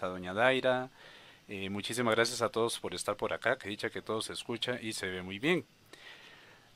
está 0.00 0.06
doña 0.06 0.32
Daira. 0.32 0.88
Eh, 1.46 1.68
muchísimas 1.68 2.14
gracias 2.14 2.40
a 2.40 2.48
todos 2.48 2.78
por 2.78 2.94
estar 2.94 3.16
por 3.18 3.34
acá, 3.34 3.58
que 3.58 3.68
dicha 3.68 3.90
que 3.90 4.00
todo 4.00 4.22
se 4.22 4.32
escucha 4.32 4.80
y 4.80 4.94
se 4.94 5.06
ve 5.06 5.20
muy 5.20 5.38
bien. 5.38 5.62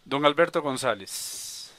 Don 0.04 0.26
Alberto 0.26 0.60
González. 0.60 1.72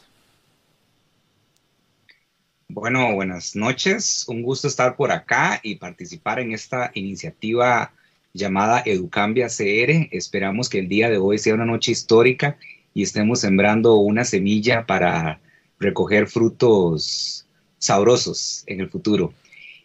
Bueno, 2.67 3.13
buenas 3.13 3.55
noches. 3.55 4.25
Un 4.27 4.41
gusto 4.41 4.67
estar 4.67 4.95
por 4.95 5.11
acá 5.11 5.59
y 5.61 5.75
participar 5.75 6.39
en 6.39 6.51
esta 6.51 6.89
iniciativa 6.95 7.93
llamada 8.33 8.81
Educambia 8.83 9.45
CR. 9.47 10.09
Esperamos 10.11 10.67
que 10.67 10.79
el 10.79 10.87
día 10.87 11.11
de 11.11 11.19
hoy 11.19 11.37
sea 11.37 11.53
una 11.53 11.65
noche 11.65 11.91
histórica 11.91 12.57
y 12.95 13.03
estemos 13.03 13.41
sembrando 13.41 13.97
una 13.97 14.25
semilla 14.25 14.87
para 14.87 15.39
recoger 15.79 16.25
frutos 16.25 17.45
sabrosos 17.77 18.63
en 18.65 18.79
el 18.81 18.89
futuro. 18.89 19.31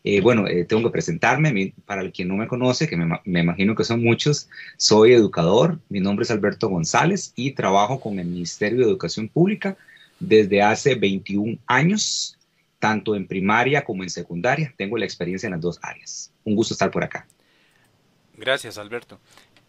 Eh, 0.03 0.21
bueno, 0.21 0.46
eh, 0.46 0.64
tengo 0.64 0.82
que 0.85 0.91
presentarme, 0.91 1.75
para 1.85 2.00
el 2.00 2.12
quien 2.12 2.29
no 2.29 2.37
me 2.37 2.49
conoce, 2.49 2.89
que 2.89 2.96
me, 2.96 3.21
me, 3.25 3.41
imagino 3.41 3.75
que 3.75 3.85
son 3.85 4.03
muchos, 4.03 4.49
soy 4.79 5.13
educador, 5.13 5.79
mi 5.90 6.00
nombre 6.00 6.23
es 6.25 6.31
Alberto 6.31 6.68
González 6.68 7.32
y 7.36 7.53
trabajo 7.53 8.00
con 8.00 8.18
el 8.18 8.26
Ministerio 8.26 8.79
de 8.79 8.85
Educación 8.85 9.29
Pública 9.29 9.76
desde 10.21 10.63
hace 10.63 10.95
21 10.95 11.59
años, 11.67 12.39
tanto 12.79 13.14
en 13.14 13.26
primaria 13.26 13.85
como 13.85 14.03
en 14.03 14.11
secundaria. 14.11 14.73
Tengo 14.76 14.96
la 14.96 15.04
experiencia 15.04 15.46
en 15.46 15.53
las 15.53 15.61
dos 15.61 15.79
áreas. 15.82 16.32
Un 16.45 16.54
gusto 16.54 16.75
estar 16.75 16.90
por 16.90 17.03
acá. 17.03 17.26
Gracias, 18.37 18.79
Alberto. 18.79 19.18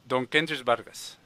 Don 0.06 0.28
Kendrick 0.28 0.64
Vargas. 0.64 1.18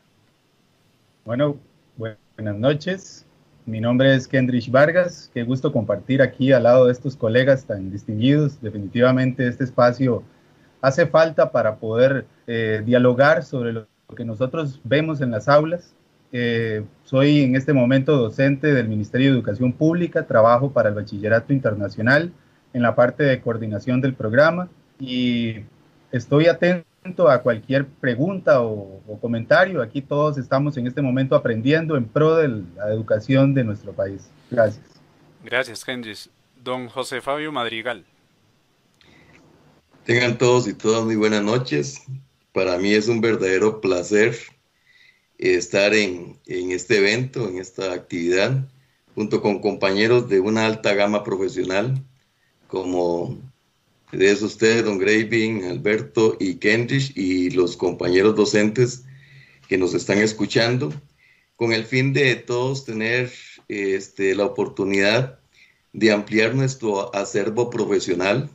Bueno, 1.25 1.59
buenas 1.97 2.55
noches. 2.55 3.24
Mi 3.67 3.81
nombre 3.81 4.13
es 4.13 4.27
Kendrick 4.27 4.69
Vargas. 4.69 5.31
Qué 5.33 5.43
gusto 5.43 5.73
compartir 5.73 6.21
aquí 6.21 6.51
al 6.51 6.63
lado 6.63 6.85
de 6.85 6.91
estos 6.91 7.15
colegas 7.15 7.65
tan 7.65 7.89
distinguidos. 7.89 8.61
Definitivamente 8.61 9.47
este 9.47 9.63
espacio 9.63 10.21
hace 10.81 11.07
falta 11.07 11.51
para 11.51 11.77
poder 11.77 12.27
eh, 12.45 12.83
dialogar 12.85 13.43
sobre 13.43 13.73
lo 13.73 13.87
que 14.15 14.23
nosotros 14.23 14.79
vemos 14.83 15.19
en 15.19 15.31
las 15.31 15.49
aulas. 15.49 15.95
Eh, 16.31 16.83
soy 17.05 17.41
en 17.41 17.55
este 17.55 17.73
momento 17.73 18.15
docente 18.17 18.71
del 18.71 18.87
Ministerio 18.87 19.31
de 19.31 19.37
Educación 19.39 19.73
Pública, 19.73 20.27
trabajo 20.27 20.71
para 20.71 20.89
el 20.89 20.95
Bachillerato 20.95 21.51
Internacional 21.51 22.31
en 22.71 22.83
la 22.83 22.93
parte 22.93 23.23
de 23.23 23.41
coordinación 23.41 23.99
del 23.99 24.13
programa 24.13 24.69
y 24.99 25.61
estoy 26.11 26.45
atento 26.45 26.85
a 27.29 27.41
cualquier 27.41 27.85
pregunta 27.85 28.61
o, 28.61 29.01
comentario. 29.21 29.81
Aquí 29.81 30.01
todos 30.01 30.37
estamos 30.37 30.75
en 30.77 30.87
este 30.87 31.01
momento 31.01 31.35
aprendiendo 31.35 31.95
en 31.97 32.05
pro 32.05 32.35
de 32.35 32.47
la 32.47 32.89
educación 32.89 33.53
de 33.53 33.63
nuestro 33.63 33.93
país. 33.93 34.27
Gracias. 34.49 34.85
Gracias, 35.43 35.87
Hendris. 35.87 36.29
Don 36.63 36.89
José 36.89 37.21
Fabio 37.21 37.51
Madrigal. 37.51 38.03
Tengan 40.03 40.37
todos 40.37 40.67
y 40.67 40.73
todas 40.73 41.03
muy 41.03 41.15
buenas 41.15 41.43
noches. 41.43 42.01
Para 42.51 42.77
mí 42.77 42.93
es 42.93 43.07
un 43.07 43.21
verdadero 43.21 43.81
placer 43.81 44.35
estar 45.37 45.93
en, 45.93 46.39
en 46.47 46.71
este 46.71 46.97
evento, 46.97 47.47
en 47.47 47.59
esta 47.59 47.93
actividad, 47.93 48.67
junto 49.13 49.41
con 49.41 49.59
compañeros 49.59 50.27
de 50.27 50.39
una 50.39 50.65
alta 50.65 50.93
gama 50.93 51.23
profesional 51.23 52.03
como 52.67 53.37
de 54.17 54.31
eso 54.31 54.45
ustedes, 54.45 54.83
don 54.83 54.97
Graving, 54.97 55.65
Alberto 55.65 56.37
y 56.39 56.55
Kendrick 56.55 57.15
y 57.15 57.49
los 57.49 57.77
compañeros 57.77 58.35
docentes 58.35 59.03
que 59.67 59.77
nos 59.77 59.93
están 59.93 60.19
escuchando, 60.19 60.93
con 61.55 61.73
el 61.73 61.85
fin 61.85 62.13
de 62.13 62.35
todos 62.35 62.85
tener 62.85 63.31
este, 63.67 64.35
la 64.35 64.45
oportunidad 64.45 65.39
de 65.93 66.11
ampliar 66.11 66.55
nuestro 66.55 67.13
acervo 67.15 67.69
profesional, 67.69 68.49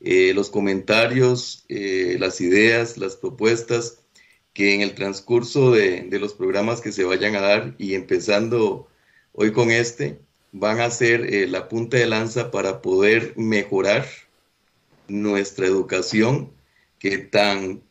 eh, 0.00 0.32
los 0.34 0.50
comentarios, 0.50 1.64
eh, 1.68 2.16
las 2.20 2.40
ideas, 2.40 2.98
las 2.98 3.16
propuestas 3.16 4.00
que 4.52 4.74
en 4.74 4.82
el 4.82 4.94
transcurso 4.94 5.72
de, 5.72 6.02
de, 6.02 6.18
los 6.18 6.34
programas 6.34 6.80
que 6.80 6.92
se 6.92 7.04
vayan 7.04 7.34
a 7.34 7.40
dar 7.40 7.74
y 7.78 7.94
empezando 7.94 8.88
hoy 9.32 9.52
con 9.52 9.70
este, 9.70 10.18
van 10.52 10.80
a 10.80 10.90
ser 10.90 11.34
eh, 11.34 11.46
la 11.46 11.68
punta 11.68 11.96
de 11.96 12.06
lanza 12.06 12.50
para 12.50 12.82
poder 12.82 13.34
mejorar 13.36 14.06
nuestra 15.08 15.66
educación 15.66 16.52
que 16.98 17.18
tan, 17.18 17.82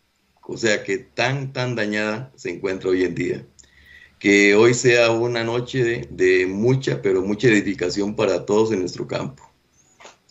o 0.43 0.57
sea, 0.57 0.83
que 0.83 0.97
tan, 0.97 1.53
tan 1.53 1.75
dañada 1.75 2.31
se 2.35 2.49
encuentra 2.51 2.89
hoy 2.89 3.03
en 3.03 3.15
día. 3.15 3.47
Que 4.19 4.55
hoy 4.55 4.73
sea 4.73 5.11
una 5.11 5.43
noche 5.43 6.07
de, 6.09 6.47
mucha, 6.47 7.01
pero 7.01 7.21
mucha 7.21 7.47
edificación 7.47 8.15
para 8.15 8.45
todos 8.45 8.71
en 8.71 8.79
nuestro 8.79 9.07
campo. 9.07 9.43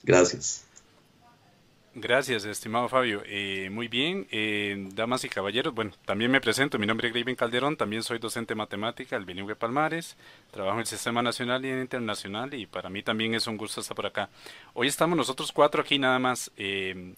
Gracias. 0.02 0.64
Gracias, 1.97 2.44
estimado 2.44 2.88
Fabio. 2.88 3.22
Eh, 3.25 3.69
muy 3.71 3.87
bien, 3.87 4.27
eh, 4.32 4.88
damas 4.94 5.22
y 5.22 5.28
caballeros. 5.28 5.72
Bueno, 5.72 5.93
también 6.05 6.28
me 6.28 6.41
presento. 6.41 6.77
Mi 6.77 6.88
nombre 6.88 7.06
es 7.06 7.15
Graven 7.15 7.37
Calderón. 7.37 7.77
También 7.77 8.03
soy 8.03 8.19
docente 8.19 8.55
de 8.55 8.56
matemática 8.56 9.15
del 9.15 9.25
Bilingüe 9.25 9.55
Palmares. 9.55 10.16
Trabajo 10.50 10.75
en 10.75 10.81
el 10.81 10.87
Sistema 10.87 11.22
Nacional 11.22 11.65
y 11.65 11.71
Internacional 11.71 12.53
y 12.53 12.66
para 12.66 12.91
mí 12.91 13.05
también 13.05 13.34
es 13.37 13.47
un 13.47 13.56
gusto 13.56 13.81
estar 13.81 13.94
por 13.94 14.06
acá. 14.06 14.28
Hoy 14.72 14.88
estamos 14.88 15.16
nosotros 15.16 15.53
cuatro 15.53 15.82
aquí 15.82 16.00
nada 16.00 16.19
más. 16.19 16.50
Eh, 16.56 17.15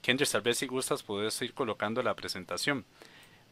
Kendra, 0.00 0.24
tal 0.24 0.42
vez 0.42 0.58
si 0.58 0.68
gustas 0.68 1.02
puedes 1.02 1.42
ir 1.42 1.52
colocando 1.52 2.00
la 2.00 2.14
presentación. 2.14 2.84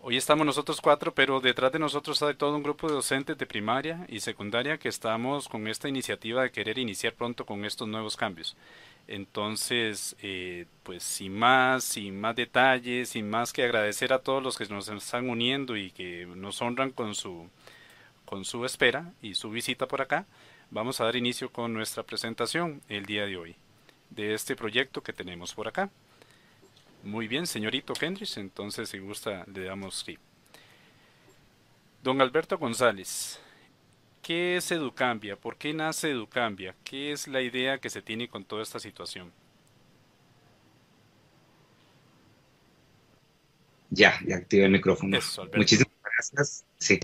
Hoy 0.02 0.16
estamos 0.16 0.46
nosotros 0.46 0.80
cuatro, 0.80 1.12
pero 1.12 1.40
detrás 1.40 1.72
de 1.72 1.78
nosotros 1.78 2.22
hay 2.22 2.34
todo 2.34 2.56
un 2.56 2.62
grupo 2.62 2.88
de 2.88 2.94
docentes 2.94 3.36
de 3.36 3.44
primaria 3.44 4.06
y 4.08 4.20
secundaria 4.20 4.78
que 4.78 4.88
estamos 4.88 5.46
con 5.46 5.68
esta 5.68 5.90
iniciativa 5.90 6.42
de 6.42 6.50
querer 6.50 6.78
iniciar 6.78 7.12
pronto 7.12 7.44
con 7.44 7.66
estos 7.66 7.86
nuevos 7.86 8.16
cambios. 8.16 8.56
Entonces, 9.10 10.14
eh, 10.22 10.66
pues 10.84 11.02
sin 11.02 11.36
más, 11.36 11.82
sin 11.82 12.20
más 12.20 12.36
detalles, 12.36 13.08
sin 13.08 13.28
más 13.28 13.52
que 13.52 13.64
agradecer 13.64 14.12
a 14.12 14.20
todos 14.20 14.40
los 14.40 14.56
que 14.56 14.66
nos 14.66 14.88
están 14.88 15.28
uniendo 15.28 15.76
y 15.76 15.90
que 15.90 16.26
nos 16.36 16.62
honran 16.62 16.92
con 16.92 17.16
su, 17.16 17.48
con 18.24 18.44
su 18.44 18.64
espera 18.64 19.12
y 19.20 19.34
su 19.34 19.50
visita 19.50 19.88
por 19.88 20.00
acá, 20.00 20.26
vamos 20.70 21.00
a 21.00 21.04
dar 21.06 21.16
inicio 21.16 21.50
con 21.50 21.74
nuestra 21.74 22.04
presentación 22.04 22.82
el 22.88 23.04
día 23.04 23.26
de 23.26 23.36
hoy 23.36 23.56
de 24.10 24.32
este 24.32 24.54
proyecto 24.54 25.02
que 25.02 25.12
tenemos 25.12 25.54
por 25.54 25.66
acá. 25.66 25.90
Muy 27.02 27.26
bien, 27.26 27.48
señorito 27.48 27.94
Kendrick, 27.94 28.36
entonces 28.36 28.90
si 28.90 29.00
gusta 29.00 29.44
le 29.52 29.64
damos 29.64 30.04
sí. 30.06 30.18
Don 32.04 32.20
Alberto 32.20 32.58
González, 32.58 33.40
¿Qué 34.22 34.56
es 34.56 34.70
Educambia? 34.70 35.36
¿Por 35.36 35.56
qué 35.56 35.72
nace 35.72 36.10
Educambia? 36.10 36.74
¿Qué 36.84 37.12
es 37.12 37.26
la 37.26 37.40
idea 37.40 37.78
que 37.78 37.90
se 37.90 38.02
tiene 38.02 38.28
con 38.28 38.44
toda 38.44 38.62
esta 38.62 38.78
situación? 38.78 39.32
Ya, 43.90 44.20
ya 44.26 44.36
activé 44.36 44.66
el 44.66 44.72
micrófono. 44.72 45.18
Muchísimas 45.56 45.94
gracias. 46.02 46.64
Sí. 46.78 47.00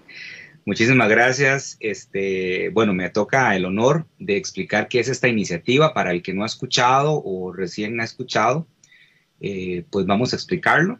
Muchísimas 0.66 1.09
gracias. 1.09 1.77
Este, 1.81 2.71
bueno, 2.71 2.93
me 2.93 3.09
toca 3.09 3.54
el 3.54 3.65
honor 3.65 4.06
de 4.19 4.37
explicar 4.37 4.88
qué 4.88 5.00
es 5.00 5.09
esta 5.09 5.28
iniciativa 5.28 5.94
para 5.94 6.10
el 6.10 6.22
que 6.22 6.34
no 6.34 6.43
ha 6.43 6.47
escuchado 6.47 7.22
o 7.25 7.53
recién 7.53 8.00
ha 8.00 8.04
escuchado. 8.04 8.66
Eh, 9.41 9.84
pues 9.91 10.06
vamos 10.06 10.33
a 10.33 10.37
explicarlo. 10.37 10.98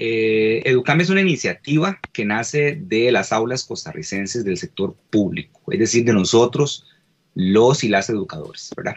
Eh, 0.00 0.62
Educam 0.64 1.00
es 1.00 1.10
una 1.10 1.20
iniciativa 1.20 1.98
que 2.12 2.24
nace 2.24 2.78
de 2.80 3.10
las 3.10 3.32
aulas 3.32 3.64
costarricenses 3.64 4.44
del 4.44 4.56
sector 4.56 4.94
público, 5.10 5.60
es 5.72 5.80
decir, 5.80 6.04
de 6.04 6.12
nosotros, 6.12 6.86
los 7.34 7.82
y 7.82 7.88
las 7.88 8.08
educadores, 8.08 8.70
¿verdad? 8.76 8.96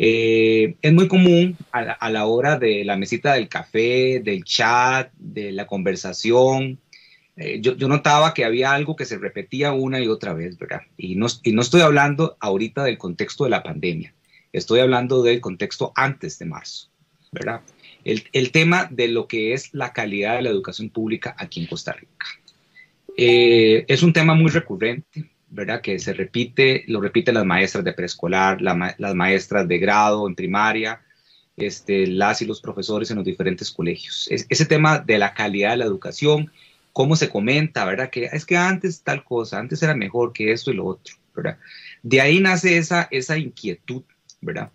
Eh, 0.00 0.74
es 0.82 0.92
muy 0.92 1.06
común 1.06 1.56
a 1.70 2.10
la, 2.10 2.26
hora 2.26 2.58
de 2.58 2.84
la 2.84 2.96
mesita 2.96 3.34
del 3.34 3.48
café, 3.48 4.20
del 4.20 4.42
chat, 4.42 5.12
de 5.16 5.52
la 5.52 5.68
conversación. 5.68 6.80
Eh, 7.36 7.60
yo, 7.60 7.76
notaba 7.86 8.34
que 8.34 8.44
había 8.44 8.72
algo 8.72 8.96
que 8.96 9.04
se 9.04 9.18
repetía 9.18 9.70
una 9.70 10.00
y 10.00 10.08
otra 10.08 10.32
vez, 10.34 10.58
¿verdad? 10.58 10.80
Y 10.96 11.14
no, 11.14 11.28
y 11.44 11.52
no 11.52 11.62
estoy 11.62 11.82
hablando 11.82 12.36
ahorita 12.40 12.82
del 12.82 12.98
contexto 12.98 13.44
de 13.44 13.50
la 13.50 13.62
pandemia, 13.62 14.12
estoy 14.52 14.80
hablando 14.80 15.22
del 15.22 15.40
contexto 15.40 15.92
antes 15.94 16.36
de 16.40 16.46
marzo, 16.46 16.88
¿verdad? 17.30 17.60
El, 18.04 18.50
tema 18.50 18.88
de 18.90 19.08
lo 19.08 19.26
que 19.26 19.52
es 19.52 19.72
la 19.72 19.92
calidad 19.92 20.36
de 20.36 20.42
la 20.42 20.50
educación 20.50 20.90
pública 20.90 21.34
aquí 21.38 21.60
en 21.60 21.66
Costa 21.66 21.92
Rica. 21.92 22.26
Eh, 23.16 23.84
es 23.88 24.02
un 24.02 24.12
tema 24.12 24.34
muy 24.34 24.50
recurrente, 24.50 25.30
¿verdad? 25.48 25.80
Que 25.80 25.98
se 25.98 26.12
repite, 26.12 26.84
lo 26.88 27.00
repiten 27.00 27.34
las 27.34 27.44
maestras 27.44 27.84
de 27.84 27.92
preescolar, 27.92 28.60
las 28.60 29.14
maestras 29.14 29.68
de 29.68 29.78
grado 29.78 30.26
en 30.26 30.34
primaria, 30.34 31.02
este, 31.56 32.06
las 32.06 32.40
y 32.42 32.46
los 32.46 32.60
profesores 32.60 33.10
en 33.10 33.16
los 33.18 33.26
diferentes 33.26 33.70
colegios. 33.70 34.28
ese 34.30 34.66
tema 34.66 34.98
de 34.98 35.18
la 35.18 35.34
calidad 35.34 35.72
de 35.72 35.76
la 35.78 35.84
educación, 35.84 36.50
cómo 36.92 37.16
se 37.16 37.28
comenta, 37.28 37.84
¿verdad? 37.84 38.10
Que 38.10 38.24
es 38.32 38.46
que 38.46 38.56
antes 38.56 39.02
tal 39.02 39.24
cosa, 39.24 39.58
antes 39.58 39.82
era 39.82 39.94
mejor 39.94 40.32
que 40.32 40.52
esto 40.52 40.70
y 40.70 40.74
lo 40.74 40.86
otro, 40.86 41.14
¿verdad? 41.34 41.58
De 42.02 42.20
ahí 42.20 42.40
nace 42.40 42.78
esa, 42.78 43.08
esa 43.10 43.36
inquietud, 43.38 44.02
¿verdad? 44.40 44.70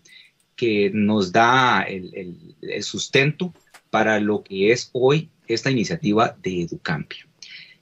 Que 0.58 0.90
nos 0.92 1.30
da 1.32 1.82
el, 1.82 2.36
sustento 2.82 3.54
para 3.90 4.20
lo 4.20 4.42
que 4.42 4.72
es 4.72 4.90
hoy 4.92 5.30
esta 5.46 5.70
iniciativa 5.70 6.36
de 6.42 6.62
Educampia. 6.62 7.26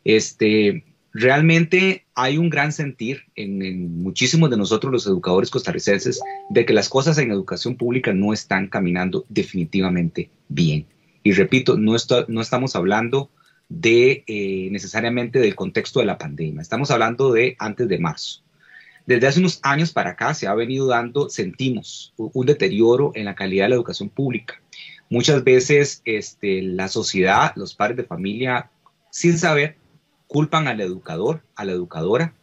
Este, 0.05 0.85
realmente 1.13 2.05
hay 2.15 2.37
un 2.37 2.51
gran 2.51 2.73
sentir 2.73 3.23
en, 3.35 4.03
muchísimos 4.03 4.51
de 4.51 4.59
nosotros 4.59 4.93
los 4.93 5.07
educadores 5.07 5.51
costarricenses 5.51 6.21
de 6.51 6.67
que 6.67 6.75
las 6.75 6.89
cosas 6.91 7.19
en 7.19 7.33
educación 7.33 7.77
pública 7.77 8.13
no 8.13 8.33
están 8.33 8.69
caminando 8.69 9.25
definitivamente 9.31 10.31
bien. 10.49 10.87
Y 11.25 11.33
repito, 11.33 11.77
no, 11.77 11.97
no 12.29 12.41
estamos 12.41 12.77
hablando 12.77 13.31
de 13.71 14.23
eh, 14.27 14.69
necesariamente 14.71 15.41
del 15.41 15.57
contexto 15.57 15.99
de 15.99 16.07
la 16.07 16.19
pandemia, 16.19 16.61
estamos 16.61 16.91
hablando 16.91 17.33
de 17.33 17.57
antes 17.59 17.89
de 17.89 17.99
marzo. 17.99 18.46
Desde 19.07 19.29
hace 19.29 19.41
unos 19.41 19.61
años 19.63 19.93
para 19.93 20.11
acá 20.11 20.35
se 20.35 20.49
ha 20.49 20.55
venido 20.55 20.89
dando, 20.89 21.29
sentimos 21.29 22.13
un 22.17 22.45
deterioro 22.45 23.13
en 23.15 23.25
la 23.25 23.37
calidad 23.37 23.67
de 23.67 23.69
la 23.71 23.75
educación 23.77 24.09
pública. 24.09 24.61
Muchas 25.09 25.45
veces 25.45 26.03
este, 26.05 26.61
la 26.63 26.89
sociedad, 26.89 27.53
los 27.55 27.75
padres 27.75 27.97
de 27.97 28.05
familia, 28.05 28.71
sin 29.11 29.39
saber, 29.39 29.77
culpan 30.27 30.67
al 30.67 30.81
educador, 30.81 31.43
a 31.55 31.65
la 31.65 31.73
educadora, 31.73 32.35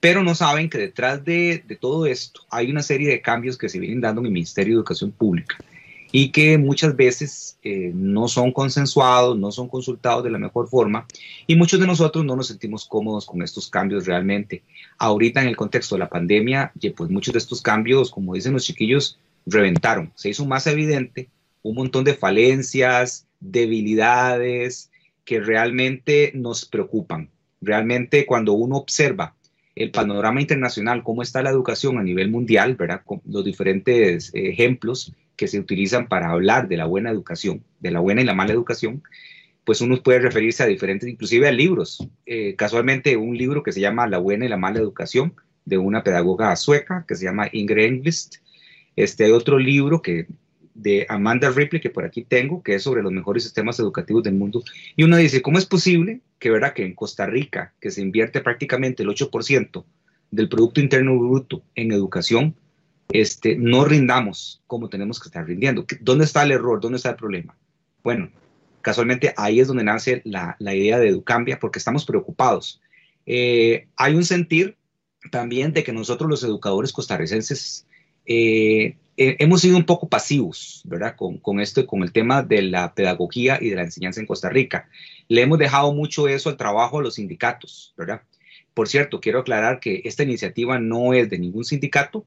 pero 0.00 0.22
no 0.22 0.34
saben 0.34 0.70
que 0.70 0.78
detrás 0.78 1.22
de, 1.24 1.62
todo 1.80 2.06
esto 2.06 2.40
hay 2.50 2.70
una 2.70 2.82
serie 2.82 3.10
de 3.10 3.20
cambios 3.20 3.58
que 3.58 3.68
se 3.68 3.78
vienen 3.78 4.00
dando 4.00 4.20
en 4.22 4.26
el 4.26 4.32
Ministerio 4.32 4.74
de 4.74 4.78
Educación 4.78 5.12
Pública 5.12 5.56
y 6.12 6.30
que 6.30 6.58
muchas 6.58 6.96
veces 6.96 7.58
eh, 7.62 7.90
no 7.94 8.28
son 8.28 8.52
consensuados, 8.52 9.36
no 9.38 9.50
son 9.52 9.68
consultados 9.68 10.24
de 10.24 10.30
la 10.30 10.38
mejor 10.38 10.68
forma 10.68 11.06
y 11.46 11.56
muchos 11.56 11.80
de 11.80 11.86
nosotros 11.86 12.24
no 12.24 12.36
nos 12.36 12.48
sentimos 12.48 12.86
cómodos 12.86 13.26
con 13.26 13.42
estos 13.42 13.68
cambios 13.68 14.06
realmente. 14.06 14.62
Ahorita 14.98 15.42
en 15.42 15.48
el 15.48 15.56
contexto 15.56 15.94
de 15.94 16.00
la 16.00 16.08
pandemia, 16.08 16.72
pues 16.96 17.10
muchos 17.10 17.32
de 17.32 17.38
estos 17.38 17.62
cambios, 17.62 18.10
como 18.10 18.34
dicen 18.34 18.52
los 18.52 18.64
chiquillos, 18.64 19.18
reventaron, 19.46 20.12
se 20.14 20.30
hizo 20.30 20.44
más 20.46 20.66
evidente 20.66 21.28
un 21.62 21.74
montón 21.74 22.04
de 22.04 22.14
falencias, 22.14 23.26
debilidades 23.40 24.90
que 25.24 25.40
realmente 25.40 26.30
nos 26.34 26.64
preocupan. 26.64 27.30
Realmente 27.60 28.26
cuando 28.26 28.52
uno 28.52 28.76
observa 28.76 29.34
el 29.74 29.90
panorama 29.90 30.40
internacional, 30.40 31.02
cómo 31.02 31.22
está 31.22 31.42
la 31.42 31.50
educación 31.50 31.98
a 31.98 32.02
nivel 32.02 32.30
mundial, 32.30 32.76
¿verdad? 32.76 33.02
Con 33.04 33.20
los 33.26 33.44
diferentes 33.44 34.30
ejemplos 34.32 35.12
que 35.36 35.48
se 35.48 35.58
utilizan 35.58 36.08
para 36.08 36.30
hablar 36.30 36.68
de 36.68 36.76
la 36.76 36.86
buena 36.86 37.10
educación, 37.10 37.64
de 37.80 37.90
la 37.90 38.00
buena 38.00 38.22
y 38.22 38.24
la 38.24 38.34
mala 38.34 38.52
educación, 38.52 39.02
pues 39.64 39.80
uno 39.80 40.02
puede 40.02 40.20
referirse 40.20 40.62
a 40.62 40.66
diferentes, 40.66 41.08
inclusive 41.08 41.48
a 41.48 41.52
libros. 41.52 42.08
Eh, 42.24 42.54
casualmente 42.56 43.16
un 43.16 43.36
libro 43.36 43.62
que 43.62 43.72
se 43.72 43.80
llama 43.80 44.06
La 44.06 44.18
buena 44.18 44.46
y 44.46 44.48
la 44.48 44.56
mala 44.56 44.78
educación, 44.78 45.34
de 45.66 45.76
una 45.76 46.02
pedagoga 46.02 46.54
sueca 46.56 47.04
que 47.06 47.16
se 47.16 47.24
llama 47.24 47.48
Ingrid 47.52 47.84
Englist. 47.84 48.36
Este, 48.94 49.30
otro 49.32 49.58
libro 49.58 50.00
que 50.00 50.26
de 50.74 51.06
Amanda 51.08 51.50
Ripley, 51.50 51.80
que 51.80 51.90
por 51.90 52.04
aquí 52.04 52.22
tengo, 52.22 52.62
que 52.62 52.74
es 52.76 52.82
sobre 52.82 53.02
los 53.02 53.12
mejores 53.12 53.42
sistemas 53.42 53.78
educativos 53.80 54.22
del 54.22 54.34
mundo. 54.34 54.62
Y 54.94 55.04
uno 55.04 55.16
dice, 55.16 55.42
¿cómo 55.42 55.58
es 55.58 55.66
posible 55.66 56.20
que, 56.38 56.50
¿verdad? 56.50 56.72
que 56.72 56.84
en 56.84 56.94
Costa 56.94 57.26
Rica, 57.26 57.74
que 57.80 57.90
se 57.90 58.02
invierte 58.02 58.40
prácticamente 58.40 59.02
el 59.02 59.08
8% 59.08 59.84
del 60.30 60.48
Producto 60.48 60.80
Interno 60.80 61.18
Bruto 61.18 61.62
en 61.74 61.92
educación, 61.92 62.54
este, 63.08 63.56
no 63.56 63.84
rindamos 63.84 64.62
como 64.66 64.88
tenemos 64.88 65.20
que 65.20 65.28
estar 65.28 65.46
rindiendo? 65.46 65.86
¿Dónde 66.00 66.24
está 66.24 66.42
el 66.42 66.52
error? 66.52 66.80
¿Dónde 66.80 66.96
está 66.96 67.10
el 67.10 67.16
problema? 67.16 67.56
Bueno, 68.02 68.30
casualmente 68.82 69.34
ahí 69.36 69.60
es 69.60 69.68
donde 69.68 69.84
nace 69.84 70.22
la, 70.24 70.56
idea 70.60 70.98
de 70.98 71.08
Educambia, 71.08 71.58
porque 71.58 71.78
estamos 71.78 72.04
preocupados. 72.04 72.80
Eh, 73.26 73.88
hay 73.96 74.14
un 74.14 74.24
sentir 74.24 74.76
también 75.30 75.72
de 75.72 75.82
que 75.82 75.92
nosotros 75.92 76.30
los 76.30 76.44
educadores 76.44 76.92
costarricenses 76.92 77.86
eh, 78.26 78.96
eh, 79.16 79.36
hemos 79.38 79.62
sido 79.62 79.76
un 79.76 79.86
poco 79.86 80.08
pasivos, 80.08 80.82
¿verdad? 80.84 81.16
Con, 81.16 81.38
con, 81.38 81.60
esto, 81.60 81.86
con 81.86 82.02
el 82.02 82.12
tema 82.12 82.42
de 82.42 82.62
la 82.62 82.94
pedagogía 82.94 83.58
y 83.60 83.70
de 83.70 83.76
la 83.76 83.82
enseñanza 83.82 84.20
en 84.20 84.26
Costa 84.26 84.50
Rica. 84.50 84.88
Le 85.28 85.42
hemos 85.42 85.58
dejado 85.58 85.92
mucho 85.92 86.28
eso 86.28 86.50
al 86.50 86.56
trabajo 86.56 86.98
a 86.98 87.02
los 87.02 87.14
sindicatos, 87.14 87.94
¿verdad? 87.96 88.22
Por 88.74 88.88
cierto, 88.88 89.20
quiero 89.20 89.40
aclarar 89.40 89.80
que 89.80 90.02
esta 90.04 90.22
iniciativa 90.22 90.78
no 90.78 91.14
es 91.14 91.30
de 91.30 91.38
ningún 91.38 91.64
sindicato, 91.64 92.26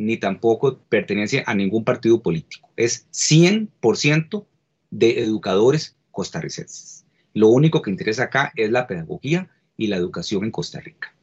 ni 0.00 0.16
tampoco 0.16 0.78
pertenece 0.88 1.42
a 1.46 1.54
ningún 1.54 1.84
partido 1.84 2.22
político. 2.22 2.70
Es 2.76 3.06
100% 3.12 4.46
de 4.90 5.20
educadores 5.20 5.94
costarricenses. 6.10 7.04
Lo 7.34 7.48
único 7.48 7.82
que 7.82 7.90
interesa 7.90 8.24
acá 8.24 8.50
es 8.56 8.70
la 8.70 8.86
pedagogía 8.86 9.50
y 9.76 9.88
la 9.88 9.96
educación 9.96 10.44
en 10.44 10.50
Costa 10.52 10.80
Rica. 10.80 11.14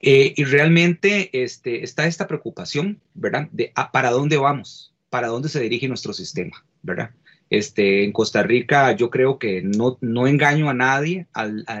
Eh, 0.00 0.34
y 0.36 0.44
realmente 0.44 1.30
este, 1.42 1.82
está 1.82 2.06
esta 2.06 2.26
preocupación, 2.26 3.00
¿verdad? 3.14 3.48
De 3.52 3.72
ah, 3.74 3.90
para 3.90 4.10
dónde 4.10 4.36
vamos, 4.36 4.92
para 5.08 5.28
dónde 5.28 5.48
se 5.48 5.60
dirige 5.60 5.88
nuestro 5.88 6.12
sistema, 6.12 6.64
¿verdad? 6.82 7.10
Este, 7.48 8.04
en 8.04 8.12
Costa 8.12 8.42
Rica 8.42 8.92
yo 8.92 9.08
creo 9.08 9.38
que 9.38 9.62
no, 9.62 9.96
no 10.02 10.26
engaño 10.26 10.68
a 10.68 10.74
nadie, 10.74 11.26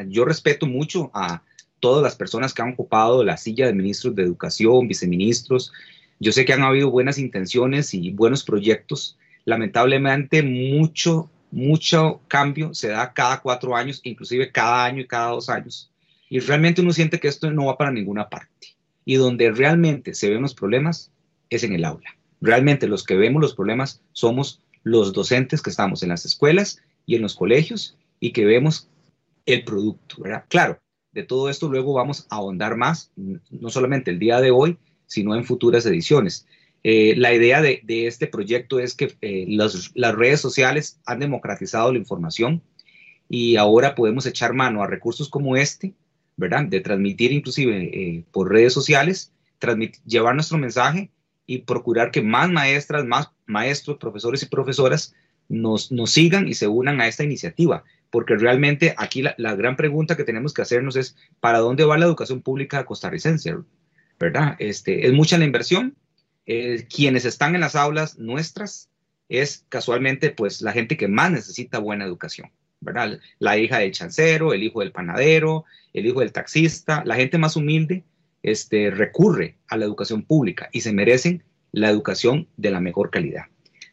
yo 0.08 0.24
respeto 0.24 0.66
mucho 0.66 1.10
a 1.12 1.42
todas 1.80 2.02
las 2.02 2.16
personas 2.16 2.54
que 2.54 2.62
han 2.62 2.72
ocupado 2.72 3.22
la 3.22 3.36
silla 3.36 3.66
de 3.66 3.74
ministros 3.74 4.14
de 4.14 4.22
educación, 4.22 4.88
viceministros, 4.88 5.70
yo 6.20 6.32
sé 6.32 6.44
que 6.44 6.52
han 6.52 6.62
habido 6.62 6.90
buenas 6.90 7.18
intenciones 7.18 7.94
y 7.94 8.10
buenos 8.10 8.44
proyectos, 8.44 9.18
lamentablemente 9.44 10.42
mucho, 10.42 11.30
mucho 11.50 12.20
cambio 12.28 12.74
se 12.74 12.88
da 12.88 13.12
cada 13.12 13.40
cuatro 13.40 13.76
años, 13.76 14.00
inclusive 14.04 14.52
cada 14.52 14.84
año 14.84 15.00
y 15.00 15.06
cada 15.06 15.30
dos 15.30 15.48
años 15.48 15.90
y 16.30 16.40
realmente 16.40 16.82
uno 16.82 16.92
siente 16.92 17.20
que 17.20 17.28
esto 17.28 17.50
no 17.50 17.66
va 17.66 17.78
para 17.78 17.90
ninguna 17.90 18.28
parte. 18.28 18.76
Y 19.04 19.16
donde 19.16 19.50
realmente 19.50 20.14
se 20.14 20.28
ven 20.28 20.42
los 20.42 20.54
problemas 20.54 21.10
es 21.50 21.64
en 21.64 21.72
el 21.72 21.84
aula. 21.84 22.16
Realmente 22.40 22.86
los 22.86 23.04
que 23.04 23.16
vemos 23.16 23.40
los 23.40 23.54
problemas 23.54 24.02
somos 24.12 24.62
los 24.82 25.12
docentes 25.12 25.62
que 25.62 25.70
estamos 25.70 26.02
en 26.02 26.10
las 26.10 26.24
escuelas 26.24 26.82
y 27.06 27.16
en 27.16 27.22
los 27.22 27.34
colegios 27.34 27.96
y 28.20 28.32
que 28.32 28.44
vemos 28.44 28.88
el 29.46 29.64
producto. 29.64 30.22
Claro, 30.48 30.78
de 31.12 31.22
todo 31.22 31.48
esto 31.48 31.68
luego 31.68 31.94
vamos 31.94 32.26
a 32.28 32.36
ahondar 32.36 32.76
más, 32.76 33.10
no 33.16 33.70
solamente 33.70 34.10
el 34.10 34.18
día 34.18 34.40
de 34.40 34.50
hoy, 34.50 34.78
sino 35.08 35.34
en 35.34 35.44
futuras 35.44 35.84
ediciones. 35.84 36.46
Eh, 36.84 37.14
la 37.16 37.34
idea 37.34 37.60
de, 37.60 37.82
este 38.06 38.28
proyecto 38.28 38.78
es 38.78 38.94
que 38.94 39.16
eh, 39.20 39.46
las 39.48 40.14
redes 40.14 40.40
sociales 40.40 41.00
han 41.04 41.18
democratizado 41.18 41.90
la 41.90 41.98
información 41.98 42.62
y 43.28 43.56
ahora 43.56 43.96
podemos 43.96 44.26
echar 44.26 44.54
mano 44.54 44.84
a 44.84 44.86
recursos 44.86 45.28
como 45.28 45.56
este 45.56 45.94
¿verdad? 46.38 46.64
De 46.64 46.80
transmitir 46.80 47.32
inclusive 47.32 47.90
eh, 47.92 48.24
por 48.30 48.50
redes 48.50 48.72
sociales, 48.72 49.32
llevar 50.06 50.36
nuestro 50.36 50.56
mensaje 50.56 51.10
y 51.46 51.58
procurar 51.58 52.12
que 52.12 52.22
más 52.22 52.48
maestras, 52.48 53.04
más 53.04 53.30
maestros, 53.44 53.98
profesores 53.98 54.44
y 54.44 54.46
profesoras 54.46 55.14
nos, 55.48 55.90
nos 55.90 56.12
sigan 56.12 56.46
y 56.46 56.54
se 56.54 56.68
unan 56.68 57.00
a 57.00 57.08
esta 57.08 57.24
iniciativa, 57.24 57.82
porque 58.10 58.36
realmente 58.36 58.94
aquí 58.96 59.22
la, 59.22 59.56
gran 59.56 59.74
pregunta 59.74 60.16
que 60.16 60.22
tenemos 60.22 60.54
que 60.54 60.62
hacernos 60.62 60.94
es, 60.94 61.16
¿para 61.40 61.58
dónde 61.58 61.84
va 61.84 61.98
la 61.98 62.06
educación 62.06 62.40
pública 62.40 62.86
costarricense? 62.86 63.56
¿Verdad? 64.18 64.56
Este, 64.58 65.06
es 65.06 65.12
mucha 65.12 65.38
la 65.38 65.44
inversión. 65.44 65.96
Quienes 66.94 67.26
están 67.26 67.54
en 67.54 67.60
las 67.60 67.76
aulas 67.76 68.18
nuestras 68.18 68.88
es 69.28 69.66
casualmente 69.68 70.30
pues 70.30 70.62
la 70.62 70.72
gente 70.72 70.96
que 70.96 71.06
más 71.06 71.30
necesita 71.30 71.78
buena 71.78 72.06
educación. 72.06 72.50
¿verdad? 72.80 73.18
La 73.38 73.58
hija 73.58 73.78
del 73.78 73.92
chancero, 73.92 74.52
el 74.52 74.62
hijo 74.62 74.80
del 74.80 74.92
panadero, 74.92 75.64
el 75.92 76.06
hijo 76.06 76.20
del 76.20 76.32
taxista, 76.32 77.02
la 77.04 77.16
gente 77.16 77.38
más 77.38 77.56
humilde 77.56 78.04
este, 78.42 78.90
recurre 78.90 79.56
a 79.68 79.76
la 79.76 79.84
educación 79.84 80.22
pública 80.22 80.68
y 80.72 80.80
se 80.80 80.92
merecen 80.92 81.42
la 81.72 81.90
educación 81.90 82.48
de 82.56 82.70
la 82.70 82.80
mejor 82.80 83.10
calidad. 83.10 83.44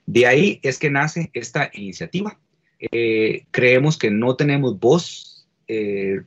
De 0.05 0.27
ahí 0.27 0.59
es 0.63 0.77
que 0.77 0.91
nace 0.91 1.31
esta 1.33 1.71
iniciativa. 1.73 2.39
Eh, 2.79 3.45
creemos 3.51 3.97
que 3.97 4.11
no 4.11 4.35
tenemos 4.35 4.79
voz. 4.79 5.47
Eh, 5.67 6.21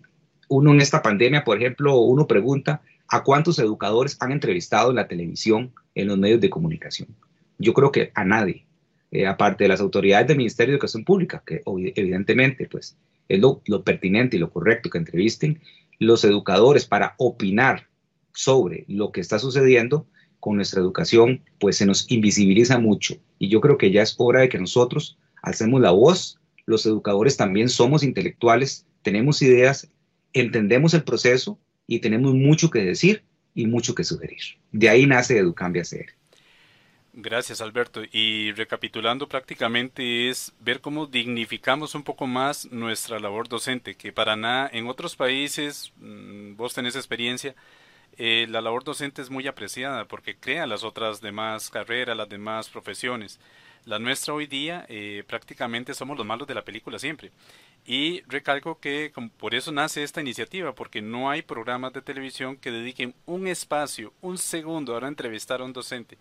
uno 0.49 0.73
en 0.73 0.81
esta 0.81 1.03
pandemia, 1.03 1.45
por 1.45 1.59
ejemplo, 1.59 1.99
uno 1.99 2.27
pregunta 2.27 2.83
a 3.09 3.25
cuántos 3.25 3.59
educadores 3.59 4.17
han 4.21 4.33
entrevistado 4.33 4.91
en 4.91 4.97
la 4.97 5.09
televisión, 5.09 5.73
en 5.95 6.09
los 6.09 6.19
medios 6.19 6.41
de 6.41 6.51
comunicación. 6.51 7.09
Yo 7.59 7.73
creo 7.75 7.91
que 7.91 8.13
a 8.15 8.25
nadie. 8.25 8.65
Eh, 9.11 9.27
aparte 9.27 9.65
de 9.65 9.69
las 9.69 9.81
autoridades 9.81 10.29
del 10.29 10.37
Ministerio 10.37 10.73
de 10.73 10.77
Educación 10.77 11.05
Pública, 11.05 11.43
que 11.47 11.63
evidentemente 11.97 12.69
pues, 12.71 12.97
es 13.27 13.41
lo, 13.41 13.63
pertinente 13.83 14.37
y 14.37 14.41
lo 14.41 14.51
correcto 14.51 14.91
que 14.91 14.99
entrevisten 14.99 15.61
los 15.99 16.25
educadores 16.25 16.85
para 16.85 17.15
opinar 17.17 17.89
sobre 18.35 18.85
lo 18.87 19.11
que 19.11 19.23
está 19.23 19.39
sucediendo 19.39 20.07
con 20.41 20.57
nuestra 20.57 20.81
educación, 20.81 21.41
pues 21.59 21.79
se 21.79 21.87
nos 21.87 22.11
invisibiliza 22.11 22.79
mucho. 22.79 23.17
Y 23.39 23.49
yo 23.49 23.61
creo 23.61 23.79
que 23.79 23.91
ya 23.91 24.03
es 24.03 24.15
hora 24.19 24.41
de 24.41 24.49
que 24.51 24.59
nosotros 24.59 25.19
hacemos 25.43 25.81
la 25.81 25.91
voz. 25.91 26.39
Los 26.67 26.85
educadores 26.85 27.37
también 27.39 27.71
somos 27.71 28.03
intelectuales, 28.03 28.87
tenemos 29.03 29.41
ideas, 29.41 29.91
entendemos 30.35 30.93
el 30.93 31.03
proceso 31.03 31.59
y 31.89 31.99
tenemos 31.99 32.35
mucho 32.35 32.71
que 32.71 32.81
decir 32.81 33.25
y 33.55 33.67
mucho 33.67 33.95
que 33.95 34.05
sugerir. 34.05 34.39
De 34.71 34.89
ahí 34.89 35.07
nace 35.07 35.39
Educambia 35.39 35.83
CR. 35.83 36.13
Gracias, 37.15 37.61
Alberto. 37.61 38.03
Y 38.13 38.53
recapitulando 38.53 39.29
prácticamente 39.29 40.29
es 40.29 40.53
ver 40.61 40.81
cómo 40.81 41.07
dignificamos 41.07 41.97
un 41.97 42.05
poco 42.05 42.29
más 42.29 42.71
nuestra 42.71 43.19
labor 43.19 43.49
docente, 43.49 43.97
que 43.97 44.13
para 44.13 44.37
nada, 44.37 44.71
en 44.73 44.87
otros 44.87 45.17
países, 45.17 45.93
mm, 45.97 46.55
vos 46.55 46.75
tenés 46.75 46.95
experiencia, 46.95 47.57
eh, 48.19 48.47
la 48.49 48.61
labor 48.61 48.85
docente 48.85 49.23
es 49.23 49.31
muy 49.31 49.49
apreciada 49.49 50.07
porque 50.07 50.37
crea 50.37 50.67
las 50.67 50.85
otras 50.85 51.21
demás 51.21 51.71
carreras, 51.71 52.17
las 52.17 52.29
demás 52.29 52.69
profesiones. 52.69 53.41
La 53.85 53.99
nuestra 53.99 54.35
hoy 54.35 54.47
día 54.47 54.85
eh, 54.89 55.25
prácticamente 55.27 55.95
somos 55.95 56.17
los 56.19 56.27
malos 56.27 56.47
de 56.47 56.55
la 56.55 56.65
película 56.65 56.99
siempre. 56.99 57.33
Y 57.87 58.21
recalco 58.29 58.79
que 58.79 59.13
por 59.39 59.55
eso 59.55 59.73
nace 59.73 60.03
esta 60.03 60.21
iniciativa, 60.21 60.75
porque 60.75 61.01
no 61.01 61.31
hay 61.31 61.43
programas 61.43 61.93
de 61.95 62.03
televisión 62.03 62.57
que 62.57 62.71
dediquen 62.71 63.15
un 63.25 63.47
espacio, 63.47 64.13
un 64.21 64.37
segundo 64.37 64.97
a 64.97 65.09
entrevistar 65.09 65.61
a 65.61 65.65
un 65.65 65.73
docente 65.73 66.19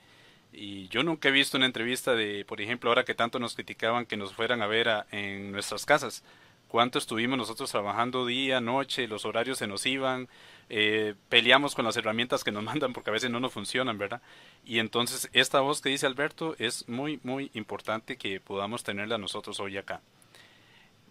Y 0.53 0.87
yo 0.87 1.03
nunca 1.03 1.27
he 1.27 1.31
visto 1.31 1.57
una 1.57 1.65
entrevista 1.65 2.15
de, 2.15 2.45
por 2.45 2.61
ejemplo, 2.61 2.89
ahora 2.89 3.03
que 3.03 3.15
tanto 3.15 3.37
nos 3.37 3.53
criticaban 3.55 4.05
que 4.05 4.15
nos 4.15 4.33
fueran 4.33 4.61
a 4.61 4.67
ver 4.67 4.87
en 5.11 5.51
nuestras 5.51 5.85
casas. 5.85 6.23
¿Cuánto 6.67 6.99
estuvimos 6.99 7.37
nosotros 7.37 7.71
trabajando 7.71 8.25
día, 8.25 8.59
noche, 8.59 9.07
los 9.07 9.25
horarios 9.25 9.57
se 9.57 9.67
nos 9.67 9.85
iban, 9.85 10.27
eh, 10.69 11.15
peleamos 11.29 11.75
con 11.75 11.85
las 11.85 11.95
herramientas 11.95 12.43
que 12.43 12.51
nos 12.51 12.63
mandan 12.71 12.93
porque 12.93 13.09
a 13.09 13.13
veces 13.13 13.29
no 13.31 13.39
nos 13.39 13.53
funcionan, 13.53 13.97
¿verdad? 13.97 14.21
Y 14.65 14.79
entonces 14.79 15.29
esta 15.33 15.61
voz 15.61 15.81
que 15.81 15.89
dice 15.89 16.05
Alberto 16.05 16.55
es 16.59 16.87
muy, 16.89 17.19
muy 17.23 17.51
importante 17.53 18.17
que 18.17 18.39
podamos 18.41 18.83
tenerla 18.83 19.17
nosotros 19.17 19.59
hoy 19.59 19.77
acá. 19.77 20.01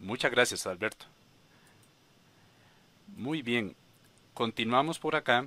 Muchas 0.01 0.31
gracias, 0.31 0.67
Alberto. 0.67 1.07
Muy 3.17 3.43
bien, 3.43 3.75
continuamos 4.35 4.99
por 4.99 5.17
acá. 5.17 5.47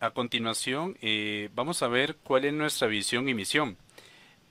A 0.00 0.10
continuación, 0.10 0.96
eh, 1.00 1.50
vamos 1.54 1.82
a 1.82 1.88
ver 1.88 2.16
cuál 2.22 2.44
es 2.44 2.52
nuestra 2.52 2.86
visión 2.86 3.28
y 3.28 3.34
misión 3.34 3.76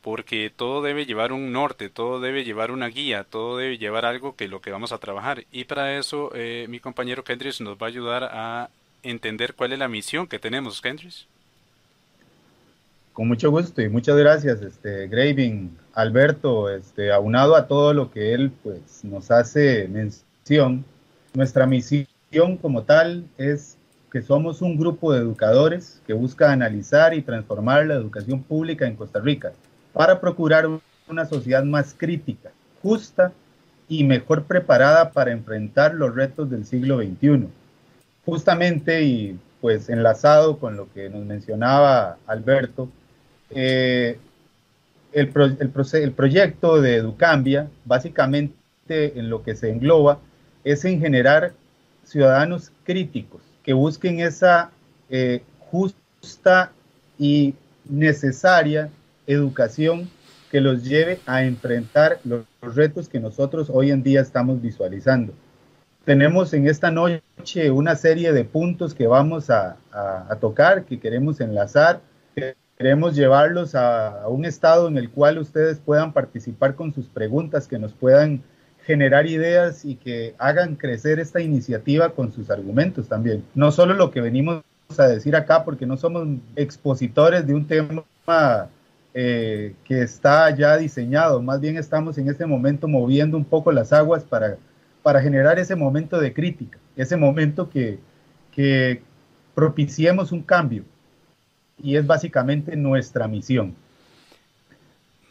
porque 0.08 0.50
todo 0.50 0.82
debe 0.82 1.06
llevar 1.06 1.34
un 1.34 1.52
norte, 1.52 1.90
todo 1.90 2.22
debe 2.22 2.46
llevar 2.46 2.72
una 2.72 2.88
guía, 2.88 3.26
todo 3.26 3.58
debe 3.58 3.78
llevar 3.78 4.06
algo 4.06 4.38
que 4.38 4.48
lo 4.48 4.62
que 4.62 4.72
vamos 4.72 4.94
a 4.94 5.00
trabajar. 5.00 5.44
Y 5.52 5.66
para 5.66 5.98
eso 5.98 6.32
eh, 6.34 6.66
mi 6.70 6.80
compañero 6.80 7.26
Kendrick 7.26 7.60
nos 7.60 7.78
va 7.78 7.88
a 7.88 7.90
ayudar 7.90 8.24
a 8.32 8.70
entender 9.04 9.54
cuál 9.54 9.74
es 9.74 9.80
la 9.80 9.90
misión 9.90 10.26
que 10.28 10.40
tenemos, 10.40 10.82
Kendrick. 10.82 11.14
Con 13.18 13.30
mucho 13.30 13.50
gusto 13.50 13.82
y 13.82 13.90
muchas 13.90 14.16
gracias, 14.16 14.62
este, 14.62 15.08
Graving, 15.08 15.76
Alberto, 15.96 16.70
este, 16.70 17.12
aunado 17.12 17.56
a 17.56 17.66
todo 17.66 17.92
lo 17.92 18.12
que 18.12 18.36
él 18.36 18.52
pues, 18.62 19.04
nos 19.04 19.32
hace 19.32 19.88
mención, 19.88 20.86
nuestra 21.34 21.66
misión 21.66 22.06
como 22.62 22.84
tal 22.84 23.26
es 23.40 23.76
que 24.12 24.22
somos 24.22 24.62
un 24.62 24.78
grupo 24.78 25.14
de 25.14 25.22
educadores 25.22 26.00
que 26.06 26.14
busca 26.14 26.52
analizar 26.52 27.16
y 27.16 27.24
transformar 27.24 27.88
la 27.88 27.96
educación 27.96 28.44
pública 28.44 28.86
en 28.86 28.96
Costa 28.96 29.20
Rica 29.20 29.52
para 29.94 30.22
procurar 30.22 30.70
una 31.10 31.26
sociedad 31.26 31.64
más 31.64 31.96
crítica, 31.98 32.52
justa 32.84 33.32
y 33.90 34.04
mejor 34.04 34.44
preparada 34.44 35.10
para 35.10 35.32
enfrentar 35.32 35.96
los 35.96 36.14
retos 36.14 36.52
del 36.52 36.68
siglo 36.68 37.00
XXI. 37.00 37.48
Justamente 38.26 39.02
y 39.02 39.40
pues 39.60 39.90
enlazado 39.90 40.60
con 40.60 40.78
lo 40.78 40.88
que 40.94 41.10
nos 41.10 41.26
mencionaba 41.26 42.18
Alberto, 42.28 42.92
eh, 43.52 44.18
el, 45.14 45.32
el, 45.60 46.12
proyecto 46.12 46.82
de 46.82 46.96
Educambia 46.96 47.70
básicamente 47.86 48.54
en 48.90 49.30
lo 49.30 49.44
que 49.44 49.56
se 49.56 49.70
engloba 49.70 50.20
es 50.64 50.86
en 50.86 51.00
generar 51.00 51.54
ciudadanos 52.04 52.72
críticos 52.84 53.42
que 53.64 53.74
busquen 53.74 54.22
esa 54.22 54.72
eh, 55.10 55.42
justa 55.70 56.72
y 57.20 57.54
necesaria 57.84 58.90
educación 59.28 60.10
que 60.50 60.62
los 60.62 60.86
lleve 60.86 61.20
a 61.26 61.44
enfrentar 61.44 62.20
los, 62.24 62.46
retos 62.62 63.10
que 63.10 63.20
nosotros 63.20 63.70
hoy 63.70 63.92
en 63.92 64.04
día 64.04 64.22
estamos 64.22 64.62
visualizando. 64.62 65.34
Tenemos 66.06 66.54
en 66.54 66.68
esta 66.68 66.92
noche 66.92 67.70
una 67.72 67.96
serie 67.96 68.32
de 68.32 68.46
puntos 68.46 68.94
que 68.94 69.08
vamos 69.08 69.50
a, 69.50 69.78
tocar, 70.40 70.86
que 70.86 71.00
queremos 71.00 71.42
enlazar, 71.42 72.00
queremos 72.78 73.16
llevarlos 73.16 73.74
a, 73.76 74.28
un 74.28 74.46
estado 74.46 74.88
en 74.88 74.98
el 74.98 75.10
cual 75.10 75.40
ustedes 75.40 75.80
puedan 75.80 76.14
participar 76.14 76.76
con 76.76 76.94
sus 76.94 77.08
preguntas, 77.08 77.68
que 77.68 77.80
nos 77.80 77.94
puedan 77.94 78.44
generar 78.86 79.26
ideas 79.26 79.84
y 79.84 79.96
que 79.96 80.36
hagan 80.38 80.76
crecer 80.76 81.20
esta 81.20 81.42
iniciativa 81.42 82.10
con 82.10 82.32
sus 82.32 82.50
argumentos 82.50 83.08
también. 83.08 83.44
No 83.56 83.72
solo 83.72 83.96
lo 83.96 84.12
que 84.12 84.22
venimos 84.22 84.64
a 84.98 85.08
decir 85.08 85.36
acá, 85.36 85.66
porque 85.66 85.86
no 85.86 85.98
somos 85.98 86.28
expositores 86.56 87.46
de 87.46 87.54
un 87.54 87.68
tema 87.68 88.06
eh, 89.14 89.74
que 89.84 90.04
está 90.04 90.56
ya 90.56 90.78
diseñado. 90.78 91.42
Más 91.42 91.60
bien 91.60 91.78
estamos 91.78 92.18
en 92.18 92.30
este 92.30 92.46
momento 92.46 92.88
moviendo 92.88 93.36
un 93.36 93.46
poco 93.46 93.72
las 93.72 93.92
aguas 93.92 94.24
para, 94.24 94.58
para 95.02 95.22
generar 95.22 95.60
ese 95.60 95.76
momento 95.76 96.20
de 96.20 96.34
crítica, 96.34 96.78
ese 96.96 97.18
momento 97.18 97.70
que 97.70 98.00
propiciemos 99.56 100.32
un 100.32 100.44
cambio. 100.44 100.84
Y 101.82 101.96
es 101.96 102.06
básicamente 102.06 102.76
nuestra 102.76 103.28
misión. 103.28 103.76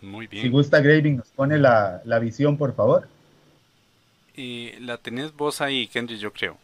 Muy 0.02 0.26
bien. 0.26 0.42
Si 0.42 0.48
gusta, 0.48 0.80
Graving, 0.80 1.16
nos 1.16 1.28
pone 1.28 1.58
la, 1.58 2.00
la 2.04 2.18
visión, 2.18 2.56
por 2.56 2.74
favor. 2.74 3.08
Y 4.34 4.72
la 4.80 4.98
tenés 4.98 5.34
vos 5.34 5.60
ahí, 5.60 5.86
Kendrick, 5.86 6.20
yo 6.20 6.32
creo. 6.32 6.58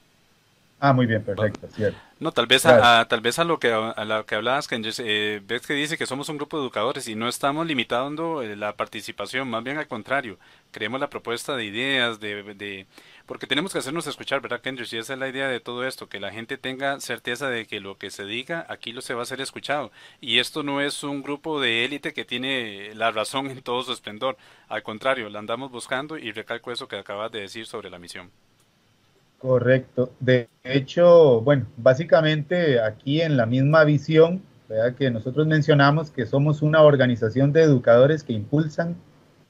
Ah, 0.78 0.92
muy 0.92 1.06
bien, 1.06 1.22
perfecto, 1.22 1.68
cierto. 1.74 1.98
No, 2.22 2.30
tal 2.30 2.46
vez 2.46 2.64
a, 2.66 3.04
tal 3.08 3.20
vez 3.20 3.40
a 3.40 3.44
lo 3.44 3.58
que 3.58 3.72
a 3.72 4.04
lo 4.04 4.24
que 4.26 4.36
hablabas, 4.36 4.68
que 4.68 4.80
eh, 4.98 5.40
ves 5.44 5.66
que 5.66 5.74
dice 5.74 5.98
que 5.98 6.06
somos 6.06 6.28
un 6.28 6.36
grupo 6.36 6.56
de 6.56 6.62
educadores 6.62 7.08
y 7.08 7.16
no 7.16 7.26
estamos 7.28 7.66
limitando 7.66 8.42
eh, 8.42 8.54
la 8.54 8.76
participación, 8.76 9.50
más 9.50 9.64
bien 9.64 9.76
al 9.78 9.88
contrario, 9.88 10.38
creemos 10.70 11.00
la 11.00 11.10
propuesta 11.10 11.56
de 11.56 11.64
ideas, 11.64 12.20
de, 12.20 12.54
de 12.54 12.86
porque 13.26 13.48
tenemos 13.48 13.72
que 13.72 13.80
hacernos 13.80 14.06
escuchar, 14.06 14.40
¿verdad, 14.40 14.60
Kendrick? 14.60 14.92
Y 14.92 14.98
esa 14.98 15.14
es 15.14 15.18
la 15.18 15.28
idea 15.28 15.48
de 15.48 15.58
todo 15.58 15.84
esto, 15.84 16.08
que 16.08 16.20
la 16.20 16.30
gente 16.30 16.58
tenga 16.58 17.00
certeza 17.00 17.48
de 17.48 17.66
que 17.66 17.80
lo 17.80 17.98
que 17.98 18.12
se 18.12 18.24
diga 18.24 18.66
aquí 18.68 18.92
lo 18.92 19.00
se 19.00 19.14
va 19.14 19.22
a 19.22 19.26
ser 19.26 19.40
escuchado. 19.40 19.90
Y 20.20 20.38
esto 20.38 20.62
no 20.62 20.80
es 20.80 21.02
un 21.02 21.22
grupo 21.22 21.60
de 21.60 21.84
élite 21.84 22.12
que 22.12 22.24
tiene 22.24 22.94
la 22.94 23.10
razón 23.10 23.50
en 23.50 23.62
todo 23.62 23.82
su 23.82 23.92
esplendor, 23.92 24.36
al 24.68 24.84
contrario, 24.84 25.28
la 25.28 25.40
andamos 25.40 25.72
buscando 25.72 26.16
y 26.18 26.30
recalco 26.30 26.70
eso 26.70 26.86
que 26.86 26.96
acabas 26.98 27.32
de 27.32 27.40
decir 27.40 27.66
sobre 27.66 27.90
la 27.90 27.98
misión. 27.98 28.30
Correcto. 29.42 30.12
De 30.20 30.48
hecho, 30.62 31.40
bueno, 31.40 31.66
básicamente 31.76 32.80
aquí 32.80 33.20
en 33.20 33.36
la 33.36 33.44
misma 33.44 33.82
visión 33.82 34.40
que 34.96 35.10
nosotros 35.10 35.48
mencionamos 35.48 36.12
que 36.12 36.26
somos 36.26 36.62
una 36.62 36.82
organización 36.82 37.52
de 37.52 37.62
educadores 37.62 38.22
que 38.22 38.34
impulsan 38.34 38.94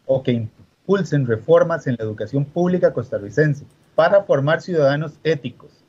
o 0.06 0.22
que 0.22 0.32
impulsen 0.32 1.26
reformas 1.26 1.86
en 1.86 1.96
la 1.98 2.04
educación 2.04 2.46
pública 2.46 2.94
costarricense 2.94 3.66
para 3.94 4.22
formar 4.22 4.62
ciudadanos 4.62 5.12
éticos, 5.24 5.84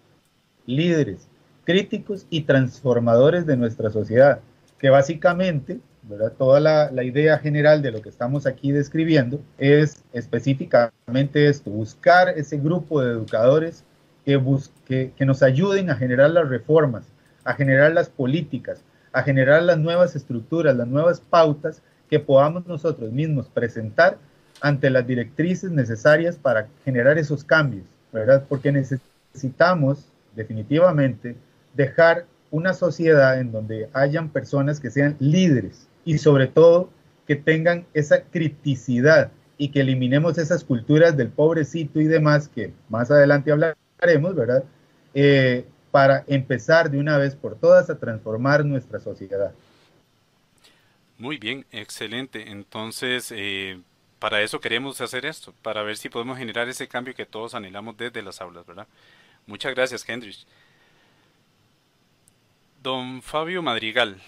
líderes, 0.66 1.30
críticos 1.64 2.28
y 2.30 2.42
transformadores 2.42 3.46
de 3.46 3.56
nuestra 3.56 3.90
sociedad, 3.90 4.42
que 4.80 4.90
básicamente, 4.90 5.80
toda 6.38 6.60
la, 6.60 6.92
la 6.92 7.06
idea 7.06 7.40
general 7.40 7.82
de 7.82 7.92
lo 7.92 8.02
que 8.02 8.10
estamos 8.10 8.46
aquí 8.46 8.74
describiendo 8.74 9.40
es 9.58 10.04
específicamente 10.12 11.48
esto, 11.48 11.72
buscar 11.72 12.28
ese 12.38 12.58
grupo 12.58 13.02
de 13.02 13.12
educadores 13.14 13.86
que, 14.26 15.14
que 15.16 15.26
nos 15.26 15.44
ayuden 15.44 15.90
a 15.90 15.96
generar 15.96 16.30
las 16.30 16.48
reformas, 16.48 17.06
a 17.44 17.54
generar 17.54 17.94
las 17.94 18.10
políticas, 18.10 18.82
a 19.12 19.24
generar 19.24 19.64
las 19.64 19.78
nuevas 19.78 20.16
estructuras, 20.16 20.76
las 20.76 20.88
nuevas 20.88 21.20
pautas 21.20 21.82
que 22.10 22.20
podamos 22.20 22.66
nosotros 22.68 23.12
mismos 23.12 23.48
presentar 23.50 24.18
ante 24.62 24.90
las 24.90 25.06
directrices 25.06 25.72
necesarias 25.72 26.38
para 26.38 26.68
generar 26.86 27.18
esos 27.18 27.44
cambios, 27.44 27.86
¿verdad? 28.12 28.46
Porque 28.48 28.72
necesitamos 28.72 30.06
definitivamente 30.36 31.36
dejar 31.74 32.26
una 32.52 32.74
sociedad 32.74 33.40
en 33.40 33.52
donde 33.52 33.90
hayan 33.94 34.30
personas 34.30 34.80
que 34.80 34.92
sean 34.92 35.16
líderes 35.20 35.88
y 36.06 36.18
sobre 36.20 36.48
todo 36.48 36.90
que 37.28 37.36
tengan 37.36 37.86
esa 37.94 38.24
criticidad 38.24 39.32
y 39.58 39.70
que 39.70 39.82
eliminemos 39.82 40.38
esas 40.38 40.64
culturas 40.64 41.18
del 41.18 41.30
pobrecito 41.30 42.00
y 42.00 42.06
demás 42.06 42.48
que 42.48 42.74
más 42.90 43.12
adelante 43.12 43.52
hablaremos 43.52 43.83
¿verdad? 44.36 44.64
Eh, 45.14 45.66
para 45.92 46.24
empezar 46.28 46.90
de 46.90 47.00
una 47.00 47.18
vez 47.18 47.36
por 47.36 47.56
todas 47.56 47.90
a 47.90 47.98
transformar 47.98 48.66
nuestra 48.66 49.00
sociedad. 49.00 49.54
Muy 51.18 51.38
bien, 51.38 51.66
excelente. 51.72 52.50
Entonces, 52.50 53.32
eh, 53.36 53.80
para 54.20 54.42
eso 54.42 54.60
queremos 54.60 55.00
hacer 55.02 55.26
esto, 55.26 55.54
para 55.62 55.84
ver 55.84 55.98
si 55.98 56.10
podemos 56.10 56.38
generar 56.38 56.68
ese 56.68 56.88
cambio 56.88 57.14
que 57.14 57.26
todos 57.26 57.54
anhelamos 57.54 57.96
desde 57.98 58.22
las 58.22 58.42
aulas, 58.42 58.66
¿verdad? 58.66 58.88
Muchas 59.46 59.76
gracias, 59.76 60.08
Hendrich. 60.08 60.46
Don 62.82 63.22
Fabio 63.22 63.62
Madrigal, 63.62 64.22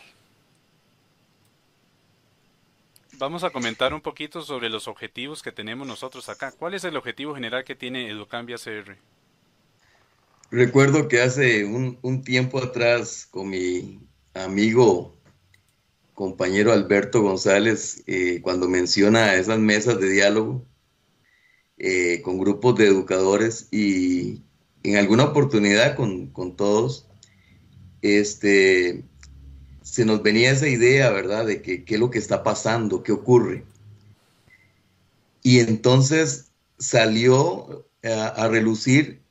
vamos 3.18 3.44
a 3.44 3.50
comentar 3.50 3.94
un 3.94 4.02
poquito 4.02 4.42
sobre 4.42 4.70
los 4.70 4.88
objetivos 4.88 5.42
que 5.42 5.52
tenemos 5.52 5.88
nosotros 5.88 6.30
acá. 6.30 6.52
¿Cuál 6.52 6.74
es 6.74 6.84
el 6.84 6.96
objetivo 6.96 7.34
general 7.36 7.64
que 7.64 7.76
tiene 7.76 8.10
Educambia 8.10 8.58
CR? 8.58 8.98
Recuerdo 10.56 11.10
que 11.10 11.20
hace 11.20 11.66
un, 11.66 12.24
tiempo 12.24 12.60
atrás 12.60 13.28
con 13.30 13.50
mi 13.50 14.00
amigo, 14.34 15.20
compañero 16.14 16.72
Alberto 16.72 17.22
González, 17.22 18.04
eh, 18.08 18.40
cuando 18.42 18.70
menciona 18.70 19.36
esas 19.36 19.60
mesas 19.60 20.00
de 20.00 20.10
diálogo 20.10 20.66
eh, 21.78 22.22
con 22.22 22.38
grupos 22.38 22.78
de 22.78 22.88
educadores 22.88 23.68
y 23.70 24.44
en 24.84 24.96
alguna 24.96 25.26
oportunidad 25.26 25.98
con, 25.98 26.56
todos, 26.56 27.06
este, 28.02 29.04
se 29.82 30.06
nos 30.06 30.24
venía 30.24 30.52
esa 30.52 30.70
idea, 30.70 31.10
¿verdad?, 31.10 31.46
de 31.46 31.62
qué 31.62 31.84
es 31.86 32.00
lo 32.00 32.10
que 32.10 32.20
está 32.20 32.44
pasando, 32.44 33.04
qué 33.04 33.12
ocurre. 33.12 33.66
Y 35.44 35.60
entonces 35.60 36.52
salió 36.78 37.86
a 38.04 38.48
relucir 38.48 39.25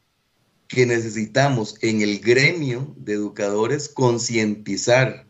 que 0.75 0.87
necesitamos 0.87 1.76
en 1.81 2.02
el 2.02 2.21
gremio 2.21 2.95
de 2.97 3.14
educadores 3.14 3.88
concientizar 3.88 5.26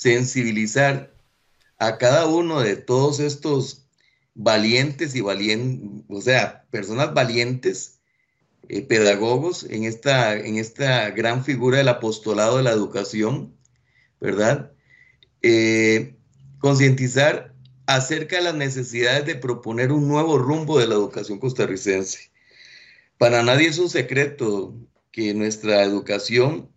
sensibilizar 0.00 1.12
a 1.78 1.98
cada 1.98 2.26
uno 2.26 2.60
de 2.60 2.76
todos 2.76 3.20
estos 3.20 3.86
valientes 4.34 5.14
y 5.14 5.20
valientes, 5.20 6.04
o 6.08 6.22
sea, 6.22 6.64
personas 6.70 7.12
valientes, 7.12 8.00
eh, 8.70 8.80
pedagogos 8.80 9.64
en 9.64 9.84
esta, 9.84 10.34
en 10.34 10.56
esta 10.56 11.10
gran 11.10 11.44
figura 11.44 11.76
del 11.76 11.88
apostolado 11.88 12.56
de 12.56 12.62
la 12.62 12.70
educación, 12.70 13.54
¿verdad? 14.22 14.72
Eh, 15.42 16.16
concientizar 16.60 17.54
acerca 17.84 18.36
de 18.36 18.44
las 18.44 18.54
necesidades 18.54 19.26
de 19.26 19.34
proponer 19.34 19.92
un 19.92 20.08
nuevo 20.08 20.38
rumbo 20.38 20.78
de 20.78 20.86
la 20.86 20.94
educación 20.94 21.38
costarricense. 21.38 22.29
Para 23.20 23.42
nadie 23.42 23.68
es 23.68 23.76
un 23.76 23.90
secreto 23.90 24.74
que 25.12 25.34
nuestra 25.34 25.82
educación 25.82 26.74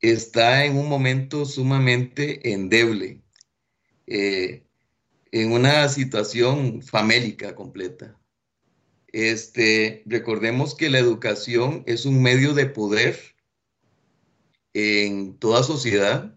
está 0.00 0.64
en 0.64 0.76
un 0.76 0.88
momento 0.88 1.44
sumamente 1.44 2.52
endeble, 2.52 3.22
eh, 4.08 4.66
en 5.30 5.52
una 5.52 5.88
situación 5.88 6.82
famélica 6.82 7.54
completa. 7.54 8.20
Este, 9.12 10.02
recordemos 10.06 10.74
que 10.74 10.90
la 10.90 10.98
educación 10.98 11.84
es 11.86 12.04
un 12.04 12.20
medio 12.20 12.52
de 12.52 12.66
poder 12.66 13.16
en 14.72 15.38
toda 15.38 15.62
sociedad 15.62 16.36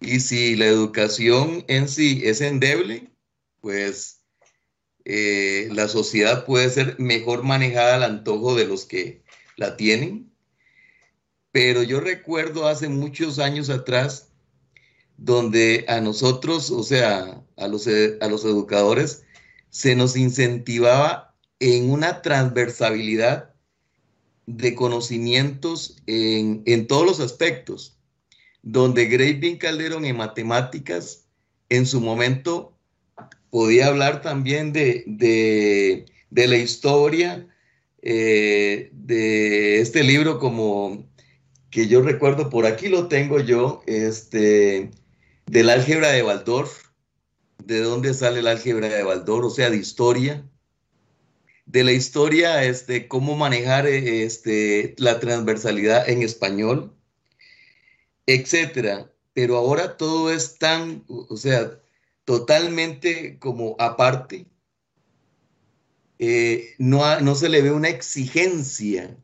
y 0.00 0.18
si 0.18 0.56
la 0.56 0.66
educación 0.66 1.64
en 1.68 1.88
sí 1.88 2.22
es 2.24 2.40
endeble, 2.40 3.12
pues 3.60 4.19
eh, 5.04 5.68
la 5.72 5.88
sociedad 5.88 6.44
puede 6.44 6.70
ser 6.70 6.98
mejor 6.98 7.42
manejada 7.42 7.96
al 7.96 8.02
antojo 8.02 8.54
de 8.54 8.66
los 8.66 8.84
que 8.84 9.22
la 9.56 9.76
tienen. 9.76 10.30
Pero 11.52 11.82
yo 11.82 12.00
recuerdo 12.00 12.68
hace 12.68 12.88
muchos 12.88 13.38
años 13.38 13.70
atrás 13.70 14.28
donde 15.16 15.84
a 15.88 16.00
nosotros, 16.00 16.70
o 16.70 16.82
sea, 16.82 17.42
a 17.56 17.68
los, 17.68 17.86
a 17.86 18.28
los 18.28 18.44
educadores, 18.44 19.24
se 19.68 19.94
nos 19.94 20.16
incentivaba 20.16 21.34
en 21.58 21.90
una 21.90 22.22
transversalidad 22.22 23.54
de 24.46 24.74
conocimientos 24.74 25.96
en, 26.06 26.62
en 26.66 26.86
todos 26.86 27.06
los 27.06 27.20
aspectos, 27.20 27.98
donde 28.62 29.06
Graving 29.06 29.58
Calderón 29.58 30.04
en 30.04 30.16
matemáticas 30.16 31.26
en 31.68 31.86
su 31.86 32.00
momento 32.00 32.76
podía 33.50 33.86
hablar 33.86 34.22
también 34.22 34.72
de, 34.72 36.06
la 36.30 36.56
historia 36.56 37.46
eh, 38.02 38.90
de 38.92 39.80
este 39.80 40.02
libro 40.02 40.38
como 40.38 41.08
que 41.70 41.86
yo 41.86 42.02
recuerdo, 42.02 42.50
por 42.50 42.66
aquí 42.66 42.88
lo 42.88 43.08
tengo 43.08 43.40
yo, 43.40 43.82
este, 43.86 44.90
del 45.46 45.70
álgebra 45.70 46.10
de 46.10 46.22
Waldorf, 46.22 46.88
de 47.64 47.80
dónde 47.80 48.14
sale 48.14 48.40
el 48.40 48.48
álgebra 48.48 48.88
de 48.88 49.04
Waldorf, 49.04 49.46
o 49.46 49.50
sea, 49.50 49.70
de 49.70 49.76
historia, 49.76 50.44
de 51.66 51.84
la 51.84 51.92
historia, 51.92 52.64
este, 52.64 53.06
cómo 53.06 53.36
manejar 53.36 53.86
este, 53.86 54.96
la 54.98 55.20
transversalidad 55.20 56.08
en 56.08 56.22
español, 56.22 56.92
etcétera. 58.26 59.12
Pero 59.32 59.56
ahora 59.56 59.96
todo 59.96 60.32
es 60.32 60.58
tan, 60.58 61.04
o 61.06 61.36
sea, 61.36 61.80
totalmente 62.30 63.40
como 63.40 63.74
aparte, 63.80 64.46
eh, 66.20 66.76
no, 66.78 67.18
no 67.18 67.34
se 67.34 67.48
le 67.48 67.60
ve 67.60 67.72
una 67.72 67.88
exigencia, 67.88 69.16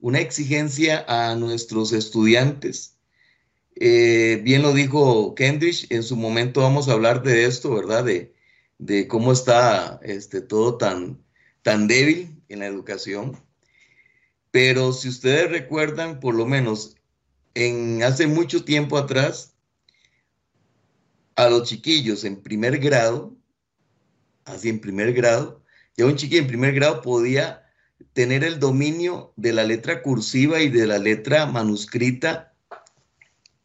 una 0.00 0.18
exigencia 0.18 1.04
a 1.06 1.36
nuestros 1.36 1.92
estudiantes. 1.92 2.96
Eh, 3.76 4.40
bien 4.42 4.62
lo 4.62 4.72
dijo 4.72 5.32
Kendrick, 5.36 5.92
en 5.92 6.02
su 6.02 6.16
momento 6.16 6.62
vamos 6.62 6.88
a 6.88 6.94
hablar 6.94 7.22
de 7.22 7.44
esto, 7.44 7.72
¿verdad? 7.72 8.02
De, 8.02 8.34
de 8.78 9.06
cómo 9.06 9.30
está 9.30 10.00
este, 10.02 10.40
todo 10.40 10.76
tan, 10.76 11.22
tan 11.62 11.86
débil 11.86 12.42
en 12.48 12.58
la 12.58 12.66
educación. 12.66 13.40
Pero 14.50 14.92
si 14.92 15.08
ustedes 15.08 15.48
recuerdan, 15.52 16.18
por 16.18 16.34
lo 16.34 16.46
menos 16.46 16.96
en 17.54 18.02
hace 18.02 18.26
mucho 18.26 18.64
tiempo 18.64 18.98
atrás, 18.98 19.54
a 21.36 21.48
los 21.48 21.68
chiquillos 21.68 22.24
en 22.24 22.42
primer 22.42 22.78
grado, 22.78 23.36
así 24.44 24.68
en 24.68 24.80
primer 24.80 25.12
grado, 25.12 25.62
ya 25.96 26.06
un 26.06 26.16
chiquillo 26.16 26.42
en 26.42 26.48
primer 26.48 26.74
grado 26.74 27.02
podía 27.02 27.66
tener 28.12 28.44
el 28.44 28.58
dominio 28.58 29.32
de 29.36 29.52
la 29.52 29.64
letra 29.64 30.02
cursiva 30.02 30.60
y 30.60 30.68
de 30.68 30.86
la 30.86 30.98
letra 30.98 31.46
manuscrita, 31.46 32.54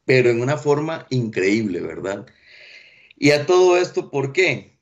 pero 0.05 0.29
en 0.29 0.41
una 0.41 0.57
forma 0.57 1.07
increíble, 1.09 1.81
¿verdad? 1.81 2.25
Y 3.17 3.31
a 3.31 3.45
todo 3.45 3.77
esto, 3.77 4.11
¿por 4.11 4.33
qué? 4.33 4.79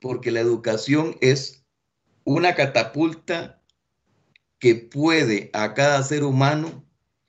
Porque 0.00 0.30
la 0.30 0.40
educación 0.40 1.16
es 1.20 1.64
una 2.24 2.54
catapulta 2.54 3.62
que 4.58 4.74
puede 4.74 5.50
a 5.52 5.74
cada 5.74 6.02
ser 6.02 6.24
humano 6.24 6.84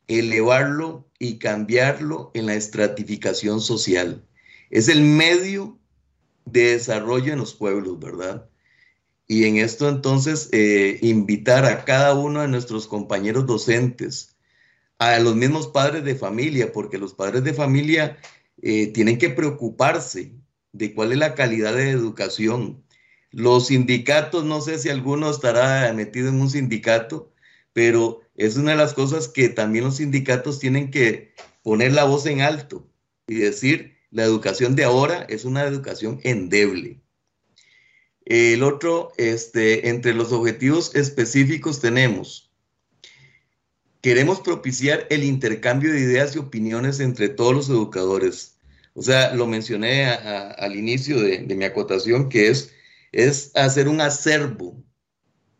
elevarlo 0.07 1.09
y 1.19 1.39
cambiarlo 1.39 2.31
en 2.33 2.45
la 2.45 2.55
estratificación 2.55 3.59
social 3.59 4.26
es 4.69 4.87
el 4.87 5.01
medio 5.01 5.79
de 6.45 6.73
desarrollo 6.73 7.33
en 7.33 7.39
los 7.39 7.53
pueblos, 7.53 7.99
¿verdad? 7.99 8.49
Y 9.27 9.45
en 9.45 9.57
esto 9.57 9.89
entonces 9.89 10.49
eh, 10.53 10.99
invitar 11.01 11.65
a 11.65 11.83
cada 11.83 12.13
uno 12.13 12.41
de 12.41 12.47
nuestros 12.47 12.87
compañeros 12.87 13.45
docentes, 13.45 14.37
a 14.99 15.19
los 15.19 15.35
mismos 15.35 15.67
padres 15.67 16.03
de 16.05 16.15
familia, 16.15 16.71
porque 16.71 16.97
los 16.97 17.13
padres 17.13 17.43
de 17.43 17.53
familia 17.53 18.17
eh, 18.61 18.87
tienen 18.87 19.17
que 19.17 19.29
preocuparse 19.29 20.33
de 20.71 20.93
cuál 20.93 21.11
es 21.11 21.17
la 21.17 21.35
calidad 21.35 21.75
de 21.75 21.91
educación. 21.91 22.83
Los 23.31 23.67
sindicatos, 23.67 24.45
no 24.45 24.61
sé 24.61 24.79
si 24.79 24.89
alguno 24.89 25.29
estará 25.29 25.91
metido 25.93 26.29
en 26.29 26.41
un 26.41 26.49
sindicato, 26.49 27.31
pero 27.73 28.21
es 28.35 28.55
una 28.57 28.71
de 28.71 28.77
las 28.77 28.93
cosas 28.93 29.27
que 29.27 29.49
también 29.49 29.85
los 29.85 29.97
sindicatos 29.97 30.59
tienen 30.59 30.89
que 30.89 31.33
poner 31.63 31.91
la 31.91 32.05
voz 32.05 32.25
en 32.25 32.41
alto 32.41 32.89
y 33.27 33.35
decir, 33.35 33.96
la 34.11 34.23
educación 34.23 34.75
de 34.75 34.83
ahora 34.83 35.25
es 35.29 35.45
una 35.45 35.63
educación 35.63 36.19
endeble. 36.23 37.01
El 38.25 38.63
otro, 38.63 39.13
este, 39.17 39.89
entre 39.89 40.13
los 40.13 40.31
objetivos 40.31 40.95
específicos 40.95 41.79
tenemos, 41.79 42.51
queremos 44.01 44.41
propiciar 44.41 45.07
el 45.09 45.23
intercambio 45.23 45.91
de 45.93 45.99
ideas 45.99 46.35
y 46.35 46.39
opiniones 46.39 46.99
entre 46.99 47.29
todos 47.29 47.53
los 47.53 47.69
educadores. 47.69 48.57
O 48.93 49.01
sea, 49.01 49.33
lo 49.33 49.45
mencioné 49.45 50.05
al 50.07 50.75
inicio 50.75 51.21
de, 51.21 51.39
mi 51.55 51.65
acotación, 51.65 52.29
que 52.29 52.49
es, 52.49 52.71
es 53.11 53.51
hacer 53.55 53.87
un 53.87 54.01
acervo 54.01 54.83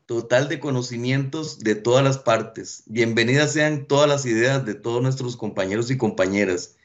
total 0.05 0.49
de 0.49 0.59
conocimientos 0.59 1.59
de 1.59 1.75
todas 1.75 2.03
las 2.03 2.17
partes. 2.17 2.83
Bienvenidas 2.87 3.53
sean 3.53 3.85
todas 3.85 4.09
las 4.09 4.25
ideas 4.25 4.65
de 4.65 4.73
todos 4.73 5.01
nuestros 5.01 5.37
compañeros 5.37 5.91
y 5.91 5.97
compañeras 5.97 6.76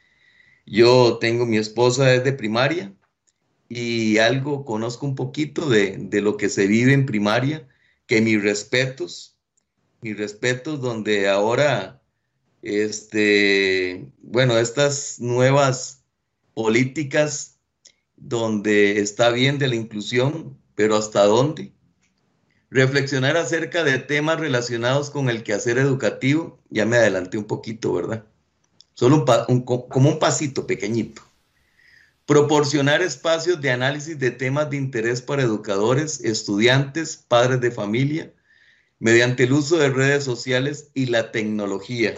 yo 0.65 1.17
tengo 1.19 1.45
mi 1.45 1.57
esposa 1.57 2.05
desde 2.05 2.33
primaria 2.33 2.93
y 3.69 4.17
algo 4.19 4.65
conozco 4.65 5.05
un 5.05 5.15
poquito 5.15 5.69
de, 5.69 6.07
lo 6.21 6.37
que 6.37 6.49
se 6.49 6.67
vive 6.67 6.93
en 6.93 7.05
primaria, 7.05 7.67
que 8.05 8.21
mis 8.21 8.41
respetos, 8.41 9.37
mis 10.01 10.17
respetos 10.17 10.81
donde 10.81 11.29
ahora, 11.29 12.01
este, 12.61 14.07
bueno, 14.21 14.57
estas 14.57 15.19
nuevas 15.19 16.03
políticas 16.53 17.59
donde 18.15 18.99
está 18.99 19.31
bien 19.31 19.57
de 19.57 19.67
la 19.67 19.75
inclusión, 19.75 20.57
pero 20.75 20.95
¿hasta 20.95 21.25
dónde? 21.25 21.73
Reflexionar 22.69 23.37
acerca 23.37 23.83
de 23.83 23.99
temas 23.99 24.39
relacionados 24.39 25.09
con 25.09 25.29
el 25.29 25.43
quehacer 25.43 25.77
educativo, 25.77 26.59
ya 26.69 26.85
me 26.85 26.97
adelanté 26.97 27.37
un 27.37 27.45
poquito, 27.45 27.93
¿verdad? 27.93 28.25
Solo 28.93 29.25
como 29.89 30.09
un 30.09 30.19
pasito 30.19 30.67
pequeñito. 30.67 31.21
Proporcionar 32.25 33.01
espacios 33.01 33.59
de 33.59 33.71
análisis 33.71 34.17
de 34.17 34.31
temas 34.31 34.69
de 34.69 34.77
interés 34.77 35.21
para 35.21 35.43
educadores, 35.43 36.21
estudiantes, 36.21 37.17
padres 37.17 37.59
de 37.59 37.71
familia, 37.71 38.33
mediante 38.99 39.43
el 39.43 39.53
uso 39.53 39.77
de 39.77 39.89
redes 39.89 40.23
sociales 40.23 40.89
y 40.93 41.07
la 41.07 41.31
tecnología. 41.31 42.15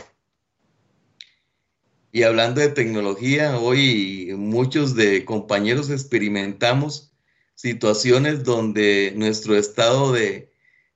Y 2.12 2.24
hablando 2.24 2.62
de 2.62 2.70
tecnología, 2.70 3.58
hoy 3.58 4.34
muchos 4.38 4.96
de 4.96 5.26
compañeros 5.26 5.90
experimentamos 5.90 7.12
situaciones 7.56 8.44
donde 8.44 9.12
nuestro 9.16 9.58
estado 9.58 10.14
de, 10.14 10.52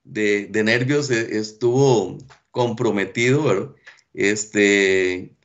nervios 0.06 1.10
e, 1.10 1.38
estuvo 1.40 2.18
comprometido, 2.52 3.76
Este, 4.14 5.36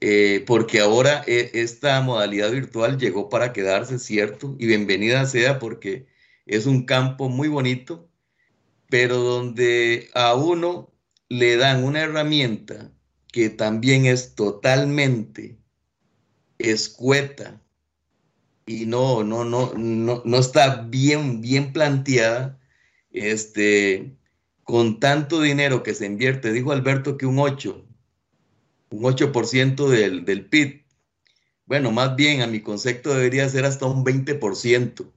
eh, 0.00 0.44
porque 0.46 0.80
ahora 0.80 1.22
eh, 1.26 1.50
esta 1.54 2.00
modalidad 2.00 2.50
virtual 2.50 2.98
llegó 2.98 3.28
para 3.28 3.52
quedarse, 3.52 3.98
¿cierto? 3.98 4.56
Y 4.58 4.66
bienvenida 4.66 5.26
sea 5.26 5.58
porque 5.58 6.06
es 6.46 6.66
un 6.66 6.84
campo 6.86 7.28
muy 7.28 7.48
bonito, 7.48 8.08
pero 8.88 9.18
donde 9.18 10.08
a 10.14 10.34
uno 10.34 10.92
le 11.28 11.56
dan 11.56 11.84
una 11.84 12.00
herramienta 12.00 12.92
que 13.32 13.50
también 13.50 14.06
es 14.06 14.34
totalmente 14.34 15.58
escueta 16.58 17.62
y 18.66 18.86
no, 18.86 19.24
no, 19.24 19.44
no, 19.44 19.72
no, 19.74 20.38
está 20.38 20.82
bien, 20.82 21.40
bien 21.40 21.72
planteada, 21.72 22.60
este, 23.10 24.16
con 24.62 25.00
tanto 25.00 25.40
dinero 25.40 25.82
que 25.82 25.94
se 25.94 26.06
invierte, 26.06 26.52
dijo 26.52 26.72
Alberto 26.72 27.16
que 27.16 27.26
un 27.26 27.38
8, 27.38 27.84
un 28.90 29.02
8% 29.02 29.88
del, 29.88 30.24
del 30.24 30.46
PIB. 30.46 30.84
Bueno, 31.66 31.92
más 31.92 32.16
bien 32.16 32.42
a 32.42 32.46
mi 32.46 32.60
concepto 32.60 33.14
debería 33.14 33.48
ser 33.48 33.64
hasta 33.64 33.86
un 33.86 34.04
20%, 34.04 35.10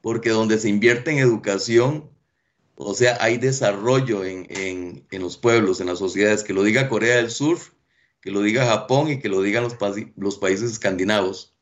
porque 0.00 0.30
donde 0.30 0.58
se 0.58 0.68
invierte 0.68 1.10
en 1.10 1.18
educación, 1.18 2.10
o 2.80 2.94
sea, 2.94 3.18
hay 3.20 3.38
desarrollo 3.38 4.24
en, 4.24 5.04
los 5.10 5.36
pueblos, 5.36 5.80
en 5.80 5.88
las 5.88 5.98
sociedades, 5.98 6.44
que 6.44 6.52
lo 6.52 6.62
diga 6.62 6.88
Corea 6.88 7.16
del 7.16 7.30
Sur, 7.30 7.58
que 8.22 8.30
lo 8.30 8.40
diga 8.40 8.66
Japón 8.66 9.10
y 9.10 9.18
que 9.18 9.28
lo 9.28 9.42
digan 9.42 9.64
los, 9.64 9.76
los 10.16 10.38
países 10.38 10.70
escandinavos. 10.70 11.56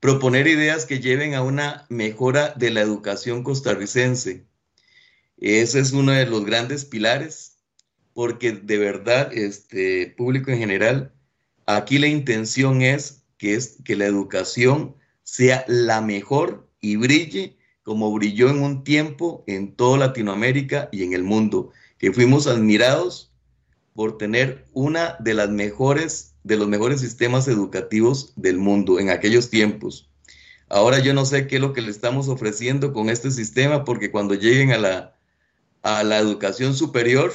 Proponer 0.00 0.46
ideas 0.46 0.86
que 0.86 1.00
lleven 1.00 1.34
a 1.34 1.42
una 1.42 1.86
mejora 1.90 2.54
de 2.56 2.70
la 2.70 2.80
educación 2.80 3.42
costarricense. 3.42 4.46
Ese 5.36 5.80
es 5.80 5.92
uno 5.92 6.12
de 6.12 6.24
los 6.24 6.46
grandes 6.46 6.86
pilares, 6.86 7.53
porque 8.14 8.52
de 8.52 8.78
verdad, 8.78 9.30
este 9.34 10.14
público 10.16 10.50
en 10.50 10.58
general, 10.58 11.12
aquí 11.66 11.98
la 11.98 12.06
intención 12.06 12.80
es 12.80 13.24
que, 13.36 13.54
es 13.54 13.78
que 13.84 13.96
la 13.96 14.06
educación 14.06 14.94
sea 15.24 15.64
la 15.68 16.00
mejor 16.00 16.68
y 16.80 16.96
brille 16.96 17.58
como 17.84 18.10
brilló 18.12 18.48
en 18.48 18.62
un 18.62 18.82
tiempo 18.82 19.44
en 19.46 19.76
toda 19.76 19.98
Latinoamérica 19.98 20.88
y 20.90 21.04
en 21.04 21.12
el 21.12 21.22
mundo, 21.22 21.70
que 21.98 22.12
fuimos 22.12 22.46
admirados 22.46 23.30
por 23.94 24.16
tener 24.16 24.64
una 24.72 25.16
de 25.20 25.34
las 25.34 25.50
mejores, 25.50 26.34
de 26.44 26.56
los 26.56 26.66
mejores 26.66 27.00
sistemas 27.00 27.46
educativos 27.46 28.32
del 28.36 28.56
mundo 28.56 28.98
en 28.98 29.10
aquellos 29.10 29.50
tiempos. 29.50 30.10
Ahora 30.70 30.98
yo 30.98 31.12
no 31.12 31.26
sé 31.26 31.46
qué 31.46 31.56
es 31.56 31.60
lo 31.60 31.74
que 31.74 31.82
le 31.82 31.90
estamos 31.90 32.28
ofreciendo 32.28 32.92
con 32.94 33.10
este 33.10 33.30
sistema, 33.30 33.84
porque 33.84 34.10
cuando 34.10 34.34
lleguen 34.34 34.72
a 34.72 34.78
la, 34.78 35.18
a 35.82 36.02
la 36.04 36.18
educación 36.18 36.74
superior, 36.74 37.32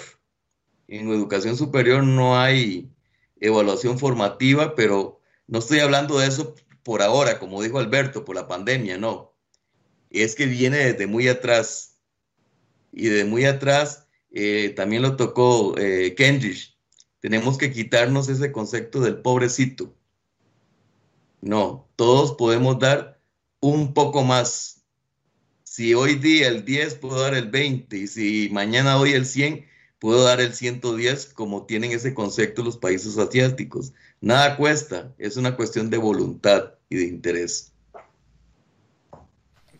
en 0.89 1.09
educación 1.09 1.55
superior 1.55 2.03
no 2.03 2.37
hay 2.37 2.91
evaluación 3.39 3.97
formativa, 3.97 4.75
pero 4.75 5.21
no 5.47 5.59
estoy 5.59 5.79
hablando 5.79 6.19
de 6.19 6.27
eso 6.27 6.55
por 6.83 7.01
ahora, 7.01 7.39
como 7.39 7.61
dijo 7.61 7.79
Alberto, 7.79 8.25
por 8.25 8.35
la 8.35 8.47
pandemia, 8.47 8.97
no 8.97 9.29
es 10.09 10.35
que 10.35 10.45
viene 10.45 10.77
desde 10.77 11.07
muy 11.07 11.27
atrás. 11.27 11.97
Y 12.91 13.07
de 13.07 13.25
muy 13.25 13.45
atrás 13.45 14.07
eh, 14.31 14.73
también 14.75 15.01
lo 15.01 15.15
tocó 15.15 15.77
eh, 15.77 16.15
Kendrick. 16.15 16.75
Tenemos 17.19 17.57
que 17.57 17.71
quitarnos 17.71 18.29
ese 18.29 18.51
concepto 18.51 19.01
del 19.01 19.21
pobrecito. 19.21 19.95
No, 21.41 21.89
todos 21.95 22.33
podemos 22.33 22.79
dar 22.79 23.21
un 23.59 23.93
poco 23.93 24.23
más. 24.23 24.83
Si 25.63 25.93
hoy 25.93 26.15
día 26.15 26.47
el 26.47 26.65
10, 26.65 26.95
puedo 26.95 27.21
dar 27.21 27.35
el 27.35 27.49
20. 27.49 27.97
Y 27.97 28.07
si 28.07 28.49
mañana 28.51 28.93
doy 28.93 29.13
el 29.13 29.25
100, 29.25 29.65
puedo 29.99 30.23
dar 30.23 30.39
el 30.39 30.53
110, 30.53 31.33
como 31.33 31.65
tienen 31.65 31.91
ese 31.91 32.13
concepto 32.13 32.63
los 32.63 32.77
países 32.77 33.17
asiáticos. 33.17 33.93
Nada 34.21 34.57
cuesta, 34.57 35.13
es 35.17 35.37
una 35.37 35.55
cuestión 35.55 35.89
de 35.89 35.97
voluntad 35.97 36.73
y 36.89 36.97
de 36.97 37.03
interés. 37.05 37.73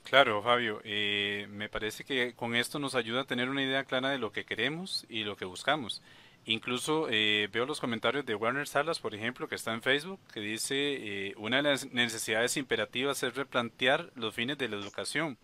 Claro, 0.04 0.42
Fabio, 0.42 0.82
eh, 0.84 1.48
me 1.52 1.70
parece 1.70 2.04
que 2.04 2.34
con 2.34 2.56
esto 2.56 2.80
nos 2.80 2.96
ayuda 2.96 3.22
a 3.22 3.26
tener 3.26 3.48
una 3.48 3.64
idea 3.64 3.84
clara 3.84 4.10
de 4.10 4.18
lo 4.18 4.32
que 4.32 4.44
queremos 4.44 5.06
y 5.08 5.24
lo 5.24 5.38
que 5.38 5.46
buscamos. 5.46 6.02
Incluso 6.46 7.08
eh, 7.12 7.48
veo 7.52 7.68
los 7.68 7.80
comentarios 7.80 8.26
de 8.26 8.34
Werner 8.34 8.68
Salas, 8.68 8.98
por 8.98 9.14
ejemplo, 9.14 9.48
que 9.48 9.54
está 9.56 9.72
en 9.72 9.84
Facebook, 9.84 10.20
que 10.34 10.40
dice, 10.40 10.76
eh, 10.76 11.34
una 11.38 11.58
de 11.58 11.64
las 11.64 11.92
necesidades 11.92 12.58
imperativas 12.58 13.22
es 13.22 13.36
replantear 13.36 14.10
los 14.16 14.34
fines 14.34 14.58
de 14.58 14.68
la 14.68 14.78
educación, 14.78 15.38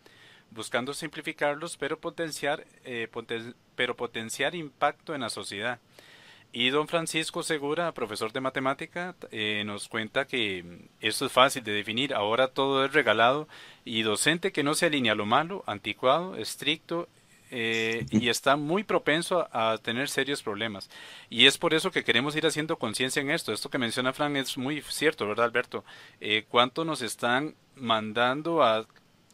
buscando 0.50 0.96
simplificarlos, 0.96 1.78
pero 1.78 2.00
potenciar, 2.00 2.66
pero 3.76 3.96
potenciar 3.96 4.56
impacto 4.56 5.14
en 5.16 5.22
la 5.22 5.30
sociedad. 5.30 5.80
Y 6.52 6.70
don 6.70 6.88
Francisco 6.88 7.44
Segura, 7.44 7.92
profesor 7.92 8.32
de 8.32 8.40
matemática, 8.40 9.14
eh, 9.32 9.64
nos 9.66 9.90
cuenta 9.90 10.26
que 10.26 10.64
esto 11.02 11.26
es 11.26 11.32
fácil 11.32 11.66
de 11.66 11.74
definir. 11.74 12.14
Ahora 12.14 12.48
todo 12.48 12.86
es 12.86 12.94
regalado 12.94 13.50
y 13.84 14.04
docente 14.04 14.54
que 14.54 14.64
no 14.64 14.74
se 14.74 14.86
alinea 14.86 15.12
a 15.12 15.16
lo 15.16 15.26
malo, 15.26 15.66
anticuado, 15.68 16.38
estricto 16.38 17.10
eh, 17.52 18.06
y 18.10 18.30
está 18.30 18.56
muy 18.56 18.84
propenso 18.84 19.48
a, 19.52 19.78
tener 19.80 20.10
serios 20.10 20.42
problemas. 20.42 20.90
Y 21.30 21.46
es 21.46 21.58
por 21.58 21.74
eso 21.74 21.92
que 21.92 22.04
queremos 22.04 22.36
ir 22.36 22.46
haciendo 22.46 22.78
conciencia 22.78 23.22
en 23.22 23.32
esto. 23.32 23.52
Esto 23.54 23.70
que 23.70 23.78
menciona 23.78 24.14
Fran 24.14 24.36
es 24.36 24.58
muy 24.58 24.82
cierto, 24.82 25.28
¿verdad, 25.28 25.46
Alberto? 25.46 25.84
Eh, 26.22 26.46
¿Cuánto 26.48 26.86
nos 26.86 27.02
están 27.02 27.56
mandando 27.76 28.64
a 28.64 28.86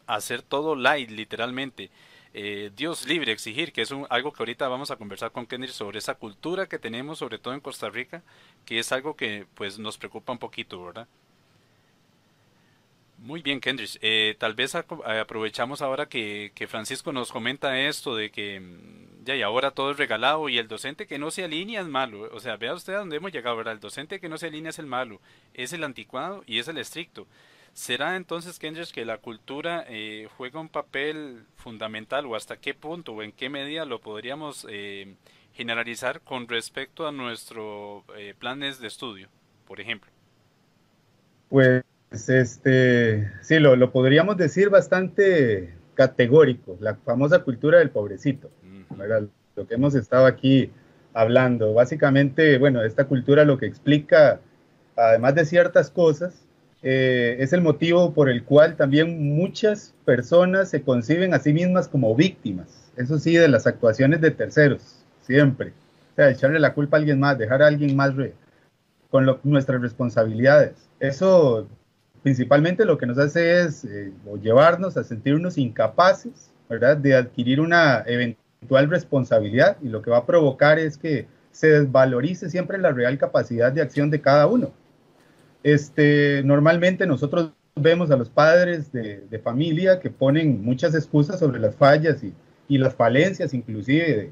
hacer 0.08 0.42
todo 0.42 0.76
light, 0.76 1.10
literalmente? 1.10 1.92
Eh, 2.34 2.72
Dios 2.76 3.06
libre 3.08 3.32
exigir, 3.32 3.74
que 3.74 3.82
es 3.82 3.92
algo 4.10 4.32
que 4.32 4.42
ahorita 4.42 4.68
vamos 4.68 4.90
a 4.90 4.96
conversar 4.96 5.32
con 5.32 5.46
Kendrick 5.46 5.74
sobre 5.74 6.00
esa 6.00 6.16
cultura 6.16 6.68
que 6.68 6.80
tenemos, 6.80 7.20
sobre 7.20 7.40
todo 7.40 7.54
en 7.54 7.60
Costa 7.60 7.90
Rica, 7.90 8.24
que 8.66 8.80
es 8.80 8.92
algo 8.92 9.16
que 9.16 9.46
pues 9.56 9.80
nos 9.80 9.98
preocupa 9.98 10.32
un 10.32 10.40
poquito, 10.40 10.84
¿verdad? 10.84 11.08
Muy 13.22 13.42
bien, 13.44 13.62
Kendrick. 13.62 14.00
Eh, 14.02 14.36
tal 14.40 14.56
vez 14.56 14.74
aprovechamos 14.74 15.82
ahora 15.84 16.08
que, 16.08 16.52
Francisco 16.68 17.12
nos 17.12 17.32
comenta 17.32 17.80
esto 17.80 18.16
de 18.16 18.32
que 18.32 18.60
mm, 18.60 19.26
ya 19.26 19.36
y 19.36 19.44
ahora 19.44 19.72
todo 19.72 19.92
es 19.92 19.98
regalado 19.98 20.50
y 20.50 20.58
el 20.58 20.68
docente 20.68 21.06
que 21.06 21.20
no 21.20 21.30
se 21.30 21.44
alinea 21.44 21.82
es 21.82 21.88
malo. 21.88 22.30
O 22.34 22.40
sea, 22.40 22.56
vea 22.58 22.74
usted 22.74 22.94
a 22.94 23.00
dónde 23.00 23.18
hemos 23.18 23.32
llegado, 23.32 23.58
¿verdad? 23.58 23.74
El 23.74 23.80
docente 23.80 24.20
que 24.20 24.30
no 24.30 24.38
se 24.40 24.48
alinea 24.48 24.72
es 24.72 24.80
el 24.80 24.88
malo, 24.88 25.22
es 25.54 25.72
el 25.74 25.84
anticuado 25.84 26.44
y 26.48 26.60
es 26.60 26.68
el 26.68 26.80
estricto. 26.80 27.28
¿Será 27.74 28.18
entonces, 28.18 28.60
Kendrick, 28.60 28.92
que 28.92 29.06
la 29.06 29.18
cultura 29.18 29.86
eh, 29.88 30.28
juega 30.38 30.60
un 30.60 30.70
papel 30.70 31.46
fundamental 31.56 32.26
o 32.26 32.36
hasta 32.36 32.58
qué 32.58 32.74
punto 32.74 33.14
o 33.14 33.24
en 33.24 33.32
qué 33.32 33.50
medida 33.50 33.86
lo 33.86 34.02
podríamos 34.02 34.68
eh, 34.70 35.16
generalizar 35.54 36.22
con 36.22 36.48
respecto 36.50 37.08
a 37.08 37.12
nuestros 37.12 38.04
eh, 38.18 38.34
planes 38.38 38.80
de 38.80 38.88
estudio, 38.88 39.30
por 39.66 39.80
ejemplo? 39.80 40.12
Pues 41.50 41.84
este, 42.12 43.32
sí, 43.42 43.60
lo, 43.60 43.76
lo, 43.78 43.92
podríamos 43.92 44.36
decir 44.36 44.70
bastante 44.70 45.74
categórico, 45.96 46.78
la 46.82 46.96
famosa 46.96 47.40
cultura 47.40 47.80
del 47.80 47.90
pobrecito, 47.90 48.50
lo 49.56 49.68
que 49.68 49.76
hemos 49.76 49.96
estado 49.96 50.26
aquí 50.26 50.72
hablando. 51.14 51.74
Básicamente, 51.74 52.58
bueno, 52.58 52.84
esta 52.84 53.06
cultura 53.06 53.46
lo 53.46 53.58
que 53.58 53.66
explica, 53.66 54.42
además 54.96 55.36
de 55.36 55.46
ciertas 55.46 55.90
cosas, 55.90 56.46
eh, 56.84 57.38
es 57.40 57.54
el 57.54 57.62
motivo 57.62 58.14
por 58.14 58.30
el 58.30 58.44
cual 58.44 58.76
también 58.76 59.36
muchas 59.36 59.94
personas 60.06 60.70
se 60.70 60.82
conciben 60.82 61.34
a 61.34 61.40
sí 61.40 61.54
mismas 61.54 61.88
como 61.88 62.16
víctimas, 62.16 62.92
eso 62.98 63.20
sí, 63.20 63.36
de 63.36 63.48
las 63.48 63.68
actuaciones 63.68 64.22
de 64.22 64.32
terceros, 64.32 65.04
siempre. 65.22 65.74
O 66.14 66.16
sea, 66.16 66.30
echarle 66.30 66.60
la 66.60 66.74
culpa 66.74 66.98
a 66.98 67.00
alguien 67.00 67.20
más, 67.20 67.38
dejar 67.38 67.62
a 67.62 67.68
alguien 67.68 67.96
más 67.96 68.14
con 69.10 69.40
nuestras 69.44 69.82
responsabilidades. 69.82 70.74
Eso 71.00 71.68
principalmente 72.24 72.86
lo 72.86 72.98
que 72.98 73.06
nos 73.06 73.18
hace 73.18 73.62
es 73.62 73.86
eh, 73.86 74.12
llevarnos 74.42 74.98
a 74.98 75.04
sentirnos 75.04 75.58
incapaces, 75.58 76.52
¿verdad?, 76.70 76.98
de 76.98 77.16
adquirir 77.16 77.60
una 77.60 78.04
eventual 78.06 78.90
responsabilidad 78.90 79.78
y 79.82 79.90
lo 79.90 80.02
que 80.02 80.12
va 80.12 80.18
a 80.18 80.26
provocar 80.26 80.80
es 80.80 80.98
que 80.98 81.28
se 81.52 81.68
desvalorice 81.68 82.50
siempre 82.50 82.78
la 82.78 82.92
real 82.92 83.18
capacidad 83.18 83.72
de 83.72 83.82
acción 83.82 84.10
de 84.10 84.22
cada 84.22 84.48
uno. 84.48 84.72
Este, 85.64 86.42
normalmente 86.44 87.06
nosotros 87.06 87.52
vemos 87.76 88.12
a 88.12 88.18
los 88.18 88.30
padres 88.30 88.92
de, 88.92 89.40
familia 89.44 90.00
que 90.00 90.10
ponen 90.10 90.64
muchas 90.64 90.94
excusas 90.96 91.40
sobre 91.40 91.60
las 91.60 91.76
fallas 91.76 92.24
y, 92.24 92.34
las 92.78 92.96
falencias 92.96 93.54
inclusive 93.54 94.32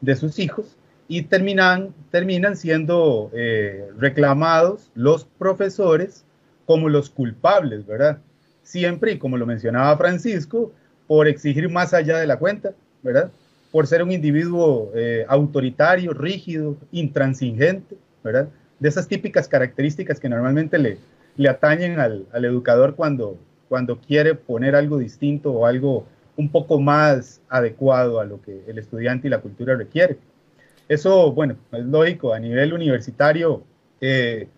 de, 0.00 0.16
sus 0.16 0.38
hijos 0.38 0.76
y 1.08 1.22
terminan, 1.22 1.92
terminan 2.12 2.56
siendo 2.56 3.32
eh, 3.34 3.88
reclamados 3.98 4.92
los 4.94 5.24
profesores 5.24 6.24
como 6.66 6.88
los 6.88 7.10
culpables, 7.10 7.84
¿verdad? 7.84 8.18
Siempre, 8.62 9.12
y 9.12 9.18
como 9.18 9.36
lo 9.36 9.44
mencionaba 9.44 9.96
Francisco, 9.96 10.72
por 11.08 11.26
exigir 11.26 11.68
más 11.68 11.92
allá 11.92 12.18
de 12.18 12.28
la 12.28 12.38
cuenta, 12.38 12.74
¿verdad? 13.02 13.32
Por 13.72 13.88
ser 13.88 14.04
un 14.04 14.12
individuo 14.12 14.92
eh, 14.94 15.24
autoritario, 15.28 16.12
rígido, 16.12 16.76
intransigente, 16.92 17.96
¿verdad? 18.22 18.48
De 18.80 18.88
esas 18.88 19.06
típicas 19.06 19.46
características 19.46 20.18
que 20.18 20.28
normalmente 20.28 20.78
le, 20.78 20.98
le 21.36 21.48
atañen 21.48 22.00
al, 22.00 22.26
educador 22.32 22.96
cuando, 22.96 23.38
cuando 23.68 24.00
quiere 24.00 24.34
poner 24.34 24.74
algo 24.74 24.98
distinto 24.98 25.52
o 25.52 25.66
algo 25.66 26.06
un 26.36 26.50
poco 26.50 26.80
más 26.80 27.40
adecuado 27.48 28.18
a 28.18 28.24
lo 28.24 28.40
que 28.40 28.64
el 28.66 28.78
estudiante 28.78 29.28
y 29.28 29.30
la 29.30 29.40
cultura 29.40 29.76
requiere. 29.76 30.18
Eso, 30.88 31.32
bueno, 31.32 31.56
es 31.72 31.84
lógico, 31.84 32.32
a 32.32 32.40
nivel 32.40 32.72
universitario 32.72 33.62
eh, 34.00 34.48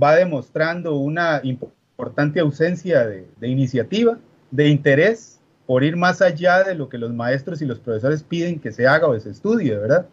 va 0.00 0.14
demostrando 0.14 0.96
una 0.96 1.40
importante 1.42 2.40
ausencia 2.40 3.04
de, 3.06 3.26
de, 3.38 3.48
iniciativa, 3.48 4.18
de 4.50 4.68
interés 4.68 5.40
por 5.66 5.82
ir 5.82 5.96
más 5.96 6.22
allá 6.22 6.62
de 6.62 6.74
lo 6.74 6.88
que 6.88 6.98
los 6.98 7.12
maestros 7.12 7.60
y 7.60 7.66
los 7.66 7.80
profesores 7.80 8.22
piden 8.22 8.60
que 8.60 8.70
se 8.70 8.86
haga 8.86 9.08
o 9.08 9.18
se 9.18 9.30
estudie, 9.30 9.76
¿verdad? 9.76 10.06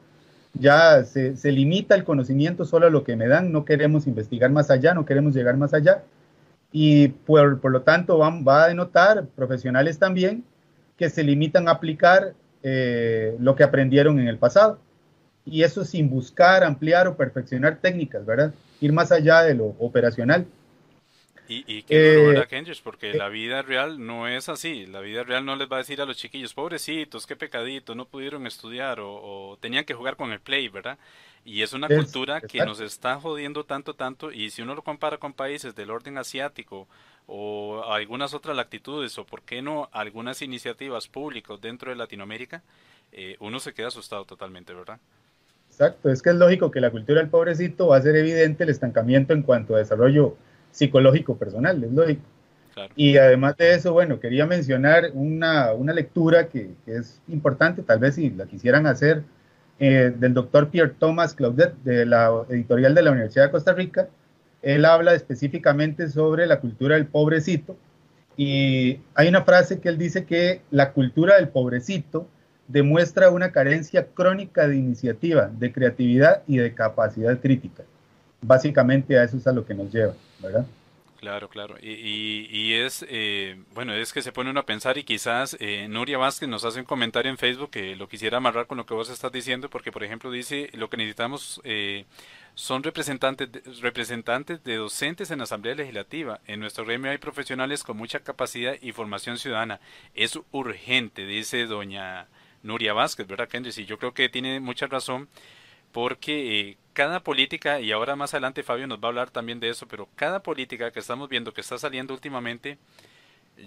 Ya 0.53 1.03
se, 1.03 1.33
limita 1.51 1.95
el 1.95 2.03
conocimiento 2.03 2.65
solo 2.65 2.87
a 2.87 2.89
lo 2.89 3.03
que 3.03 3.15
me 3.15 3.27
dan, 3.27 3.51
no 3.51 3.65
queremos 3.65 4.07
investigar 4.07 4.51
más 4.51 4.69
allá, 4.69 4.93
no 4.93 5.05
queremos 5.05 5.33
llegar 5.33 5.57
más 5.57 5.73
allá. 5.73 6.03
y 6.71 7.09
por, 7.09 7.59
por 7.59 7.71
lo 7.71 7.81
tanto 7.81 8.17
va, 8.17 8.29
va, 8.41 8.65
a 8.65 8.67
denotar 8.69 9.25
profesionales 9.35 9.99
también 9.99 10.45
que 10.97 11.09
se 11.09 11.23
limitan 11.23 11.67
a 11.67 11.71
aplicar 11.71 12.33
eh, 12.63 13.35
lo 13.39 13.55
que 13.55 13.63
aprendieron 13.63 14.19
en 14.19 14.27
el 14.27 14.37
pasado. 14.37 14.79
Y 15.45 15.63
eso 15.63 15.83
sin 15.83 16.09
buscar 16.09 16.63
ampliar 16.63 17.07
o 17.07 17.17
perfeccionar 17.17 17.77
técnicas, 17.77 18.25
¿verdad? 18.25 18.53
Ir 18.79 18.93
más 18.93 19.11
allá 19.11 19.41
de 19.41 19.55
lo 19.55 19.75
operacional. 19.79 20.45
Y, 21.51 21.65
y 21.67 21.83
qué 21.83 22.31
eh, 22.31 22.81
porque 22.81 23.13
la 23.13 23.27
vida 23.27 23.61
real 23.61 24.05
no 24.05 24.25
es 24.29 24.47
así. 24.47 24.85
La 24.85 25.01
vida 25.01 25.23
real 25.23 25.43
no 25.43 25.57
les 25.57 25.69
va 25.69 25.75
a 25.75 25.79
decir 25.79 25.99
a 25.99 26.05
los 26.05 26.15
chiquillos, 26.15 26.53
pobrecitos, 26.53 27.27
qué 27.27 27.35
pecadito, 27.35 27.93
no 27.93 28.05
pudieron 28.05 28.47
estudiar 28.47 28.99
o, 29.01 29.57
tenían 29.59 29.83
que 29.83 29.93
jugar 29.93 30.15
con 30.15 30.31
el 30.31 30.39
play, 30.39 30.69
¿verdad? 30.69 30.97
Y 31.43 31.61
es 31.61 31.73
una 31.73 31.89
cultura 31.89 32.39
que 32.39 32.59
nos 32.63 32.79
está 32.79 33.19
jodiendo 33.19 33.65
tanto, 33.65 33.95
tanto. 33.95 34.31
Y 34.31 34.49
si 34.49 34.61
uno 34.61 34.75
lo 34.75 34.81
compara 34.81 35.17
con 35.17 35.33
países 35.33 35.75
del 35.75 35.91
orden 35.91 36.17
asiático 36.17 36.87
o 37.27 37.83
algunas 37.83 38.33
otras 38.33 38.55
latitudes, 38.55 39.17
o 39.17 39.25
por 39.25 39.41
qué 39.41 39.61
no 39.61 39.89
algunas 39.91 40.41
iniciativas 40.41 41.09
públicas 41.09 41.59
dentro 41.59 41.89
de 41.89 41.97
Latinoamérica, 41.97 42.63
eh, 43.11 43.35
uno 43.41 43.59
se 43.59 43.73
queda 43.73 43.89
asustado 43.89 44.23
totalmente, 44.23 44.73
¿verdad? 44.73 44.99
Exacto, 45.67 46.09
es 46.09 46.21
que 46.21 46.29
es 46.29 46.35
lógico 46.35 46.71
que 46.71 46.79
la 46.79 46.91
cultura 46.91 47.19
del 47.19 47.29
pobrecito 47.29 47.87
va 47.87 47.97
a 47.97 48.01
ser 48.01 48.15
evidente 48.15 48.63
el 48.63 48.69
estancamiento 48.69 49.33
en 49.33 49.41
cuanto 49.41 49.75
a 49.75 49.79
desarrollo 49.79 50.37
psicológico 50.71 51.37
personal, 51.37 51.83
es 51.83 51.91
lógico. 51.91 52.21
Y 52.95 53.17
además 53.17 53.57
de 53.57 53.73
eso, 53.73 53.93
bueno, 53.93 54.19
quería 54.19 54.45
mencionar 54.45 55.11
una, 55.13 55.73
una 55.73 55.93
lectura 55.93 56.47
que, 56.47 56.71
que, 56.85 56.95
es 56.95 57.21
importante, 57.27 57.83
tal 57.83 57.99
vez 57.99 58.15
si 58.15 58.29
la 58.29 58.45
quisieran 58.45 58.87
hacer, 58.87 59.23
eh, 59.83 60.13
del 60.15 60.33
doctor 60.33 60.69
Pierre 60.69 60.93
Thomas 60.99 61.33
Claudet, 61.33 61.73
de 61.83 62.05
la 62.05 62.45
editorial 62.49 62.93
de 62.93 63.01
la 63.01 63.11
Universidad 63.11 63.45
de 63.45 63.51
Costa 63.51 63.73
Rica. 63.73 64.09
Él 64.61 64.85
habla 64.85 65.15
específicamente 65.15 66.07
sobre 66.07 66.45
la 66.45 66.59
cultura 66.59 66.95
del 66.95 67.07
pobrecito 67.07 67.75
y 68.37 68.99
hay 69.15 69.27
una 69.27 69.43
frase 69.43 69.79
que 69.79 69.89
él 69.89 69.97
dice 69.97 70.25
que 70.25 70.61
la 70.69 70.93
cultura 70.93 71.37
del 71.37 71.49
pobrecito 71.49 72.27
demuestra 72.67 73.31
una 73.31 73.51
carencia 73.51 74.07
crónica 74.13 74.67
de 74.67 74.77
iniciativa, 74.77 75.47
de 75.47 75.73
creatividad 75.73 76.43
y 76.47 76.57
de 76.57 76.73
capacidad 76.73 77.39
crítica. 77.39 77.83
Básicamente 78.41 79.17
a 79.17 79.23
eso 79.23 79.37
es 79.37 79.47
a 79.47 79.51
lo 79.51 79.65
que 79.65 79.73
nos 79.73 79.91
lleva, 79.91 80.13
¿verdad? 80.39 80.65
Claro, 81.21 81.49
claro. 81.49 81.75
Y, 81.79 82.47
y, 82.49 82.73
es, 82.73 83.05
eh, 83.07 83.55
bueno, 83.75 83.93
es 83.93 84.11
que 84.11 84.23
se 84.23 84.31
pone 84.31 84.49
uno 84.49 84.61
a 84.61 84.65
pensar 84.65 84.97
y 84.97 85.03
quizás 85.03 85.55
eh, 85.59 85.87
Nuria 85.87 86.17
Vázquez 86.17 86.49
nos 86.49 86.65
hace 86.65 86.79
un 86.79 86.85
comentario 86.85 87.29
en 87.29 87.37
Facebook 87.37 87.69
que 87.69 87.95
lo 87.95 88.09
quisiera 88.09 88.37
amarrar 88.37 88.65
con 88.65 88.79
lo 88.79 88.87
que 88.87 88.95
vos 88.95 89.07
estás 89.07 89.31
diciendo, 89.31 89.69
porque 89.69 89.91
por 89.91 90.03
ejemplo 90.03 90.31
dice, 90.31 90.71
lo 90.73 90.89
que 90.89 90.97
necesitamos 90.97 91.61
eh, 91.63 92.05
son 92.55 92.81
representantes 92.81 93.51
de, 93.51 93.61
representantes 93.81 94.63
de 94.63 94.77
docentes 94.77 95.29
en 95.29 95.37
la 95.37 95.43
Asamblea 95.43 95.75
Legislativa. 95.75 96.39
En 96.47 96.59
nuestro 96.59 96.85
gremio 96.85 97.11
hay 97.11 97.19
profesionales 97.19 97.83
con 97.83 97.97
mucha 97.97 98.21
capacidad 98.21 98.73
y 98.81 98.91
formación 98.91 99.37
ciudadana. 99.37 99.79
Es 100.15 100.39
urgente, 100.51 101.27
dice 101.27 101.67
doña 101.67 102.29
Nuria 102.63 102.93
Vázquez, 102.93 103.27
¿verdad, 103.27 103.47
Kendrick? 103.47 103.77
Y 103.77 103.85
yo 103.85 103.99
creo 103.99 104.15
que 104.15 104.27
tiene 104.27 104.59
mucha 104.59 104.87
razón 104.87 105.29
porque 105.91 106.77
cada 106.93 107.21
política, 107.21 107.79
y 107.79 107.91
ahora 107.91 108.15
más 108.15 108.33
adelante 108.33 108.63
Fabio 108.63 108.87
nos 108.87 108.99
va 108.99 109.05
a 109.05 109.09
hablar 109.09 109.29
también 109.29 109.59
de 109.59 109.69
eso, 109.69 109.87
pero 109.87 110.07
cada 110.15 110.43
política 110.43 110.91
que 110.91 110.99
estamos 110.99 111.29
viendo 111.29 111.53
que 111.53 111.61
está 111.61 111.77
saliendo 111.77 112.13
últimamente, 112.13 112.77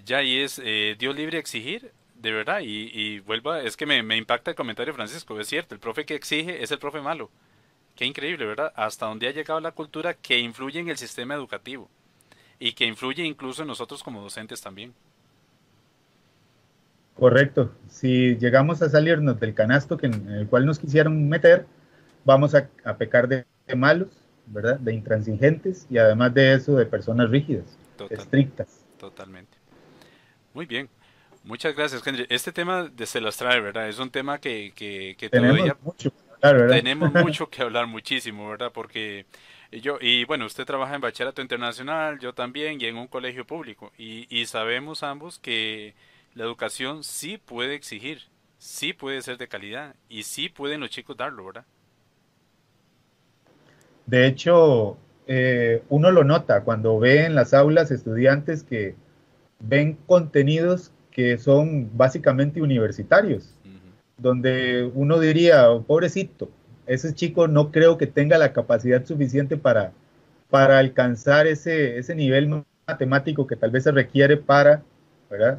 ya 0.05 0.17
ahí 0.17 0.37
es 0.37 0.61
eh, 0.63 0.95
Dios 0.97 1.15
libre 1.15 1.37
exigir, 1.37 1.91
de 2.15 2.31
verdad, 2.31 2.59
y, 2.61 2.89
y 2.93 3.19
vuelva, 3.19 3.61
es 3.61 3.77
que 3.77 3.85
me, 3.85 4.01
me, 4.03 4.17
impacta 4.17 4.51
el 4.51 4.57
comentario 4.57 4.93
de 4.93 4.95
Francisco, 4.95 5.39
es 5.39 5.47
cierto, 5.47 5.75
el 5.75 5.81
profe 5.81 6.05
que 6.05 6.15
exige 6.15 6.63
es 6.63 6.71
el 6.71 6.79
profe 6.79 7.01
malo. 7.01 7.29
Qué 7.95 8.05
increíble, 8.05 8.45
¿verdad? 8.45 8.73
Hasta 8.75 9.05
donde 9.05 9.27
ha 9.27 9.31
llegado 9.31 9.59
la 9.59 9.71
cultura 9.71 10.13
que 10.13 10.39
influye 10.39 10.79
en 10.79 10.89
el 10.89 10.97
sistema 10.97 11.33
educativo 11.33 11.89
y 12.59 12.73
que 12.73 12.85
influye 12.85 13.23
incluso 13.23 13.61
en 13.61 13.69
nosotros 13.69 14.03
como 14.03 14.21
docentes 14.21 14.61
también. 14.61 14.93
Correcto. 17.15 17.71
Si 17.87 18.35
llegamos 18.35 18.81
a 18.81 18.89
salirnos 18.89 19.39
del 19.39 19.53
canasto 19.53 19.97
que, 19.97 20.07
en 20.07 20.29
el 20.29 20.47
cual 20.47 20.65
nos 20.65 20.79
quisieron 20.79 21.29
meter, 21.29 21.65
vamos 22.25 22.55
a, 22.55 22.67
pecar 22.97 23.27
de, 23.29 23.45
malos, 23.75 24.09
¿verdad? 24.47 24.79
De 24.79 24.93
intransigentes 24.93 25.87
y 25.89 25.97
además 25.97 26.33
de 26.33 26.53
eso 26.53 26.75
de 26.75 26.85
personas 26.85 27.29
rígidas, 27.29 27.77
estrictas. 28.09 28.83
Totalmente. 28.99 29.57
Muy 30.53 30.65
bien. 30.65 30.89
Muchas 31.43 31.75
gracias, 31.75 32.05
Henry. 32.05 32.25
Este 32.29 32.51
tema 32.51 32.85
de 32.85 33.05
se 33.05 33.21
las 33.21 33.37
trae, 33.37 33.61
¿verdad? 33.61 33.87
Es 33.87 33.99
un 33.99 34.09
tema 34.09 34.39
que, 34.39 34.73
que, 34.75 35.29
tenemos 35.29 35.69
mucho 35.83 36.11
que 36.11 36.47
hablar. 36.47 36.69
Tenemos 36.69 37.13
mucho 37.13 37.49
que 37.49 37.61
hablar, 37.61 37.85
muchísimo, 37.85 38.49
¿verdad? 38.49 38.71
Porque 38.73 39.27
yo, 39.71 39.99
y 40.01 40.25
bueno, 40.25 40.47
usted 40.47 40.65
trabaja 40.65 40.95
en 40.95 41.01
bachillerato 41.01 41.43
internacional, 41.43 42.17
yo 42.17 42.33
también, 42.33 42.81
y 42.81 42.85
en 42.85 42.97
un 42.97 43.07
colegio 43.07 43.45
público. 43.45 43.91
Y, 43.95 44.25
y 44.35 44.47
sabemos 44.47 45.03
ambos 45.03 45.37
que 45.37 45.93
la 46.33 46.45
educación 46.45 47.03
sí 47.03 47.37
puede 47.37 47.75
exigir, 47.75 48.23
sí 48.57 48.93
puede 48.93 49.21
ser 49.21 49.37
de 49.37 49.47
calidad, 49.47 49.95
y 50.09 50.23
sí 50.23 50.49
pueden 50.49 50.79
los 50.79 50.89
chicos 50.89 51.15
darlo, 51.15 51.45
¿verdad? 51.45 51.65
De 54.05 54.27
hecho, 54.27 54.97
eh, 55.27 55.81
uno 55.89 56.11
lo 56.11 56.23
nota 56.23 56.61
cuando 56.61 56.99
ve 56.99 57.25
en 57.25 57.35
las 57.35 57.53
aulas 57.53 57.91
estudiantes 57.91 58.63
que 58.63 58.95
ven 59.59 59.97
contenidos 60.05 60.91
que 61.11 61.37
son 61.37 61.89
básicamente 61.95 62.61
universitarios, 62.61 63.55
donde 64.17 64.91
uno 64.93 65.19
diría, 65.19 65.71
oh, 65.71 65.81
pobrecito, 65.81 66.49
ese 66.87 67.13
chico 67.13 67.47
no 67.47 67.71
creo 67.71 67.97
que 67.97 68.05
tenga 68.05 68.37
la 68.37 68.53
capacidad 68.53 69.03
suficiente 69.05 69.57
para, 69.57 69.93
para 70.49 70.77
alcanzar 70.77 71.47
ese, 71.47 71.97
ese 71.97 72.15
nivel 72.15 72.63
matemático 72.85 73.47
que 73.47 73.55
tal 73.55 73.71
vez 73.71 73.83
se 73.83 73.91
requiere 73.91 74.37
para 74.37 74.83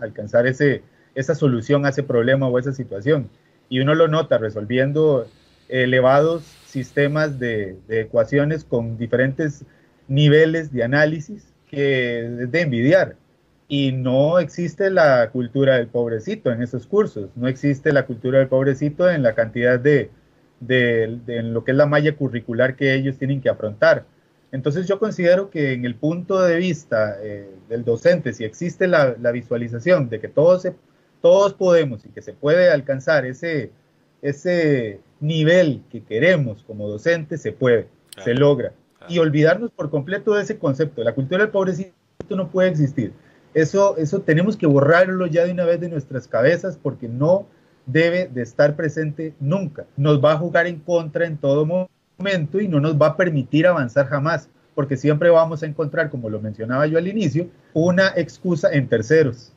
alcanzar 0.00 0.46
ese, 0.46 0.82
esa 1.14 1.34
solución 1.34 1.86
a 1.86 1.88
ese 1.88 2.02
problema 2.02 2.46
o 2.48 2.58
esa 2.58 2.72
situación. 2.72 3.28
Y 3.68 3.80
uno 3.80 3.94
lo 3.94 4.08
nota 4.08 4.38
resolviendo 4.38 5.26
elevados 5.68 6.44
sistemas 6.76 7.38
de, 7.38 7.78
ecuaciones 7.88 8.62
con 8.64 8.98
diferentes 8.98 9.64
niveles 10.08 10.70
de 10.74 10.84
análisis 10.84 11.54
que 11.70 12.42
es 12.42 12.52
de 12.52 12.60
envidiar. 12.60 13.16
Y 13.66 13.92
no 13.92 14.38
existe 14.38 14.90
la 14.90 15.30
cultura 15.30 15.76
del 15.76 15.86
pobrecito 15.86 16.52
en 16.52 16.62
esos 16.62 16.86
cursos, 16.86 17.30
no 17.34 17.48
existe 17.48 17.94
la 17.94 18.04
cultura 18.04 18.38
del 18.40 18.48
pobrecito 18.48 19.10
en 19.10 19.22
la 19.22 19.34
cantidad 19.34 19.80
de, 19.80 20.10
de, 20.60 21.18
en 21.28 21.54
lo 21.54 21.64
que 21.64 21.70
es 21.70 21.76
la 21.78 21.86
malla 21.86 22.14
curricular 22.14 22.76
que 22.76 22.92
ellos 22.94 23.16
tienen 23.16 23.40
que 23.40 23.48
afrontar. 23.48 24.04
Entonces 24.52 24.86
yo 24.86 24.98
considero 24.98 25.48
que 25.48 25.72
en 25.72 25.86
el 25.86 25.94
punto 25.94 26.42
de 26.42 26.56
vista 26.56 27.16
eh, 27.22 27.48
del 27.70 27.84
docente, 27.84 28.34
si 28.34 28.44
existe 28.44 28.86
la, 28.86 29.16
la, 29.18 29.32
visualización 29.32 30.10
de 30.10 30.20
que 30.20 30.28
todos, 30.28 30.62
se, 30.62 30.74
todos 31.22 31.54
podemos 31.54 32.04
y 32.04 32.10
que 32.10 32.20
se 32.20 32.34
puede 32.34 32.70
alcanzar 32.70 33.24
ese, 33.24 33.72
ese 34.20 35.00
nivel 35.20 35.82
que 35.90 36.02
queremos 36.02 36.62
como 36.64 36.88
docentes, 36.88 37.42
se 37.42 37.52
puede, 37.52 37.88
se 38.22 38.34
logra. 38.34 38.72
Y 39.08 39.18
olvidarnos 39.18 39.70
por 39.70 39.90
completo 39.90 40.34
de 40.34 40.42
ese 40.42 40.58
concepto. 40.58 41.04
La 41.04 41.14
cultura 41.14 41.42
del 41.42 41.52
pobrecito 41.52 41.92
no 42.30 42.48
puede 42.48 42.70
existir. 42.70 43.12
Eso, 43.54 43.96
eso 43.96 44.20
tenemos 44.20 44.56
que 44.56 44.66
borrarlo 44.66 45.26
ya 45.26 45.44
de 45.44 45.52
una 45.52 45.64
vez 45.64 45.80
de 45.80 45.88
nuestras 45.88 46.26
cabezas 46.26 46.78
porque 46.82 47.08
no 47.08 47.46
debe 47.86 48.28
de 48.28 48.42
estar 48.42 48.76
presente 48.76 49.34
nunca. 49.40 49.86
Nos 49.96 50.22
va 50.22 50.32
a 50.32 50.38
jugar 50.38 50.66
en 50.66 50.80
contra 50.80 51.26
en 51.26 51.38
todo 51.38 51.88
momento 52.18 52.60
y 52.60 52.68
no 52.68 52.80
nos 52.80 53.00
va 53.00 53.08
a 53.08 53.16
permitir 53.16 53.66
avanzar 53.66 54.06
jamás, 54.08 54.48
porque 54.74 54.96
siempre 54.96 55.30
vamos 55.30 55.62
a 55.62 55.66
encontrar, 55.66 56.10
como 56.10 56.28
lo 56.28 56.40
mencionaba 56.40 56.86
yo 56.86 56.98
al 56.98 57.08
inicio, 57.08 57.48
una 57.72 58.12
excusa 58.16 58.70
en 58.72 58.88
terceros. 58.88 59.52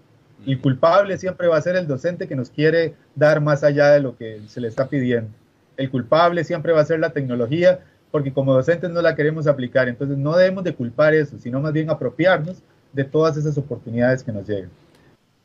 El 0.45 0.61
culpable 0.61 1.17
siempre 1.17 1.47
va 1.47 1.57
a 1.57 1.61
ser 1.61 1.75
el 1.75 1.87
docente 1.87 2.27
que 2.27 2.35
nos 2.35 2.49
quiere 2.49 2.95
dar 3.15 3.41
más 3.41 3.63
allá 3.63 3.89
de 3.89 3.99
lo 3.99 4.15
que 4.15 4.39
se 4.47 4.61
le 4.61 4.69
está 4.69 4.87
pidiendo. 4.87 5.29
El 5.79 5.89
culpable 5.89 6.43
siempre 6.43 6.73
va 6.73 6.81
a 6.81 6.85
ser 6.85 6.99
la 6.99 7.11
tecnología 7.11 7.79
porque 8.11 8.33
como 8.33 8.53
docentes 8.53 8.89
no 8.89 9.01
la 9.01 9.15
queremos 9.15 9.47
aplicar. 9.47 9.87
Entonces 9.87 10.17
no 10.17 10.35
debemos 10.35 10.65
de 10.65 10.75
culpar 10.75 11.13
eso, 11.13 11.39
sino 11.39 11.61
más 11.61 11.71
bien 11.71 11.89
apropiarnos 11.89 12.61
de 12.91 13.05
todas 13.05 13.37
esas 13.37 13.57
oportunidades 13.57 14.21
que 14.21 14.33
nos 14.33 14.45
llegan. 14.45 14.69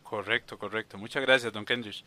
Correcto, 0.02 0.58
correcto. 0.58 0.98
Muchas 0.98 1.22
gracias, 1.22 1.52
don 1.52 1.64
Kendrick. 1.64 2.04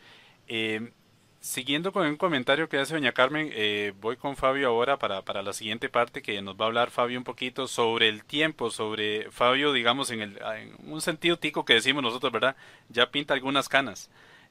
Eh, 0.49 0.91
siguiendo 1.39 1.93
con 1.93 2.05
un 2.05 2.17
comentario 2.17 2.67
que 2.67 2.77
hace 2.77 2.95
doña 2.95 3.13
Carmen, 3.13 3.49
eh, 3.53 3.93
voy 4.01 4.17
con 4.17 4.35
Fabio 4.35 4.67
ahora 4.67 4.97
para, 4.97 5.21
para, 5.21 5.41
la 5.41 5.53
siguiente 5.53 5.87
parte 5.87 6.21
que 6.21 6.41
nos 6.41 6.55
va 6.55 6.65
a 6.65 6.67
hablar 6.67 6.91
Fabio 6.91 7.17
un 7.17 7.23
poquito 7.23 7.65
sobre 7.67 8.09
el 8.09 8.25
tiempo, 8.25 8.71
sobre 8.71 9.31
Fabio, 9.31 9.71
digamos, 9.71 10.11
en, 10.11 10.21
el, 10.21 10.39
un 10.85 10.99
sentido 10.99 11.37
tico 11.37 11.63
que 11.63 11.75
decimos 11.75 12.03
nosotros, 12.03 12.33
¿verdad? 12.33 12.57
Ya 12.89 13.09
pinta 13.09 13.33
algunas 13.33 13.69
canas. 13.69 14.09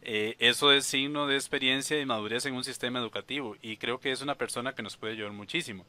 Eh, 0.09 0.37
eso 0.39 0.71
es 0.71 0.87
signo 0.87 1.27
de 1.27 1.35
experiencia 1.35 2.01
y 2.01 2.07
madurez 2.07 2.47
en 2.47 2.55
un 2.55 2.63
sistema 2.63 3.01
educativo 3.01 3.57
y 3.61 3.77
creo 3.77 3.99
que 3.99 4.13
es 4.13 4.23
una 4.23 4.37
persona 4.37 4.73
que 4.73 4.85
nos 4.85 4.97
puede 4.97 5.15
ayudar 5.15 5.33
muchísimo. 5.33 5.85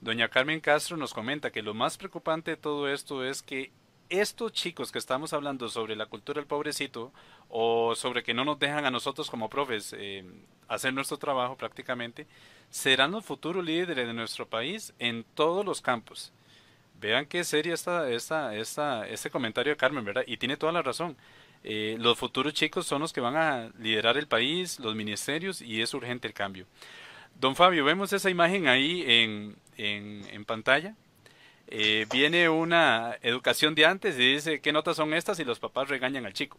Doña 0.00 0.28
Carmen 0.28 0.60
Castro 0.60 0.96
nos 0.96 1.12
comenta 1.12 1.50
que 1.50 1.62
lo 1.62 1.74
más 1.74 1.98
preocupante 1.98 2.52
de 2.52 2.56
todo 2.56 2.88
esto 2.88 3.24
es 3.24 3.42
que 3.42 3.72
estos 4.08 4.52
chicos 4.52 4.92
que 4.92 5.00
estamos 5.00 5.32
hablando 5.32 5.68
sobre 5.68 5.96
la 5.96 6.06
cultura 6.06 6.38
del 6.40 6.46
pobrecito 6.46 7.12
o 7.48 7.96
sobre 7.96 8.22
que 8.22 8.34
no 8.34 8.44
nos 8.44 8.60
dejan 8.60 8.84
a 8.84 8.92
nosotros 8.92 9.28
como 9.28 9.50
profes 9.50 9.92
eh, 9.98 10.24
hacer 10.68 10.94
nuestro 10.94 11.16
trabajo 11.16 11.56
prácticamente, 11.56 12.28
serán 12.70 13.10
los 13.10 13.24
futuros 13.24 13.64
líderes 13.64 14.06
de 14.06 14.14
nuestro 14.14 14.46
país 14.46 14.94
en 15.00 15.24
todos 15.34 15.66
los 15.66 15.80
campos. 15.80 16.32
Vean 17.00 17.26
qué 17.26 17.42
seria 17.42 17.74
está 17.74 18.08
esta, 18.10 18.54
esta, 18.54 19.08
este 19.08 19.28
comentario 19.28 19.72
de 19.72 19.76
Carmen, 19.76 20.04
¿verdad? 20.04 20.22
Y 20.24 20.36
tiene 20.36 20.56
toda 20.56 20.72
la 20.72 20.82
razón. 20.82 21.16
Eh, 21.68 21.96
los 21.98 22.16
futuros 22.16 22.54
chicos 22.54 22.86
son 22.86 23.02
los 23.02 23.12
que 23.12 23.20
van 23.20 23.36
a 23.36 23.72
liderar 23.80 24.16
el 24.16 24.28
país, 24.28 24.78
los 24.78 24.94
ministerios, 24.94 25.60
y 25.60 25.82
es 25.82 25.92
urgente 25.94 26.28
el 26.28 26.32
cambio. 26.32 26.64
Don 27.40 27.56
Fabio, 27.56 27.84
vemos 27.84 28.12
esa 28.12 28.30
imagen 28.30 28.68
ahí 28.68 29.02
en, 29.04 29.56
en, 29.76 30.44
pantalla. 30.44 30.94
Eh, 31.66 32.06
viene 32.12 32.48
una 32.48 33.18
educación 33.20 33.74
de 33.74 33.84
antes 33.84 34.14
y 34.14 34.34
dice 34.34 34.60
qué 34.60 34.72
notas 34.72 34.96
son 34.96 35.12
estas 35.12 35.40
y 35.40 35.44
los 35.44 35.58
papás 35.58 35.88
regañan 35.88 36.24
al 36.24 36.34
chico. 36.34 36.56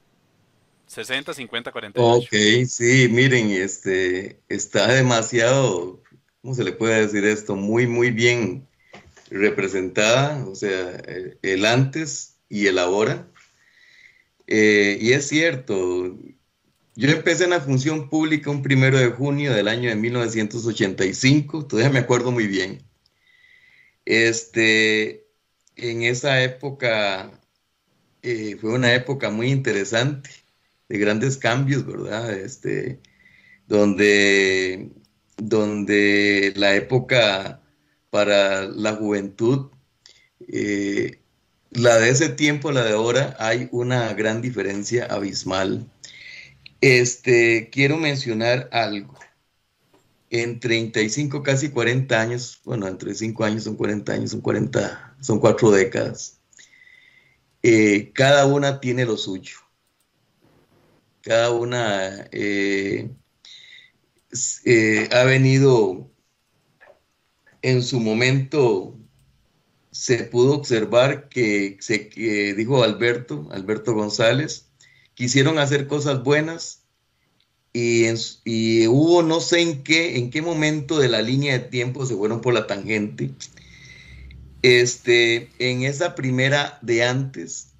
60, 0.88 1.34
50, 1.34 1.72
48. 1.72 2.18
Ok, 2.20 2.68
sí, 2.68 3.08
miren, 3.10 3.52
este, 3.52 4.42
está 4.50 4.92
demasiado, 4.92 6.04
¿cómo 6.42 6.54
se 6.54 6.66
le 6.66 6.74
puede 6.74 7.00
decir 7.00 7.24
esto? 7.24 7.56
Muy, 7.56 7.88
muy 7.88 8.12
bien 8.12 8.68
representada, 9.30 10.46
o 10.46 10.56
sea, 10.56 11.02
el 11.42 11.66
antes 11.66 12.36
y 12.50 12.68
el 12.68 12.78
ahora. 12.78 13.26
Eh, 14.48 14.98
y 15.02 15.12
es 15.14 15.28
cierto, 15.28 16.18
yo 16.96 17.10
empecé 17.10 17.44
en 17.46 17.52
la 17.52 17.62
función 17.62 18.10
pública 18.10 18.50
un 18.50 18.64
primero 18.64 18.98
de 18.98 19.10
junio 19.10 19.54
del 19.54 19.68
año 19.68 19.90
de 19.90 19.96
1985, 19.96 21.68
todavía 21.68 21.92
me 21.92 22.00
acuerdo 22.00 22.32
muy 22.32 22.48
bien. 22.48 22.84
Este, 24.06 25.28
en 25.76 26.04
esa 26.04 26.42
época 26.44 27.32
eh, 28.22 28.58
fue 28.60 28.74
una 28.74 28.94
época 28.94 29.30
muy 29.30 29.52
interesante, 29.52 30.30
de 30.90 30.98
grandes 30.98 31.38
cambios, 31.38 31.86
¿verdad? 31.86 32.34
Este, 32.34 33.02
donde, 33.68 34.92
donde 35.38 36.54
la 36.56 36.76
época 36.76 37.62
para 38.10 38.64
la 38.64 38.96
juventud, 38.96 39.72
eh, 40.48 41.22
la 41.78 42.00
de 42.00 42.10
ese 42.10 42.30
tiempo, 42.30 42.72
la 42.72 42.84
de 42.84 42.94
ahora, 42.94 43.36
hay 43.40 43.70
una 43.72 44.12
gran 44.14 44.42
diferencia 44.42 45.06
abismal. 45.06 45.88
Este, 46.82 47.70
quiero 47.72 47.98
mencionar 47.98 48.68
algo. 48.72 49.14
En 50.32 50.60
35, 50.60 51.44
casi 51.44 51.70
40 51.70 52.20
años, 52.20 52.62
bueno, 52.66 52.88
entre 52.88 53.14
5 53.14 53.44
años 53.46 53.64
son 53.64 53.76
40 53.76 54.12
años, 54.12 54.32
son 54.32 54.42
40, 54.42 55.18
son 55.22 55.40
4 55.40 55.70
décadas. 55.72 56.40
Eh, 57.62 58.12
cada 58.14 58.48
una 58.48 58.80
tiene 58.80 59.06
lo 59.06 59.16
suyo. 59.16 59.58
Cada 61.22 61.52
una 61.52 62.28
eh, 62.32 63.12
ha 65.12 65.24
venido 65.26 66.10
en 67.62 67.84
su 67.84 68.00
momento 68.00 68.97
se 69.98 70.26
pudo 70.26 70.54
observar 70.54 71.28
que, 71.28 71.78
se, 71.80 72.12
dijo 72.56 72.84
Alberto, 72.84 73.48
Alberto 73.52 73.96
González, 73.96 74.68
quisieron 75.16 75.58
hacer 75.58 75.88
cosas 75.88 76.24
buenas 76.24 76.84
y, 77.74 78.06
y, 78.46 78.86
hubo 78.86 79.24
no 79.24 79.40
sé 79.40 79.62
en 79.62 79.82
qué, 79.82 80.18
en 80.18 80.30
qué 80.30 80.44
momento 80.44 81.00
de 81.00 81.10
la 81.10 81.24
línea 81.24 81.54
de 81.54 81.66
tiempo 81.66 82.06
se 82.06 82.16
fueron 82.16 82.42
por 82.42 82.54
la 82.54 82.68
tangente. 82.68 83.32
Este, 84.62 85.50
en 85.58 85.82
esa 85.82 86.14
primera 86.14 86.78
de 86.84 87.04
antes, 87.04 87.74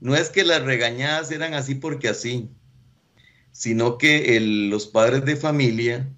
no 0.00 0.16
es 0.16 0.30
que 0.30 0.44
las 0.44 0.64
regañadas 0.64 1.30
eran 1.30 1.54
así 1.54 1.76
porque 1.76 2.08
así, 2.08 2.50
sino 3.52 3.98
que 3.98 4.40
los 4.40 4.88
padres 4.88 5.24
de 5.24 5.36
familia 5.36 6.12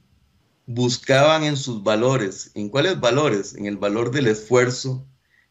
buscaban 0.64 1.44
en 1.44 1.58
sus 1.58 1.82
valores. 1.82 2.50
¿En 2.54 2.70
cuáles 2.70 2.98
valores? 2.98 3.54
En 3.54 3.66
el 3.66 3.76
valor 3.76 4.10
del 4.10 4.28
esfuerzo, 4.28 5.06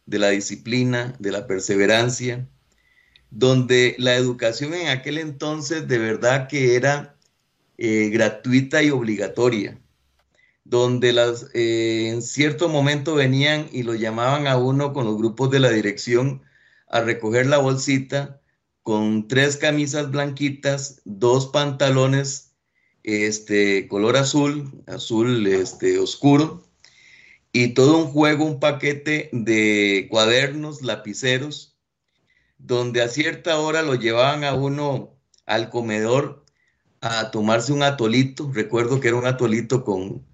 de 0.07 0.19
la 0.19 0.29
disciplina, 0.29 1.15
de 1.19 1.31
la 1.31 1.45
perseverancia, 1.45 2.47
donde 3.29 3.95
la 3.99 4.15
educación 4.15 4.73
en 4.73 4.87
aquel 4.87 5.19
entonces 5.19 5.87
de 5.87 5.99
verdad 5.99 6.47
que 6.47 6.75
era 6.75 7.15
eh, 7.77 8.09
gratuita 8.09 8.81
y 8.81 8.89
obligatoria, 8.89 9.79
donde 10.63 11.13
las, 11.13 11.47
eh, 11.53 12.09
en 12.09 12.21
cierto 12.21 12.69
momento 12.69 13.15
venían 13.15 13.67
y 13.71 13.83
lo 13.83 13.93
llamaban 13.93 14.47
a 14.47 14.57
uno 14.57 14.93
con 14.93 15.05
los 15.05 15.17
grupos 15.17 15.51
de 15.51 15.59
la 15.59 15.69
dirección 15.69 16.41
a 16.89 17.01
recoger 17.01 17.45
la 17.45 17.57
bolsita 17.57 18.41
con 18.81 19.27
tres 19.27 19.57
camisas 19.57 20.09
blanquitas, 20.09 21.01
dos 21.03 21.47
pantalones 21.47 22.55
este, 23.03 23.87
color 23.87 24.17
azul, 24.17 24.83
azul 24.87 25.45
este, 25.47 25.99
oscuro, 25.99 26.66
y 27.51 27.69
todo 27.69 27.97
un 27.97 28.07
juego, 28.07 28.45
un 28.45 28.60
paquete 28.60 29.29
de 29.31 30.07
cuadernos, 30.10 30.81
lapiceros, 30.81 31.77
donde 32.57 33.01
a 33.01 33.07
cierta 33.07 33.60
hora 33.60 33.81
lo 33.81 33.95
llevaban 33.95 34.43
a 34.43 34.53
uno 34.53 35.17
al 35.45 35.69
comedor 35.69 36.45
a 37.01 37.31
tomarse 37.31 37.73
un 37.73 37.83
atolito, 37.83 38.51
recuerdo 38.53 38.99
que 38.99 39.10
era 39.10 39.17
un 39.17 39.25
atolito 39.25 39.83
con, 39.83 40.25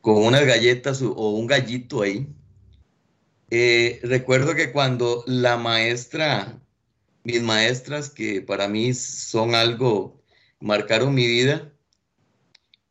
con 0.00 0.22
unas 0.22 0.44
galletas 0.46 1.02
o 1.02 1.30
un 1.30 1.46
gallito 1.46 2.02
ahí. 2.02 2.28
Eh, 3.50 4.00
recuerdo 4.02 4.54
que 4.54 4.72
cuando 4.72 5.22
la 5.26 5.56
maestra, 5.56 6.60
mis 7.24 7.42
maestras, 7.42 8.10
que 8.10 8.40
para 8.40 8.68
mí 8.68 8.94
son 8.94 9.54
algo, 9.54 10.22
marcaron 10.60 11.14
mi 11.14 11.26
vida, 11.26 11.72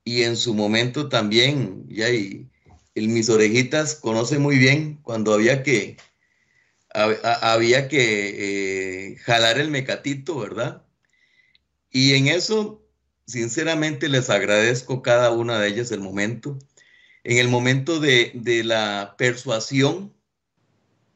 y 0.06 0.24
en 0.24 0.36
su 0.36 0.54
momento 0.54 1.10
también, 1.10 1.88
ya 1.88 2.10
y 2.10 2.50
el 2.96 3.10
mis 3.10 3.30
orejitas 3.30 3.96
conoce 3.96 4.40
muy 4.40 4.58
bien 4.58 5.00
cuando 5.04 5.34
había 5.34 5.64
que 5.64 5.98
había 6.94 7.88
que 7.88 9.14
eh, 9.14 9.18
jalar 9.18 9.60
el 9.60 9.72
mecatito, 9.72 10.38
¿verdad? 10.38 10.84
Y 11.90 12.14
en 12.14 12.28
eso, 12.28 12.86
sinceramente, 13.26 14.10
les 14.10 14.30
agradezco 14.30 15.02
cada 15.02 15.32
una 15.32 15.60
de 15.60 15.70
ellas 15.70 15.92
el 15.92 16.02
momento. 16.02 16.60
En 17.24 17.38
el 17.38 17.48
momento 17.48 18.00
de, 18.00 18.32
la 18.64 19.16
persuasión, 19.18 20.14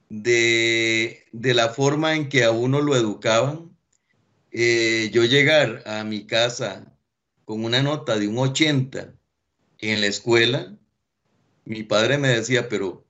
de, 0.10 1.26
la 1.34 1.70
forma 1.70 2.16
en 2.16 2.30
que 2.30 2.44
a 2.44 2.52
uno 2.52 2.82
lo 2.82 2.96
educaban, 2.96 3.76
eh, 4.52 5.10
yo 5.14 5.26
llegar 5.26 5.84
a 5.86 6.04
mi 6.04 6.26
casa 6.26 6.92
con 7.46 7.64
una 7.64 7.84
nota 7.84 8.18
de 8.18 8.28
un 8.28 8.38
80 8.38 9.14
en 9.80 10.02
la 10.02 10.08
escuela, 10.08 10.77
mi 11.68 11.84
padre 11.84 12.18
me 12.18 12.30
decía, 12.30 12.70
pero, 12.70 13.06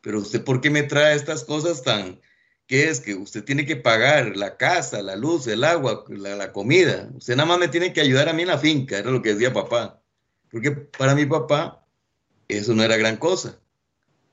pero 0.00 0.20
usted, 0.20 0.44
¿por 0.44 0.60
qué 0.60 0.70
me 0.70 0.82
trae 0.82 1.14
estas 1.14 1.44
cosas 1.44 1.82
tan, 1.82 2.20
qué 2.66 2.88
es? 2.88 3.00
Que 3.00 3.14
usted 3.14 3.44
tiene 3.44 3.66
que 3.66 3.76
pagar 3.76 4.36
la 4.36 4.56
casa, 4.56 5.02
la 5.02 5.16
luz, 5.16 5.46
el 5.46 5.64
agua, 5.64 6.04
la, 6.08 6.52
comida. 6.52 7.10
Usted 7.14 7.36
nada 7.36 7.48
más 7.48 7.58
me 7.58 7.68
tiene 7.68 7.92
que 7.92 8.00
ayudar 8.00 8.28
a 8.28 8.32
mí 8.32 8.42
en 8.42 8.48
la 8.48 8.58
finca, 8.58 8.98
era 8.98 9.10
lo 9.10 9.22
que 9.22 9.34
decía 9.34 9.52
papá. 9.52 10.02
Porque 10.50 10.70
para 10.72 11.14
mi 11.14 11.26
papá 11.26 11.86
eso 12.48 12.74
no 12.74 12.82
era 12.82 12.96
gran 12.96 13.16
cosa. 13.16 13.58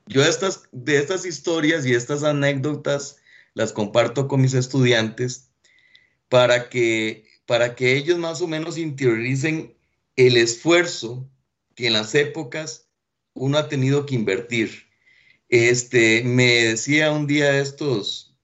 Yo 0.06 0.22
estas, 0.22 0.64
de 0.72 0.98
estas 0.98 1.24
historias 1.24 1.86
y 1.86 1.94
estas 1.94 2.22
anécdotas 2.24 3.16
las 3.54 3.72
comparto 3.72 4.28
con 4.28 4.40
mis 4.40 4.54
estudiantes 4.54 5.50
para 6.28 6.68
que 6.68 7.30
para 7.50 7.74
que 7.74 7.96
ellos 7.96 8.16
más 8.16 8.40
o 8.42 8.46
menos 8.46 8.78
interioricen 8.78 9.76
el 10.14 10.36
esfuerzo 10.36 11.28
que 11.74 11.88
en 11.88 11.94
las 11.94 12.14
épocas 12.14 12.89
uno 13.40 13.56
ha 13.58 13.68
tenido 13.68 14.04
que 14.04 14.14
invertir. 14.14 14.86
Este, 15.48 16.22
me 16.24 16.64
decía 16.64 17.10
un 17.10 17.26
día 17.26 17.58
estos, 17.58 18.36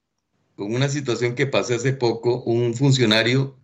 con 0.55 0.73
una 0.73 0.89
situación 0.89 1.35
que 1.35 1.45
pasé 1.45 1.75
hace 1.75 1.93
poco, 1.93 2.43
un 2.43 2.73
funcionario 2.73 3.57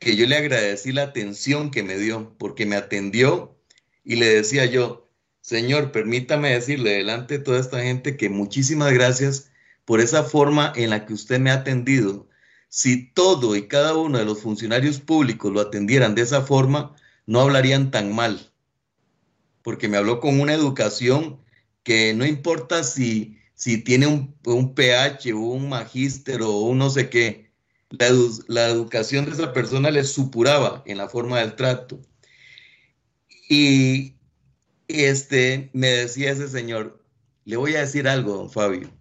que 0.00 0.16
yo 0.16 0.26
le 0.26 0.36
agradecí 0.36 0.92
la 0.92 1.04
atención 1.04 1.70
que 1.70 1.84
me 1.84 1.96
dio, 1.96 2.36
porque 2.38 2.66
me 2.66 2.76
atendió 2.76 3.56
y 4.04 4.16
le 4.16 4.26
decía 4.26 4.66
yo, 4.66 5.08
Señor, 5.40 5.92
permítame 5.92 6.50
decirle 6.50 6.90
delante 6.90 7.38
de 7.38 7.44
toda 7.44 7.60
esta 7.60 7.80
gente 7.82 8.16
que 8.16 8.28
muchísimas 8.28 8.92
gracias 8.92 9.50
por 9.84 10.00
esa 10.00 10.24
forma 10.24 10.72
en 10.74 10.90
la 10.90 11.06
que 11.06 11.14
usted 11.14 11.38
me 11.38 11.50
ha 11.50 11.54
atendido 11.54 12.28
si 12.68 13.12
todo 13.12 13.54
y 13.54 13.68
cada 13.68 13.96
uno 13.96 14.18
de 14.18 14.24
los 14.24 14.42
funcionarios 14.42 14.98
públicos 14.98 15.52
lo 15.52 15.60
atendieran 15.60 16.16
de 16.16 16.22
esa 16.22 16.42
forma, 16.42 16.96
no 17.24 17.40
hablarían 17.40 17.92
tan 17.92 18.12
mal. 18.12 18.52
Porque 19.66 19.88
me 19.88 19.96
habló 19.96 20.20
con 20.20 20.38
una 20.38 20.54
educación 20.54 21.40
que 21.82 22.14
no 22.14 22.24
importa 22.24 22.84
si, 22.84 23.40
si 23.56 23.78
tiene 23.82 24.06
un, 24.06 24.34
PH 24.74 25.32
o 25.32 25.40
un 25.40 25.68
magíster 25.68 26.42
o 26.42 26.52
un 26.60 26.78
no 26.78 26.90
sé 26.90 27.10
qué, 27.10 27.50
la, 27.90 28.06
la 28.46 28.68
educación 28.68 29.24
de 29.24 29.32
esa 29.32 29.52
persona 29.52 29.90
le 29.90 30.04
supuraba 30.04 30.84
en 30.86 30.98
la 30.98 31.08
forma 31.08 31.40
del 31.40 31.56
trato. 31.56 32.00
Y 33.48 34.14
este, 34.86 35.70
me 35.72 35.88
decía 35.88 36.30
ese 36.30 36.48
señor, 36.48 37.04
le 37.44 37.56
voy 37.56 37.74
a 37.74 37.80
decir 37.80 38.06
algo, 38.06 38.36
don 38.36 38.50
Fabio 38.50 38.92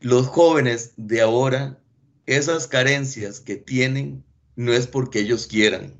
los 0.00 0.26
jóvenes 0.26 0.92
de 0.96 1.20
ahora, 1.20 1.80
esas 2.26 2.66
carencias 2.66 3.40
que 3.40 3.56
tienen, 3.56 4.24
no 4.56 4.72
es 4.72 4.86
porque 4.86 5.20
ellos 5.20 5.46
quieran, 5.46 5.94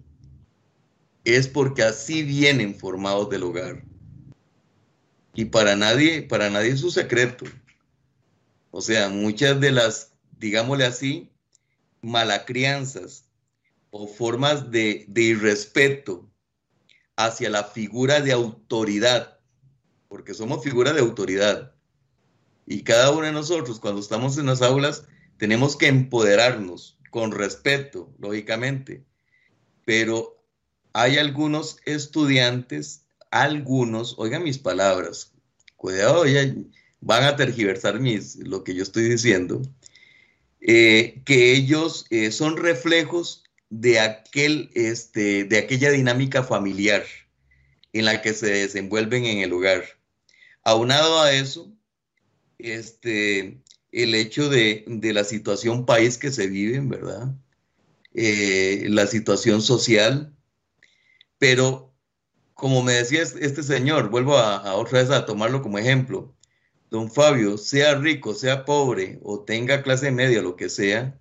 es 1.24 1.48
porque 1.48 1.82
así 1.82 2.22
vienen 2.22 2.74
formados 2.74 3.28
del 3.30 3.42
hogar. 3.42 3.84
Y 5.34 5.46
para 5.46 5.76
nadie, 5.76 6.22
para 6.22 6.50
nadie 6.50 6.70
es 6.70 6.82
un 6.82 6.90
secreto. 6.90 7.44
O 8.70 8.80
sea, 8.80 9.08
muchas 9.08 9.60
de 9.60 9.72
las, 9.72 10.12
digámosle 10.38 10.84
así, 10.84 11.30
malacrianzas 12.02 13.28
o 13.90 14.06
formas 14.06 14.70
de, 14.70 15.04
de 15.08 15.22
irrespeto 15.22 16.28
hacia 17.16 17.50
la 17.50 17.64
figura 17.64 18.20
de 18.20 18.32
autoridad, 18.32 19.38
porque 20.08 20.34
somos 20.34 20.62
figuras 20.62 20.94
de 20.94 21.00
autoridad. 21.00 21.74
Y 22.66 22.82
cada 22.82 23.10
uno 23.10 23.22
de 23.22 23.32
nosotros, 23.32 23.80
cuando 23.80 24.00
estamos 24.00 24.38
en 24.38 24.46
las 24.46 24.62
aulas, 24.62 25.04
tenemos 25.38 25.76
que 25.76 25.86
empoderarnos 25.86 26.98
con 27.10 27.32
respeto, 27.32 28.12
lógicamente. 28.18 29.04
Pero 29.84 30.38
hay 30.93 31.18
algunos 31.18 31.78
estudiantes, 31.84 33.05
algunos, 33.30 34.14
oigan 34.18 34.43
mis 34.43 34.59
palabras, 34.59 35.32
cuidado, 35.76 36.24
van 37.01 37.24
a 37.24 37.36
tergiversar 37.36 38.01
mis, 38.01 38.36
lo 38.36 38.64
que 38.64 38.74
yo 38.74 38.82
estoy 38.82 39.05
diciendo, 39.09 39.62
eh, 40.61 41.22
que 41.24 41.53
ellos 41.53 42.07
eh, 42.11 42.30
son 42.30 42.57
reflejos 42.57 43.45
de, 43.70 44.01
aquel, 44.01 44.70
este, 44.74 45.45
de 45.45 45.59
aquella 45.59 45.91
dinámica 45.91 46.43
familiar 46.43 47.05
en 47.93 48.05
la 48.05 48.22
que 48.22 48.34
se 48.34 48.51
desenvuelven 48.51 49.24
en 49.24 49.39
el 49.39 49.53
hogar. 49.53 49.84
Aunado 50.64 51.20
a 51.20 51.32
eso, 51.32 51.72
este, 52.59 53.61
el 53.93 54.14
hecho 54.14 54.49
de, 54.49 54.84
la 54.86 55.24
situación 55.24 55.86
país 55.86 56.18
que 56.18 56.30
se 56.30 56.49
vive, 56.49 56.80
¿verdad? 56.80 57.34
Eh, 58.14 58.86
la 58.89 59.07
situación 59.07 59.62
social, 59.62 60.34
pero 61.39 61.95
como 62.55 62.82
me 62.82 62.93
decía 62.93 63.22
este 63.22 63.62
señor, 63.62 64.11
vuelvo 64.11 64.36
a, 64.36 64.57
a, 64.57 64.74
otra 64.74 65.01
vez 65.01 65.11
a 65.11 65.24
tomarlo 65.26 65.62
como 65.62 65.78
ejemplo, 65.78 66.34
don 66.91 67.11
Fabio, 67.11 67.57
sea 67.57 67.95
rico, 67.95 68.34
sea 68.34 68.64
pobre 68.64 69.20
o 69.22 69.45
tenga 69.45 69.82
clase 69.82 70.11
media, 70.11 70.43
lo 70.43 70.57
que 70.57 70.68
sea, 70.68 71.18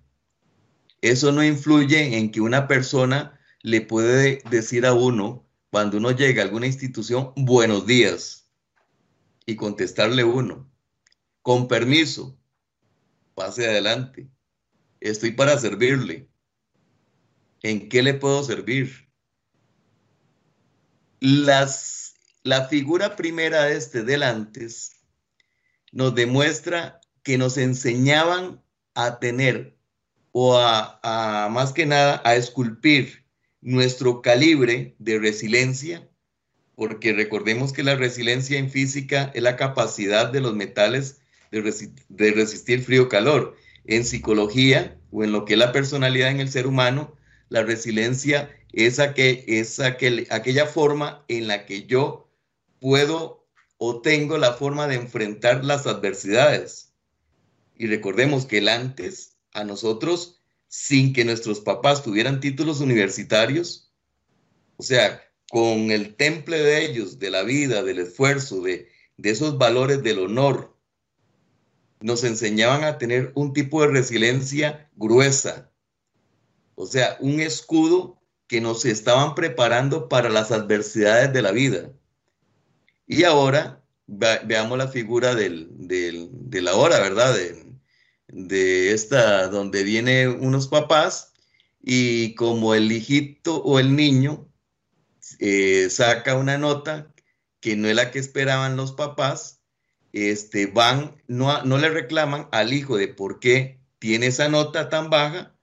eso 1.00 1.30
no 1.30 1.44
influye 1.44 2.18
en 2.18 2.32
que 2.32 2.40
una 2.40 2.66
persona 2.66 3.38
le 3.62 3.80
puede 3.80 4.42
decir 4.50 4.84
a 4.86 4.94
uno, 4.94 5.46
cuando 5.70 5.98
uno 5.98 6.10
llega 6.10 6.42
a 6.42 6.46
alguna 6.46 6.66
institución, 6.66 7.32
buenos 7.36 7.86
días, 7.86 8.48
y 9.46 9.56
contestarle 9.56 10.24
uno, 10.24 10.70
con 11.42 11.68
permiso, 11.68 12.36
pase 13.34 13.66
adelante, 13.66 14.28
estoy 15.00 15.32
para 15.32 15.56
servirle. 15.58 16.28
¿En 17.62 17.88
qué 17.88 18.02
le 18.02 18.14
puedo 18.14 18.42
servir? 18.44 19.07
Las, 21.20 22.14
la 22.42 22.66
figura 22.66 23.16
primera 23.16 23.64
de 23.64 23.76
este 23.76 24.02
delantes 24.02 24.96
nos 25.92 26.14
demuestra 26.14 27.00
que 27.22 27.38
nos 27.38 27.56
enseñaban 27.58 28.62
a 28.94 29.18
tener 29.18 29.76
o 30.32 30.56
a, 30.58 31.48
más 31.50 31.72
que 31.72 31.86
nada 31.86 32.22
a 32.24 32.36
esculpir 32.36 33.24
nuestro 33.60 34.22
calibre 34.22 34.94
de 34.98 35.18
resiliencia, 35.18 36.08
porque 36.76 37.12
recordemos 37.12 37.72
que 37.72 37.82
la 37.82 37.96
resiliencia 37.96 38.58
en 38.58 38.70
física 38.70 39.32
es 39.34 39.42
la 39.42 39.56
capacidad 39.56 40.30
de 40.30 40.40
los 40.40 40.54
metales 40.54 41.20
de, 41.50 42.32
resistir 42.32 42.82
frío-calor. 42.82 43.56
En 43.84 44.04
psicología 44.04 44.98
o 45.10 45.24
en 45.24 45.32
lo 45.32 45.44
que 45.44 45.54
es 45.54 45.58
la 45.58 45.72
personalidad 45.72 46.30
en 46.30 46.40
el 46.40 46.50
ser 46.50 46.66
humano, 46.66 47.16
la 47.48 47.62
resiliencia 47.62 48.50
es, 48.72 48.98
es 48.98 49.80
aquella 49.80 50.66
forma 50.66 51.24
en 51.28 51.46
la 51.46 51.66
que 51.66 51.86
yo 51.86 52.30
puedo 52.80 53.46
o 53.78 54.00
tengo 54.00 54.38
la 54.38 54.54
forma 54.54 54.86
de 54.88 54.96
enfrentar 54.96 55.64
las 55.64 55.86
adversidades. 55.86 56.92
Y 57.76 57.86
recordemos 57.86 58.46
que 58.46 58.58
el 58.58 58.68
antes 58.68 59.36
a 59.52 59.64
nosotros 59.64 60.42
sin 60.66 61.12
que 61.12 61.24
nuestros 61.24 61.60
papás 61.60 62.02
tuvieran 62.02 62.40
títulos 62.40 62.80
universitarios, 62.80 63.90
o 64.76 64.82
sea, 64.82 65.22
con 65.50 65.90
el 65.90 66.14
temple 66.16 66.58
de 66.58 66.84
ellos, 66.84 67.18
de 67.18 67.30
la 67.30 67.42
vida, 67.42 67.82
del 67.82 68.00
esfuerzo, 68.00 68.60
de, 68.60 68.88
de 69.16 69.30
esos 69.30 69.56
valores 69.56 70.02
del 70.02 70.18
honor, 70.18 70.76
nos 72.00 72.22
enseñaban 72.24 72.84
a 72.84 72.98
tener 72.98 73.32
un 73.34 73.52
tipo 73.52 73.80
de 73.80 73.88
resiliencia 73.88 74.90
gruesa, 74.94 75.72
o 76.74 76.86
sea, 76.86 77.16
un 77.20 77.40
escudo 77.40 78.17
que 78.48 78.60
nos 78.60 78.84
estaban 78.84 79.34
preparando 79.34 80.08
para 80.08 80.28
las 80.28 80.50
adversidades 80.50 81.32
de 81.32 81.42
la 81.42 81.52
vida. 81.52 81.92
Y 83.06 83.24
ahora 83.24 83.84
veamos 84.06 84.78
la 84.78 84.88
figura 84.88 85.34
del, 85.34 85.68
del, 85.70 86.30
de 86.32 86.62
la 86.62 86.74
hora, 86.74 86.98
¿verdad? 86.98 87.36
de 88.28 88.92
esta, 88.92 89.48
donde 89.48 89.82
viene 89.84 90.28
unos 90.28 90.68
papás 90.68 91.32
y 91.82 92.34
como 92.34 92.74
el 92.74 92.90
hijito 92.90 93.62
o 93.62 93.78
el 93.78 93.96
niño 93.96 94.48
eh, 95.38 95.88
saca 95.90 96.36
una 96.36 96.58
nota 96.58 97.12
que 97.60 97.76
no 97.76 97.88
es 97.88 97.96
la 97.96 98.10
que 98.10 98.18
esperaban 98.18 98.76
los 98.76 98.92
papás, 98.92 99.60
este, 100.12 100.66
van, 100.66 101.22
no, 101.26 101.62
no 101.64 101.78
le 101.78 101.90
reclaman 101.90 102.48
al 102.52 102.72
hijo 102.72 102.96
de 102.96 103.08
por 103.08 103.40
qué 103.40 103.80
tiene 103.98 104.26
esa 104.26 104.48
nota 104.48 104.88
tan 104.88 105.10
baja, 105.10 105.56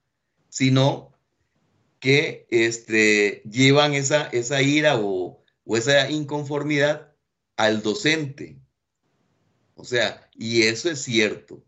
sino 0.49 1.14
que 1.99 2.47
este, 2.49 3.41
llevan 3.49 3.93
esa, 3.93 4.29
ira 4.61 4.97
o, 4.99 5.43
esa 5.65 6.09
inconformidad 6.09 7.13
al 7.57 7.81
docente. 7.81 8.59
O 9.75 9.83
sea, 9.83 10.29
y 10.33 10.63
eso 10.63 10.89
es 10.89 11.01
cierto. 11.01 11.63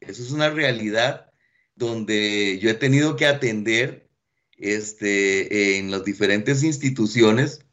Eso 0.00 0.22
es 0.22 0.32
una 0.32 0.50
realidad 0.50 1.32
donde 1.74 2.58
yo 2.60 2.70
he 2.70 2.74
tenido 2.74 3.16
que 3.16 3.26
atender 3.26 4.10
este, 4.58 5.78
en 5.78 5.90
las 5.90 6.04
diferentes 6.04 6.62
instituciones 6.62 7.64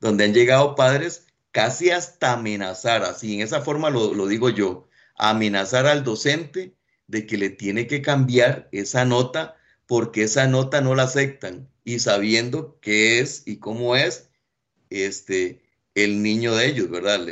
donde 0.00 0.24
han 0.24 0.34
llegado 0.34 0.74
padres 0.74 1.26
casi 1.50 1.90
hasta 1.90 2.34
amenazar, 2.34 3.02
así 3.02 3.34
en 3.34 3.40
esa 3.40 3.62
forma 3.62 3.90
lo 3.90 4.26
digo 4.26 4.48
yo, 4.48 4.88
amenazar 5.16 5.86
al 5.86 6.04
docente 6.04 6.76
de 7.08 7.26
que 7.26 7.36
le 7.36 7.50
tiene 7.50 7.86
que 7.86 8.00
cambiar 8.00 8.68
esa 8.70 9.04
nota 9.04 9.57
porque 9.88 10.22
esa 10.22 10.46
nota 10.46 10.80
no 10.80 10.94
la 10.94 11.02
aceptan 11.02 11.68
y 11.82 11.98
sabiendo 11.98 12.78
qué 12.80 13.18
es 13.18 13.42
y 13.44 13.56
cómo 13.56 13.96
es 13.96 14.28
este, 14.90 15.60
el 15.96 16.22
niño 16.22 16.54
de 16.54 16.66
ellos, 16.66 16.88
¿verdad? 16.88 17.26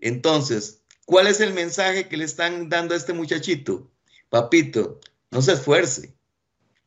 Entonces, 0.00 0.84
¿Cuál 1.04 1.26
es 1.26 1.40
el 1.40 1.52
mensaje 1.52 2.08
que 2.08 2.16
le 2.16 2.24
están 2.24 2.68
dando 2.68 2.94
a 2.94 2.96
este 2.96 3.12
muchachito? 3.12 3.90
Papito, 4.30 5.00
no 5.30 5.42
se 5.42 5.52
esfuerce, 5.52 6.14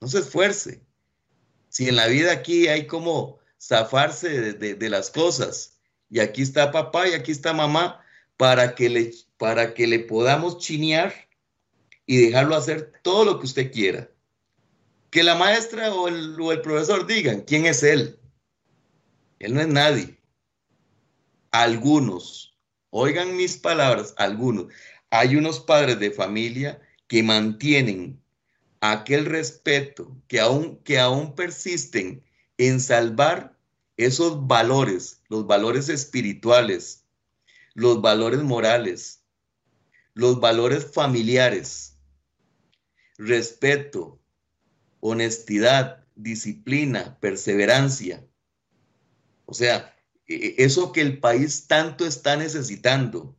no 0.01 0.07
se 0.07 0.19
esfuerce. 0.19 0.81
Si 1.69 1.87
en 1.87 1.95
la 1.95 2.07
vida 2.07 2.31
aquí 2.31 2.67
hay 2.67 2.87
como 2.87 3.39
zafarse 3.61 4.53
de, 4.53 4.89
las 4.89 5.11
cosas, 5.11 5.77
y 6.09 6.19
aquí 6.19 6.41
está 6.41 6.71
papá 6.71 7.07
y 7.07 7.13
aquí 7.13 7.31
está 7.31 7.53
mamá, 7.53 8.03
para 8.37 8.73
que 8.73 8.89
le, 8.89 9.13
para 9.37 9.73
que 9.73 9.85
le 9.85 9.99
podamos 9.99 10.57
chinear 10.57 11.13
y 12.05 12.17
dejarlo 12.17 12.55
hacer 12.55 12.93
todo 13.03 13.23
lo 13.25 13.39
que 13.39 13.45
usted 13.45 13.71
quiera. 13.71 14.09
Que 15.09 15.23
la 15.23 15.35
maestra 15.35 15.93
o 15.93 16.07
el, 16.07 16.39
o 16.39 16.51
el 16.51 16.61
profesor 16.61 17.07
digan 17.07 17.41
quién 17.41 17.65
es 17.65 17.83
él. 17.83 18.19
Él 19.39 19.53
no 19.53 19.61
es 19.61 19.67
nadie. 19.67 20.19
Algunos 21.51 22.47
Oigan 22.89 23.35
mis 23.35 23.57
palabras, 23.57 24.13
algunos. 24.17 24.73
Hay 25.09 25.35
unos 25.35 25.59
padres 25.59 25.99
de 25.99 26.11
familia 26.11 26.81
que 27.07 27.21
mantienen 27.21 28.21
aquel 28.81 29.25
respeto, 29.25 30.15
que 30.27 30.39
aún, 30.39 30.77
que 30.83 30.99
aún 30.99 31.35
persisten 31.35 32.23
en 32.57 32.79
salvar 32.79 33.57
esos 33.97 34.47
valores, 34.47 35.21
los 35.29 35.45
valores 35.45 35.89
espirituales, 35.89 37.05
los 37.73 38.01
valores 38.01 38.41
morales, 38.41 39.23
los 40.13 40.39
valores 40.39 40.91
familiares, 40.91 41.97
respeto, 43.17 44.16
honestidad, 45.07 46.05
disciplina, 46.15 47.17
perseverancia. 47.19 48.25
O 49.45 49.53
sea, 49.53 49.95
e-, 50.27 50.55
eso 50.57 50.91
que 50.91 51.01
el 51.01 51.19
país 51.19 51.67
tanto 51.67 52.05
está 52.05 52.35
necesitando. 52.35 53.35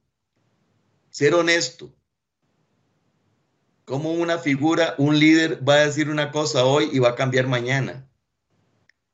Ser 1.10 1.34
honesto. 1.34 1.94
Como 3.84 4.12
una 4.12 4.38
figura, 4.38 4.94
un 4.98 5.18
líder 5.18 5.66
va 5.66 5.74
a 5.74 5.86
decir 5.86 6.10
una 6.10 6.30
cosa 6.30 6.64
hoy 6.64 6.90
y 6.92 6.98
va 6.98 7.10
a 7.10 7.14
cambiar 7.14 7.46
mañana. 7.46 8.08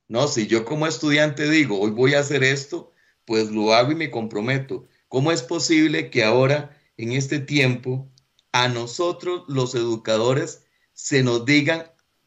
No, 0.09 0.27
si 0.27 0.47
yo 0.47 0.65
como 0.65 0.87
estudiante 0.87 1.49
digo, 1.49 1.81
hoy 1.81 1.91
voy 1.91 2.15
a 2.15 2.21
hacer 2.21 2.45
esto, 2.45 2.93
pues 3.25 3.51
lo 3.51 3.73
hago 3.73 3.93
y 3.93 3.95
me 3.95 4.11
comprometo. 4.11 4.89
¿Cómo 5.09 5.33
es 5.33 5.43
posible 5.43 6.11
que 6.11 6.25
ahora, 6.25 6.77
en 6.97 7.13
este 7.13 7.39
tiempo, 7.39 8.11
a 8.53 8.69
nosotros 8.69 9.45
los 9.49 9.75
educadores 9.75 10.65
se 10.93 11.23
nos 11.23 11.45
digan, 11.45 11.85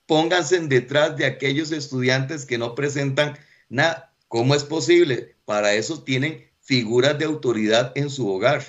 pónganse 0.07 0.59
detrás 0.59 1.15
de 1.17 1.25
aquellos 1.25 1.71
estudiantes 1.71 2.45
que 2.45 2.57
no 2.57 2.73
presentan 2.73 3.37
nada? 3.69 4.13
¿Cómo 4.27 4.55
es 4.55 4.63
posible? 4.63 5.35
Para 5.45 5.73
eso 5.73 6.03
tienen 6.03 6.49
figuras 6.61 7.17
de 7.19 7.25
autoridad 7.25 7.91
en 7.95 8.09
su 8.09 8.27
hogar. 8.27 8.65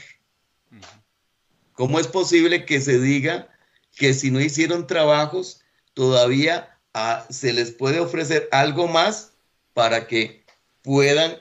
¿Cómo 1.73 1.99
es 2.01 2.09
posible 2.09 2.65
que 2.67 2.81
se 2.81 3.01
diga 3.01 3.49
que 3.97 4.13
si 4.13 4.31
no 4.31 4.41
hicieron 4.41 4.87
trabajos, 4.87 5.61
todavía 5.95 6.77
ah, 6.93 7.27
se 7.31 7.53
les 7.53 7.71
puede 7.71 8.01
ofrecer 8.01 8.49
algo 8.53 8.89
más 8.89 9.33
para 9.75 10.07
que 10.07 10.45
puedan 10.83 11.37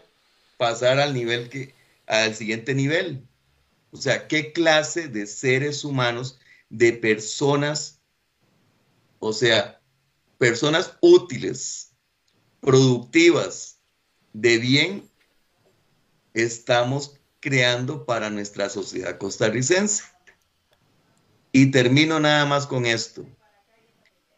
pasar 0.57 0.99
al 0.99 1.13
nivel 1.13 1.49
que, 1.49 1.73
al 2.05 2.35
siguiente 2.35 2.75
nivel? 2.75 3.23
O 3.91 3.97
sea, 3.97 4.27
¿qué 4.27 4.51
clase 4.51 5.07
de 5.07 5.25
seres 5.25 5.83
humanos, 5.83 6.39
de 6.69 6.93
personas, 6.93 7.99
o 9.19 9.33
sea, 9.33 9.76
personas 10.37 10.97
útiles, 11.01 11.93
productivas, 12.61 13.79
de 14.33 14.57
bien, 14.57 15.09
estamos 16.33 17.19
creando 17.39 18.05
para 18.05 18.29
nuestra 18.29 18.69
sociedad 18.69 19.17
costarricense? 19.17 20.03
Y 21.51 21.71
termino 21.71 22.19
nada 22.19 22.45
más 22.45 22.67
con 22.67 22.85
esto. 22.85 23.25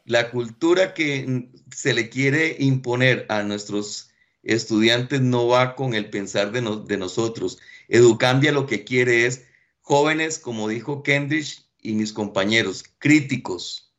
La 0.06 0.32
cultura 0.32 0.94
que 0.94 1.50
se 1.76 1.94
le 1.94 2.10
quiere 2.10 2.56
imponer 2.60 3.26
a 3.30 3.44
nuestros 3.44 4.10
estudiantes 4.44 5.22
no 5.22 5.48
va 5.48 5.76
con 5.76 5.94
el 5.94 6.10
pensar 6.10 6.52
de, 6.52 6.98
nosotros. 6.98 7.60
Educambia 7.88 8.52
lo 8.52 8.66
que 8.66 8.84
quiere 8.84 9.26
es 9.26 9.46
jóvenes, 9.82 10.40
como 10.40 10.68
dijo 10.68 11.04
Kendrick 11.04 11.64
y 11.82 11.94
mis 11.94 12.14
compañeros, 12.14 12.84
críticos, 13.00 13.94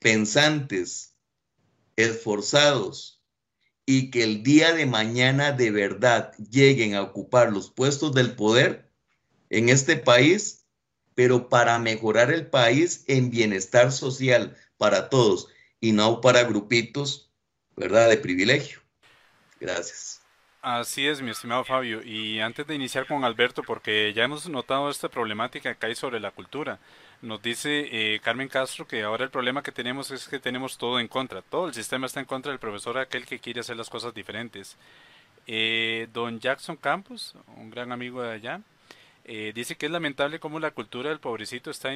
pensantes, 0.00 1.13
esforzados 1.96 3.22
y 3.86 4.10
que 4.10 4.24
el 4.24 4.42
día 4.42 4.72
de 4.72 4.86
mañana 4.86 5.52
de 5.52 5.70
verdad 5.70 6.32
lleguen 6.50 6.94
a 6.94 7.02
ocupar 7.02 7.52
los 7.52 7.70
puestos 7.70 8.14
del 8.14 8.34
poder 8.34 8.90
en 9.50 9.68
este 9.68 9.96
país, 9.96 10.66
pero 11.14 11.48
para 11.48 11.78
mejorar 11.78 12.32
el 12.32 12.46
país 12.46 13.04
en 13.08 13.30
bienestar 13.30 13.92
social 13.92 14.56
para 14.78 15.08
todos 15.08 15.48
y 15.80 15.92
no 15.92 16.20
para 16.20 16.44
grupitos, 16.44 17.30
¿verdad?, 17.76 18.08
de 18.08 18.16
privilegio. 18.16 18.80
Gracias. 19.60 20.22
Así 20.62 21.06
es, 21.06 21.20
mi 21.20 21.30
estimado 21.30 21.62
Fabio. 21.62 22.02
Y 22.02 22.40
antes 22.40 22.66
de 22.66 22.74
iniciar 22.74 23.06
con 23.06 23.22
Alberto, 23.22 23.62
porque 23.62 24.14
ya 24.14 24.24
hemos 24.24 24.48
notado 24.48 24.88
esta 24.88 25.10
problemática 25.10 25.74
que 25.74 25.86
hay 25.86 25.94
sobre 25.94 26.20
la 26.20 26.30
cultura, 26.30 26.78
nos 27.24 27.42
dice 27.42 27.88
eh, 27.90 28.20
Carmen 28.20 28.48
Castro 28.48 28.86
que 28.86 29.02
ahora 29.02 29.24
el 29.24 29.30
problema 29.30 29.62
que 29.62 29.72
tenemos 29.72 30.10
es 30.10 30.28
que 30.28 30.38
tenemos 30.38 30.78
todo 30.78 31.00
en 31.00 31.08
contra. 31.08 31.42
Todo 31.42 31.66
el 31.66 31.74
sistema 31.74 32.06
está 32.06 32.20
en 32.20 32.26
contra 32.26 32.52
del 32.52 32.58
profesor, 32.58 32.98
aquel 32.98 33.26
que 33.26 33.38
quiere 33.38 33.60
hacer 33.60 33.76
las 33.76 33.90
cosas 33.90 34.14
diferentes. 34.14 34.76
Eh, 35.46 36.08
don 36.12 36.40
Jackson 36.40 36.76
Campos, 36.76 37.34
un 37.56 37.70
gran 37.70 37.92
amigo 37.92 38.22
de 38.22 38.32
allá, 38.32 38.60
eh, 39.24 39.52
dice 39.54 39.76
que 39.76 39.86
es 39.86 39.92
lamentable 39.92 40.38
cómo 40.38 40.60
la 40.60 40.70
cultura 40.70 41.08
del 41.08 41.18
pobrecito 41.18 41.70
está 41.70 41.90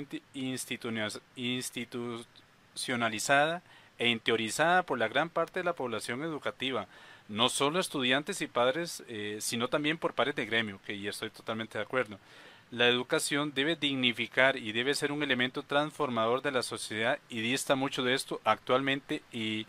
institucionalizada 1.37 3.63
e 3.99 4.09
interiorizada 4.09 4.83
por 4.83 4.99
la 4.99 5.09
gran 5.09 5.29
parte 5.29 5.61
de 5.61 5.65
la 5.65 5.75
población 5.75 6.23
educativa 6.23 6.87
no 7.29 7.51
solo 7.51 7.79
estudiantes 7.79 8.41
y 8.41 8.47
padres, 8.47 9.03
eh, 9.07 9.37
sino 9.41 9.69
también 9.69 9.99
por 9.99 10.15
pares 10.15 10.35
de 10.35 10.47
gremio, 10.47 10.81
que 10.87 10.99
ya 10.99 11.11
estoy 11.11 11.31
totalmente 11.31 11.79
de 11.79 11.85
acuerdo. 11.85 12.19
La 12.71 12.87
educación 12.87 13.53
debe 13.55 13.77
dignificar 13.77 14.57
y 14.57 14.73
debe 14.73 14.95
ser 14.95 15.11
un 15.11 15.23
elemento 15.23 15.63
transformador 15.63 16.43
de 16.43 16.53
la 16.53 16.63
sociedad 16.63 17.19
y 17.31 17.41
dista 17.41 17.75
mucho 17.75 18.03
de 18.03 18.15
esto 18.15 18.41
actualmente 18.45 19.23
y 19.33 19.67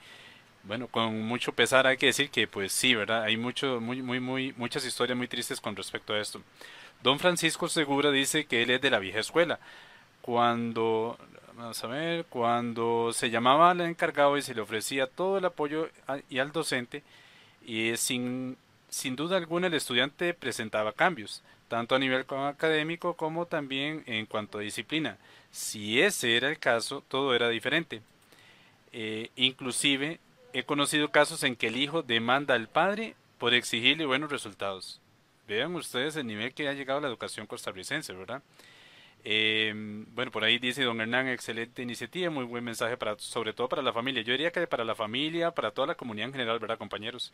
bueno, 0.63 0.87
con 0.87 1.21
mucho 1.21 1.53
pesar 1.53 1.87
hay 1.87 1.97
que 1.97 2.07
decir 2.07 2.29
que 2.29 2.47
pues 2.47 2.73
sí, 2.73 2.93
¿verdad? 2.95 3.23
Hay 3.23 3.37
mucho, 3.37 3.79
muy, 3.79 4.01
muy, 4.01 4.19
muy, 4.19 4.53
muchas 4.57 4.85
historias 4.85 5.17
muy 5.17 5.27
tristes 5.27 5.61
con 5.61 5.75
respecto 5.75 6.13
a 6.13 6.19
esto. 6.19 6.41
Don 7.01 7.19
Francisco 7.19 7.69
Segura 7.69 8.11
dice 8.11 8.45
que 8.45 8.63
él 8.63 8.71
es 8.71 8.81
de 8.81 8.89
la 8.89 8.99
vieja 8.99 9.19
escuela. 9.19 9.59
Cuando, 10.21 11.17
vamos 11.55 11.81
a 11.83 11.87
ver, 11.87 12.25
cuando 12.25 13.11
se 13.13 13.29
llamaba 13.29 13.71
al 13.71 13.81
encargado 13.81 14.37
y 14.37 14.41
se 14.41 14.53
le 14.53 14.61
ofrecía 14.61 15.07
todo 15.07 15.37
el 15.37 15.45
apoyo 15.45 15.89
y 16.29 16.39
al 16.39 16.51
docente, 16.51 17.03
y 17.65 17.95
sin, 17.95 18.57
sin 18.89 19.15
duda 19.15 19.37
alguna 19.37 19.67
el 19.67 19.73
estudiante 19.73 20.33
presentaba 20.33 20.93
cambios, 20.93 21.43
tanto 21.67 21.95
a 21.95 21.99
nivel 21.99 22.25
académico 22.29 23.15
como 23.15 23.45
también 23.45 24.03
en 24.05 24.25
cuanto 24.25 24.57
a 24.57 24.61
disciplina. 24.61 25.17
Si 25.51 26.01
ese 26.01 26.35
era 26.35 26.49
el 26.49 26.59
caso, 26.59 27.03
todo 27.07 27.35
era 27.35 27.49
diferente. 27.49 28.01
Eh, 28.91 29.29
inclusive 29.35 30.19
he 30.53 30.63
conocido 30.63 31.09
casos 31.09 31.43
en 31.43 31.55
que 31.55 31.67
el 31.67 31.77
hijo 31.77 32.01
demanda 32.01 32.55
al 32.55 32.67
padre 32.67 33.15
por 33.37 33.53
exigirle 33.53 34.05
buenos 34.05 34.31
resultados. 34.31 34.99
Vean 35.47 35.75
ustedes 35.75 36.15
el 36.15 36.27
nivel 36.27 36.53
que 36.53 36.67
ha 36.67 36.73
llegado 36.73 36.99
la 36.99 37.07
educación 37.07 37.47
costarricense, 37.47 38.13
¿verdad? 38.13 38.41
Eh, 39.23 39.73
bueno, 40.13 40.31
por 40.31 40.43
ahí 40.43 40.59
dice 40.59 40.83
don 40.83 41.01
Hernán, 41.01 41.27
excelente 41.27 41.81
iniciativa, 41.81 42.29
muy 42.29 42.45
buen 42.45 42.63
mensaje 42.63 42.97
para, 42.97 43.17
sobre 43.19 43.53
todo 43.53 43.67
para 43.67 43.81
la 43.81 43.93
familia. 43.93 44.21
Yo 44.21 44.31
diría 44.31 44.51
que 44.51 44.65
para 44.67 44.85
la 44.85 44.95
familia, 44.95 45.51
para 45.51 45.71
toda 45.71 45.87
la 45.87 45.95
comunidad 45.95 46.27
en 46.27 46.33
general, 46.33 46.59
¿verdad, 46.59 46.77
compañeros? 46.77 47.33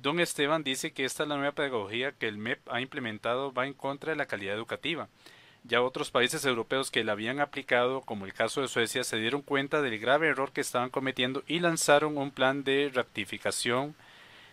Don 0.00 0.20
Esteban 0.20 0.62
dice 0.62 0.92
que 0.92 1.04
esta 1.04 1.22
es 1.22 1.28
la 1.28 1.36
nueva 1.36 1.52
pedagogía 1.52 2.12
que 2.12 2.28
el 2.28 2.38
MEP 2.38 2.60
ha 2.70 2.80
implementado, 2.80 3.52
va 3.52 3.66
en 3.66 3.74
contra 3.74 4.10
de 4.12 4.16
la 4.16 4.26
calidad 4.26 4.54
educativa. 4.54 5.08
Ya 5.64 5.82
otros 5.82 6.10
países 6.10 6.44
europeos 6.44 6.90
que 6.90 7.02
la 7.02 7.12
habían 7.12 7.40
aplicado, 7.40 8.02
como 8.02 8.24
el 8.24 8.32
caso 8.32 8.60
de 8.60 8.68
Suecia, 8.68 9.02
se 9.02 9.16
dieron 9.16 9.42
cuenta 9.42 9.82
del 9.82 9.98
grave 9.98 10.28
error 10.28 10.52
que 10.52 10.60
estaban 10.60 10.90
cometiendo 10.90 11.42
y 11.48 11.58
lanzaron 11.58 12.18
un 12.18 12.30
plan 12.30 12.62
de 12.62 12.90
rectificación 12.94 13.96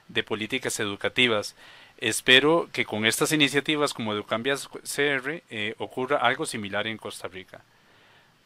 de 0.07 0.23
políticas 0.23 0.79
educativas. 0.79 1.55
Espero 1.99 2.67
que 2.71 2.85
con 2.85 3.05
estas 3.05 3.31
iniciativas 3.31 3.93
como 3.93 4.13
Educambias 4.13 4.67
CR 4.67 5.43
eh, 5.49 5.75
ocurra 5.77 6.17
algo 6.17 6.45
similar 6.45 6.87
en 6.87 6.97
Costa 6.97 7.27
Rica. 7.27 7.61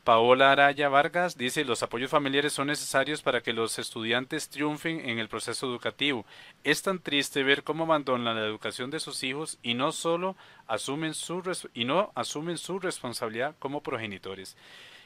Paola 0.07 0.53
Araya 0.53 0.87
Vargas 0.87 1.37
dice 1.37 1.65
los 1.65 1.83
apoyos 1.83 2.09
familiares 2.09 2.53
son 2.53 2.67
necesarios 2.67 3.21
para 3.21 3.41
que 3.41 3.51
los 3.51 3.77
estudiantes 3.77 4.47
triunfen 4.47 5.01
en 5.01 5.19
el 5.19 5.27
proceso 5.27 5.67
educativo. 5.67 6.25
Es 6.63 6.81
tan 6.81 6.99
triste 6.99 7.43
ver 7.43 7.65
cómo 7.65 7.83
abandonan 7.83 8.35
la 8.35 8.45
educación 8.45 8.89
de 8.89 9.01
sus 9.01 9.21
hijos 9.23 9.59
y 9.63 9.73
no 9.73 9.91
solo 9.91 10.37
asumen 10.65 11.13
su 11.13 11.43
y 11.73 11.83
no 11.83 12.13
asumen 12.15 12.57
su 12.57 12.79
responsabilidad 12.79 13.57
como 13.59 13.83
progenitores. 13.83 14.55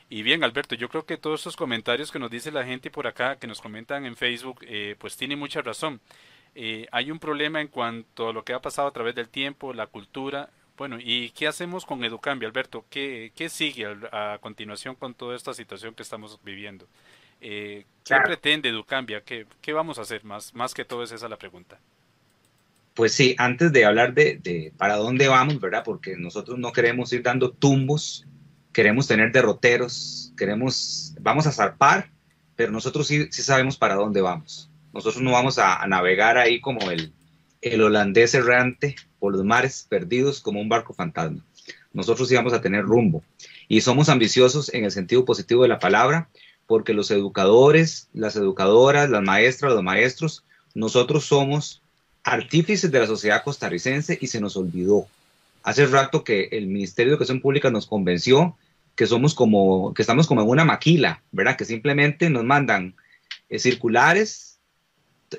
Y 0.08 0.22
bien, 0.22 0.44
Alberto, 0.44 0.76
yo 0.76 0.88
creo 0.88 1.08
que 1.08 1.18
todos 1.18 1.40
estos 1.40 1.58
comentarios 1.58 2.12
que 2.12 2.20
nos 2.20 2.30
dice 2.30 2.52
la 2.52 2.64
gente 2.64 2.92
por 2.92 3.08
acá, 3.08 3.38
que 3.38 3.48
nos 3.48 3.60
comentan 3.60 4.06
en 4.06 4.16
Facebook, 4.16 4.60
eh, 4.68 4.96
pues 5.00 5.18
tienen 5.18 5.40
mucha 5.40 5.64
razón. 5.64 6.00
Eh, 6.54 6.86
hay 6.92 7.10
un 7.10 7.18
problema 7.18 7.60
en 7.60 7.70
cuanto 7.70 8.30
a 8.30 8.34
lo 8.34 8.44
que 8.44 8.54
ha 8.54 8.62
pasado 8.62 8.90
a 8.90 8.94
través 8.94 9.16
del 9.16 9.30
tiempo, 9.30 9.74
la 9.74 9.88
cultura. 9.88 10.52
Bueno, 10.78 10.98
¿y 11.00 11.30
qué 11.32 11.48
hacemos 11.48 11.86
con 11.86 12.04
Educambio, 12.04 12.48
Alberto? 12.48 12.86
¿Qué, 12.90 13.32
qué 13.36 13.50
sigue 13.50 13.88
a, 14.12 14.38
continuación 14.42 14.96
con 14.96 15.14
toda 15.14 15.36
esta 15.36 15.54
situación 15.54 15.94
que 15.94 16.04
estamos 16.04 16.40
viviendo? 16.44 16.88
Eh, 17.40 17.86
¿Qué 18.04 18.16
pretende 18.24 18.70
Educambia? 18.70 19.22
¿Qué, 19.22 19.46
¿Qué, 19.62 19.74
vamos 19.74 20.00
a 20.00 20.02
hacer? 20.02 20.24
Más, 20.24 20.54
más 20.54 20.74
que 20.74 20.86
todo 20.86 21.04
es 21.04 21.12
esa 21.12 21.30
la 21.30 21.38
pregunta. 21.38 21.80
Pues 22.94 23.14
sí, 23.14 23.36
antes 23.38 23.72
de 23.72 23.86
hablar 23.86 24.14
de, 24.14 24.38
de, 24.38 24.74
para 24.78 24.96
dónde 24.96 25.28
vamos, 25.28 25.60
¿verdad? 25.60 25.84
Porque 25.84 26.16
nosotros 26.18 26.58
no 26.58 26.72
queremos 26.72 27.14
ir 27.14 27.24
dando 27.24 27.52
tumbos, 27.52 28.26
queremos 28.74 29.08
tener 29.08 29.32
derroteros, 29.32 30.34
queremos, 30.38 31.16
vamos 31.20 31.48
a 31.48 31.52
zarpar, 31.52 32.10
pero 32.56 32.72
nosotros 32.72 33.08
sí, 33.08 33.28
sí 33.32 33.44
sabemos 33.44 33.78
para 33.78 33.96
dónde 33.96 34.22
vamos. 34.22 34.70
Nosotros 34.94 35.22
no 35.22 35.32
vamos 35.32 35.58
a, 35.58 35.86
navegar 35.88 36.38
ahí 36.38 36.60
como 36.60 36.92
el, 36.92 37.14
el 37.62 37.82
holandés 37.82 38.34
errante 38.34 38.96
por 39.22 39.34
los 39.34 39.46
mares 39.46 39.86
perdidos 39.88 40.42
como 40.42 40.60
un 40.60 40.68
barco 40.68 40.94
fantasma. 40.96 41.46
Nosotros 41.94 42.28
sí 42.28 42.36
vamos 42.36 42.54
a 42.54 42.62
tener 42.62 42.84
rumbo. 42.84 43.24
Y 43.68 43.82
somos 43.82 44.10
ambiciosos 44.10 44.74
en 44.74 44.84
el 44.84 44.92
sentido 44.92 45.26
positivo 45.26 45.62
de 45.62 45.70
la 45.70 45.78
palabra, 45.78 46.28
porque 46.66 46.96
los 46.96 47.12
educadores, 47.12 48.10
las 48.14 48.36
educadoras, 48.36 49.12
las 49.12 49.22
maestras, 49.22 49.74
los 49.74 49.84
maestros, 49.84 50.44
nosotros 50.74 51.26
somos 51.26 51.84
artífices 52.24 52.92
de 52.92 53.00
la 53.00 53.06
sociedad 53.06 53.44
costarricense 53.44 54.18
y 54.20 54.26
se 54.26 54.42
nos 54.42 54.58
olvidó. 54.58 55.06
Hace 55.62 55.86
rato 55.86 56.24
que 56.24 56.50
el 56.52 56.66
Ministerio 56.66 57.12
de 57.12 57.16
Educación 57.18 57.42
Pública 57.42 57.70
nos 57.70 57.86
convenció 57.86 58.58
que 58.96 59.06
somos 59.06 59.36
como, 59.36 59.94
que 59.94 60.02
estamos 60.02 60.26
como 60.26 60.42
en 60.42 60.50
una 60.50 60.66
maquila, 60.66 61.22
¿verdad? 61.32 61.58
Que 61.58 61.66
simplemente 61.66 62.32
nos 62.32 62.44
mandan 62.44 62.96
eh, 63.50 63.60
circulares 63.60 64.51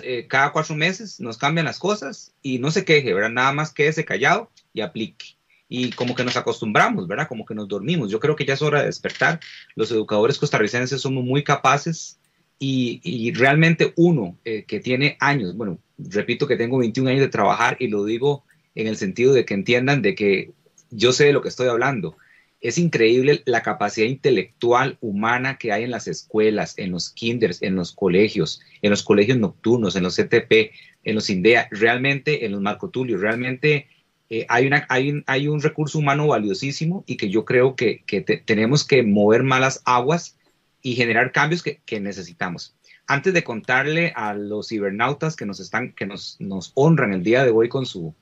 eh, 0.00 0.26
cada 0.28 0.52
cuatro 0.52 0.74
meses 0.74 1.20
nos 1.20 1.38
cambian 1.38 1.66
las 1.66 1.78
cosas 1.78 2.32
y 2.42 2.58
no 2.58 2.70
se 2.70 2.84
queje, 2.84 3.12
¿verdad? 3.12 3.30
Nada 3.30 3.52
más 3.52 3.72
quédese 3.72 4.04
callado 4.04 4.50
y 4.72 4.80
aplique. 4.80 5.36
Y 5.68 5.90
como 5.90 6.14
que 6.14 6.24
nos 6.24 6.36
acostumbramos, 6.36 7.06
¿verdad? 7.08 7.28
Como 7.28 7.46
que 7.46 7.54
nos 7.54 7.68
dormimos. 7.68 8.10
Yo 8.10 8.20
creo 8.20 8.36
que 8.36 8.44
ya 8.44 8.54
es 8.54 8.62
hora 8.62 8.80
de 8.80 8.86
despertar. 8.86 9.40
Los 9.74 9.90
educadores 9.90 10.38
costarricenses 10.38 11.00
somos 11.00 11.24
muy 11.24 11.42
capaces 11.44 12.18
y, 12.58 13.32
realmente 13.32 13.92
uno 13.96 14.38
eh, 14.44 14.64
que 14.64 14.78
tiene 14.78 15.16
años, 15.18 15.56
bueno, 15.56 15.78
repito 15.98 16.46
que 16.46 16.56
tengo 16.56 16.78
21 16.78 17.10
años 17.10 17.22
de 17.22 17.28
trabajar 17.28 17.76
y 17.80 17.88
lo 17.88 18.04
digo 18.04 18.44
en 18.76 18.86
el 18.86 18.96
sentido 18.96 19.32
de 19.32 19.44
que 19.44 19.54
entiendan 19.54 20.00
de 20.00 20.14
que 20.14 20.52
yo 20.90 21.12
sé 21.12 21.24
de 21.24 21.32
lo 21.32 21.42
que 21.42 21.48
estoy 21.48 21.68
hablando 21.68 22.16
es 22.62 22.78
increíble 22.78 23.42
la 23.44 23.62
capacidad 23.62 24.06
intelectual 24.06 24.96
humana 25.00 25.58
que 25.58 25.72
hay 25.72 25.82
en 25.82 25.90
las 25.90 26.06
escuelas, 26.06 26.78
en 26.78 26.92
los 26.92 27.10
kinders, 27.10 27.60
en 27.60 27.74
los 27.74 27.92
colegios, 27.92 28.60
en 28.82 28.90
los 28.90 29.02
colegios 29.02 29.36
nocturnos, 29.36 29.96
en 29.96 30.04
los 30.04 30.14
CTP, 30.14 30.70
en 31.02 31.14
los 31.16 31.28
INDEA, 31.28 31.66
realmente 31.72 32.46
en 32.46 32.52
los 32.52 32.60
Marco 32.60 32.88
Tulio, 32.88 33.18
realmente 33.18 33.88
eh, 34.30 34.46
hay, 34.48 35.48
un, 35.48 35.60
recurso 35.60 35.98
humano 35.98 36.28
valiosísimo 36.28 37.02
y 37.04 37.16
que 37.16 37.30
yo 37.30 37.44
creo 37.44 37.74
que, 37.74 38.04
tenemos 38.46 38.86
que 38.86 39.02
mover 39.02 39.42
malas 39.42 39.82
aguas 39.84 40.38
y 40.80 40.94
generar 40.94 41.32
cambios 41.32 41.64
que, 41.64 42.00
necesitamos. 42.00 42.76
Antes 43.08 43.34
de 43.34 43.42
contarle 43.42 44.12
a 44.14 44.34
los 44.34 44.68
cibernautas 44.68 45.34
que 45.34 45.46
nos 45.46 45.58
están, 45.58 45.92
que 45.94 46.06
nos 46.06 46.38
honran 46.74 47.12
el 47.12 47.24
día 47.24 47.44
de 47.44 47.50
hoy 47.50 47.68
con 47.68 47.86
su 47.86 48.14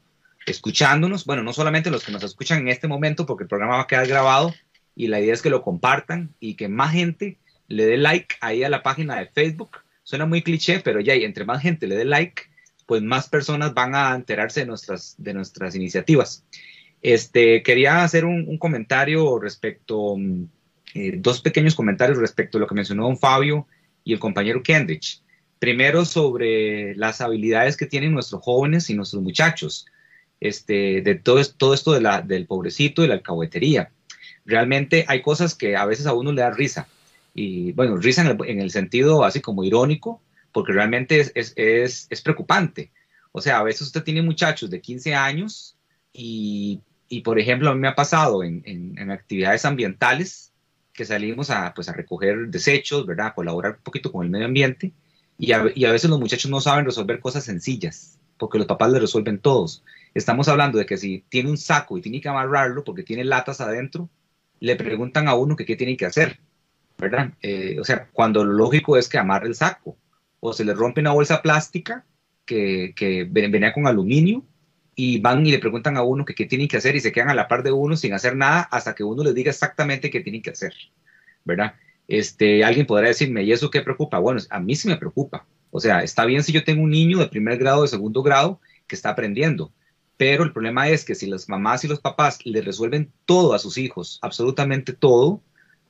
escuchándonos, 0.47 1.25
bueno, 1.25 1.43
no 1.43 1.53
solamente 1.53 1.91
los 1.91 2.05
que 2.05 2.13
nos 2.13 2.23
escuchan 2.23 2.61
en 2.61 2.69
este 2.69 2.89
momento, 2.89 3.27
porque 3.27 3.45
el 3.45 3.49
programa 3.49 3.77
va 3.77 3.83
a 3.83 3.87
quedar 3.87 4.07
grabado 4.07 4.55
y 4.95 5.07
la 5.07 5.21
idea 5.21 5.35
es 5.35 5.43
que 5.43 5.51
lo 5.51 5.63
compartan 5.63 6.35
y 6.41 6.55
que 6.55 6.69
más 6.69 6.93
gente 6.93 7.39
le 7.69 7.87
dé 7.87 7.97
like 7.97 8.37
ahí 8.41 8.65
a 8.65 8.69
la 8.69 8.83
página 8.83 9.17
de 9.17 9.27
Facebook. 9.27 9.79
Suena 10.03 10.27
muy 10.27 10.43
cliché, 10.43 10.81
pero 10.81 11.01
ya, 11.01 11.15
entre 11.15 11.45
más 11.45 11.63
gente 11.63 11.87
le 11.87 11.97
dé 11.97 12.05
like, 12.05 12.43
pues 12.87 13.03
más 13.03 13.29
personas 13.29 13.75
van 13.75 13.95
a 13.95 14.15
enterarse 14.15 14.61
de 14.61 14.67
nuestras, 14.67 15.15
de 15.19 15.35
nuestras 15.35 15.77
iniciativas. 15.77 16.45
Este, 17.03 17.63
quería 17.63 18.03
hacer 18.03 18.25
un, 18.25 18.59
comentario 18.59 19.39
respecto, 19.39 20.17
mm, 20.17 20.45
eh, 20.95 21.13
dos 21.17 21.41
pequeños 21.41 21.75
comentarios 21.75 22.19
respecto 22.19 22.59
a 22.59 22.61
lo 22.61 22.67
que 22.67 22.75
mencionó 22.75 23.05
don 23.05 23.17
Fabio 23.17 23.67
y 24.05 24.13
el 24.13 24.19
compañero 24.19 24.63
Kendrich. 24.63 25.23
Primero, 25.61 26.05
sobre 26.05 26.95
las 26.97 27.21
habilidades 27.21 27.77
que 27.77 27.87
tienen 27.87 28.13
nuestros 28.13 28.43
jóvenes 28.43 28.91
y 28.91 28.95
nuestros 28.95 29.23
muchachos, 29.23 29.87
este, 30.41 31.03
de 31.03 31.15
todo, 31.17 31.45
todo 31.57 31.75
esto 31.75 31.93
de 31.93 32.01
la, 32.01 32.23
del 32.23 32.47
pobrecito 32.47 33.05
y 33.05 33.09
la 33.09 33.15
alcahuetería. 33.15 33.93
Realmente 34.45 35.05
hay 35.07 35.23
cosas 35.23 35.55
que 35.55 35.77
a 35.77 35.85
veces 35.85 36.07
a 36.07 36.15
uno 36.15 36.33
le 36.33 36.43
da 36.43 36.51
risa, 36.51 36.89
y 37.35 37.73
bueno, 37.73 37.97
risa 37.97 38.37
en 38.47 38.61
el 38.61 38.71
sentido 38.71 39.25
así 39.25 39.41
como 39.41 39.65
irónico, 39.65 40.21
porque 40.53 40.73
realmente 40.73 41.21
es, 41.21 41.33
es, 41.35 42.07
es, 42.11 42.23
preocupante. 42.23 42.91
O 43.33 43.41
sea, 43.41 43.59
a 43.59 43.63
veces 43.63 43.83
usted 43.83 44.03
tiene 44.03 44.23
muchachos 44.23 44.69
de 44.71 44.81
15 44.81 45.15
años 45.15 45.77
y, 46.13 46.81
y 47.09 47.21
por 47.21 47.39
ejemplo, 47.39 47.71
a 47.71 47.75
mí 47.75 47.81
me 47.81 47.89
ha 47.89 47.95
pasado 47.95 48.43
en, 48.43 48.63
en, 48.65 49.11
actividades 49.11 49.65
ambientales 49.65 50.53
que 50.93 51.05
salimos 51.05 51.51
a, 51.51 51.73
pues, 51.73 51.89
a 51.89 51.93
recoger 51.93 52.49
desechos, 52.49 53.07
¿verdad? 53.07 53.29
A 53.29 53.35
colaborar 53.35 53.77
un 53.77 53.83
poquito 53.83 54.11
con 54.11 54.25
el 54.25 54.31
medio 54.31 54.47
ambiente 54.47 54.93
y 55.39 55.53
a, 55.53 55.65
y 55.75 55.85
a 55.85 55.93
veces 55.93 56.11
los 56.11 56.19
muchachos 56.19 56.51
no 56.51 56.61
saben 56.61 56.85
resolver 56.85 57.21
cosas 57.21 57.45
sencillas 57.45 58.19
porque 58.37 58.59
los 58.59 58.67
papás 58.67 58.91
le 58.91 58.99
resuelven 58.99 59.39
todos. 59.39 59.85
Estamos 60.15 60.49
hablando 60.49 60.79
de 60.79 60.87
que 60.87 60.97
si 60.97 61.25
tiene 61.29 61.51
un 61.51 61.59
saco 61.59 61.97
y 61.97 62.01
tiene 62.01 62.21
que 62.21 62.29
amarrarlo 62.29 62.85
porque 62.85 63.03
tiene 63.03 63.25
latas 63.25 63.61
adentro, 63.61 64.09
le 64.59 64.77
preguntan 64.77 65.29
a 65.29 65.35
uno 65.35 65.57
qué 65.57 65.77
tiene 65.77 65.97
que 65.97 66.07
hacer, 66.07 66.41
¿verdad? 66.99 67.33
Eh, 67.43 67.79
o 67.81 67.85
sea, 67.85 68.09
cuando 68.13 68.45
lo 68.45 68.53
lógico 68.53 68.97
es 68.97 69.09
que 69.09 69.19
amarre 69.19 69.49
el 69.49 69.55
saco 69.55 69.97
o 70.41 70.53
se 70.53 70.65
le 70.65 70.75
rompe 70.75 71.01
una 71.01 71.13
bolsa 71.13 71.43
plástica 71.43 72.05
que, 72.45 72.93
que 72.97 73.25
venía 73.25 73.73
con 73.73 73.87
aluminio 73.87 74.45
y 74.95 75.21
van 75.21 75.47
y 75.47 75.51
le 75.51 75.59
preguntan 75.59 75.97
a 75.97 76.03
uno 76.03 76.25
qué 76.25 76.45
tienen 76.45 76.69
que 76.69 76.77
hacer 76.77 76.97
y 76.97 77.01
se 77.01 77.13
quedan 77.13 77.31
a 77.31 77.35
la 77.35 77.49
par 77.49 77.63
de 77.63 77.73
uno 77.73 77.97
sin 77.97 78.13
hacer 78.13 78.37
nada 78.37 78.63
hasta 78.71 78.95
que 78.95 79.05
uno 79.05 79.23
les 79.23 79.35
diga 79.35 79.51
exactamente 79.51 80.11
qué 80.11 80.21
tienen 80.21 80.43
que 80.43 80.51
hacer, 80.51 80.75
¿verdad? 81.45 81.75
Este, 82.09 82.65
alguien 82.65 82.87
podrá 82.87 83.09
decirme, 83.09 83.45
¿y 83.45 83.53
eso 83.53 83.71
qué 83.71 83.83
preocupa? 83.83 84.19
Bueno, 84.19 84.41
a 84.51 84.59
mí 84.59 84.75
sí 84.75 84.89
me 84.89 84.97
preocupa. 84.97 85.47
O 85.71 85.79
sea, 85.79 86.03
está 86.03 86.25
bien 86.25 86.43
si 86.43 86.53
yo 86.53 86.65
tengo 86.65 86.83
un 86.83 86.91
niño 86.91 87.19
de 87.19 87.29
primer 87.29 87.57
grado, 87.57 87.83
de 87.83 87.89
segundo 87.89 88.23
grado, 88.23 88.61
que 88.89 88.97
está 88.97 89.11
aprendiendo, 89.11 89.73
pero 90.21 90.45
el 90.45 90.53
problema 90.53 90.87
es 90.91 91.07
que 91.07 91.15
si 91.15 91.27
las 91.27 91.49
mamás 91.49 91.83
y 91.83 91.89
los 91.89 91.99
papás 91.99 92.45
le 92.45 92.61
resuelven 92.61 93.11
todo 93.25 93.55
a 93.55 93.59
sus 93.59 93.79
hijos, 93.79 94.19
absolutamente 94.21 94.93
todo, 94.93 95.41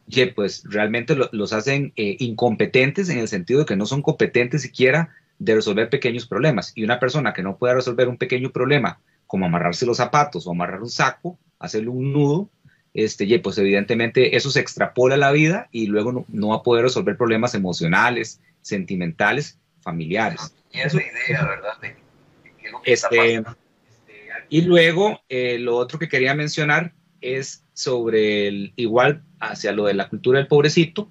que 0.09 0.29
pues 0.29 0.63
realmente 0.67 1.17
los 1.33 1.53
hacen 1.53 1.93
eh, 1.97 2.15
incompetentes 2.21 3.09
en 3.09 3.19
el 3.19 3.27
sentido 3.27 3.59
de 3.59 3.67
que 3.67 3.75
no 3.75 3.87
son 3.87 4.03
competentes 4.03 4.63
siquiera 4.63 5.13
de 5.41 5.57
resolver 5.57 5.91
pequeños 5.91 6.29
problemas. 6.29 6.71
Y 6.77 6.85
una 6.85 7.01
persona 7.01 7.33
que 7.33 7.43
no 7.43 7.57
pueda 7.57 7.75
resolver 7.75 8.07
un 8.07 8.19
pequeño 8.19 8.53
problema, 8.53 9.01
como 9.27 9.47
amarrarse 9.47 9.85
los 9.85 9.97
zapatos 9.97 10.47
o 10.47 10.53
amarrar 10.53 10.81
un 10.81 10.91
saco, 10.91 11.37
hacerle 11.59 11.89
un 11.89 12.13
nudo, 12.13 12.49
este, 12.95 13.37
pues 13.41 13.59
evidentemente 13.59 14.37
eso 14.37 14.49
se 14.53 14.61
extrapola 14.61 15.17
a 15.17 15.19
la 15.19 15.33
vida 15.33 15.67
y 15.73 15.89
luego 15.89 16.25
no, 16.29 16.49
va 16.51 16.55
a 16.55 16.63
poder 16.63 16.85
resolver 16.85 17.17
problemas 17.17 17.57
emocionales, 17.57 18.41
sentimentales, 18.63 19.59
familiares. 19.81 20.55
Y 20.71 20.79
esa 20.79 20.99
idea, 20.99 21.45
¿verdad? 21.47 21.73
este, 22.85 23.43
y 24.51 24.63
luego, 24.63 25.21
eh, 25.29 25.59
lo 25.59 25.77
otro 25.77 25.99
que 25.99 26.09
quería 26.09 26.35
mencionar 26.35 26.93
es 27.21 27.63
sobre 27.73 28.49
el, 28.49 28.73
igual 28.77 29.23
hacia 29.39 29.73
lo 29.73 29.85
de 29.85 29.95
la 29.95 30.09
cultura 30.09 30.39
del 30.39 30.49
pobrecito, 30.49 31.09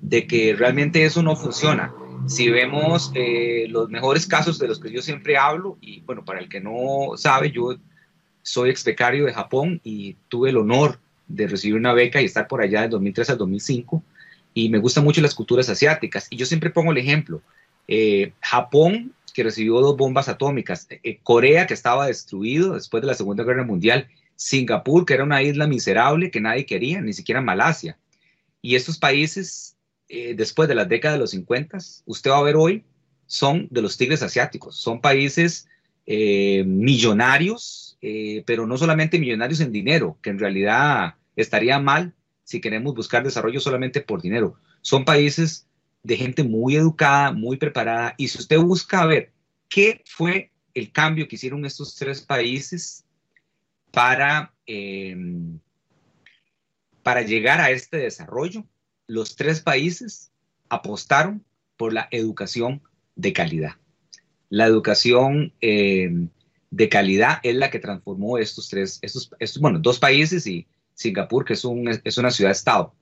de 0.00 0.26
que 0.26 0.54
realmente 0.54 1.04
eso 1.04 1.22
no 1.22 1.34
funciona. 1.34 1.92
Si 2.26 2.50
vemos 2.50 3.10
eh, 3.14 3.66
los 3.68 3.88
mejores 3.88 4.26
casos 4.26 4.58
de 4.58 4.68
los 4.68 4.80
que 4.80 4.92
yo 4.92 5.00
siempre 5.00 5.38
hablo, 5.38 5.78
y 5.80 6.00
bueno, 6.00 6.24
para 6.24 6.40
el 6.40 6.48
que 6.48 6.60
no 6.60 7.16
sabe, 7.16 7.50
yo 7.50 7.76
soy 8.42 8.70
ex 8.70 8.84
becario 8.84 9.24
de 9.24 9.32
Japón 9.32 9.80
y 9.82 10.16
tuve 10.28 10.50
el 10.50 10.58
honor 10.58 10.98
de 11.26 11.46
recibir 11.46 11.76
una 11.76 11.94
beca 11.94 12.20
y 12.20 12.26
estar 12.26 12.48
por 12.48 12.60
allá 12.60 12.82
del 12.82 12.90
2003 12.90 13.30
al 13.30 13.38
2005, 13.38 14.02
y 14.54 14.68
me 14.68 14.78
gustan 14.78 15.04
mucho 15.04 15.20
las 15.20 15.34
culturas 15.34 15.68
asiáticas. 15.68 16.26
Y 16.30 16.36
yo 16.36 16.44
siempre 16.44 16.70
pongo 16.70 16.92
el 16.92 16.98
ejemplo, 16.98 17.40
eh, 17.86 18.32
Japón, 18.40 19.12
que 19.38 19.44
recibió 19.44 19.80
dos 19.80 19.96
bombas 19.96 20.28
atómicas, 20.28 20.88
eh, 20.90 21.20
Corea, 21.22 21.68
que 21.68 21.74
estaba 21.74 22.08
destruido 22.08 22.74
después 22.74 23.02
de 23.02 23.06
la 23.06 23.14
Segunda 23.14 23.44
Guerra 23.44 23.62
Mundial, 23.62 24.08
Singapur, 24.34 25.06
que 25.06 25.14
era 25.14 25.22
una 25.22 25.44
isla 25.44 25.68
miserable 25.68 26.32
que 26.32 26.40
nadie 26.40 26.66
quería, 26.66 27.00
ni 27.00 27.12
siquiera 27.12 27.40
Malasia. 27.40 27.96
Y 28.60 28.74
estos 28.74 28.98
países, 28.98 29.76
eh, 30.08 30.34
después 30.34 30.68
de 30.68 30.74
las 30.74 30.88
décadas 30.88 31.14
de 31.14 31.20
los 31.20 31.30
50, 31.30 31.78
usted 32.04 32.32
va 32.32 32.38
a 32.38 32.42
ver 32.42 32.56
hoy, 32.56 32.82
son 33.28 33.68
de 33.70 33.80
los 33.80 33.96
tigres 33.96 34.24
asiáticos. 34.24 34.76
Son 34.76 35.00
países 35.00 35.68
eh, 36.04 36.64
millonarios, 36.66 37.96
eh, 38.02 38.42
pero 38.44 38.66
no 38.66 38.76
solamente 38.76 39.20
millonarios 39.20 39.60
en 39.60 39.70
dinero, 39.70 40.18
que 40.20 40.30
en 40.30 40.40
realidad 40.40 41.14
estaría 41.36 41.78
mal 41.78 42.12
si 42.42 42.60
queremos 42.60 42.92
buscar 42.92 43.22
desarrollo 43.22 43.60
solamente 43.60 44.00
por 44.00 44.20
dinero. 44.20 44.56
Son 44.80 45.04
países 45.04 45.67
de 46.08 46.16
gente 46.16 46.42
muy 46.42 46.74
educada, 46.74 47.32
muy 47.32 47.58
preparada. 47.58 48.14
Y 48.16 48.28
si 48.28 48.38
usted 48.38 48.58
busca 48.58 49.04
ver 49.04 49.30
qué 49.68 50.02
fue 50.06 50.50
el 50.72 50.90
cambio 50.90 51.28
que 51.28 51.36
hicieron 51.36 51.66
estos 51.66 51.96
tres 51.96 52.22
países 52.22 53.04
para, 53.90 54.54
em, 54.64 55.58
para 57.02 57.20
llegar 57.20 57.60
a 57.60 57.70
este 57.72 57.98
desarrollo, 57.98 58.64
los 59.06 59.36
tres 59.36 59.60
países 59.60 60.32
apostaron 60.70 61.44
por 61.76 61.92
la 61.92 62.08
educación 62.10 62.80
de 63.14 63.34
calidad. 63.34 63.72
La 64.48 64.64
educación 64.64 65.52
em, 65.60 66.30
de 66.70 66.88
calidad 66.88 67.38
es 67.42 67.54
la 67.54 67.70
que 67.70 67.80
transformó 67.80 68.38
estos 68.38 68.70
tres, 68.70 68.98
estos, 69.02 69.30
bueno, 69.60 69.78
dos 69.78 69.98
países 69.98 70.46
y 70.46 70.66
Singapur, 70.94 71.44
que 71.44 71.52
es, 71.52 71.66
un, 71.66 71.86
es 72.02 72.16
una 72.16 72.30
ciudad-estado. 72.30 72.94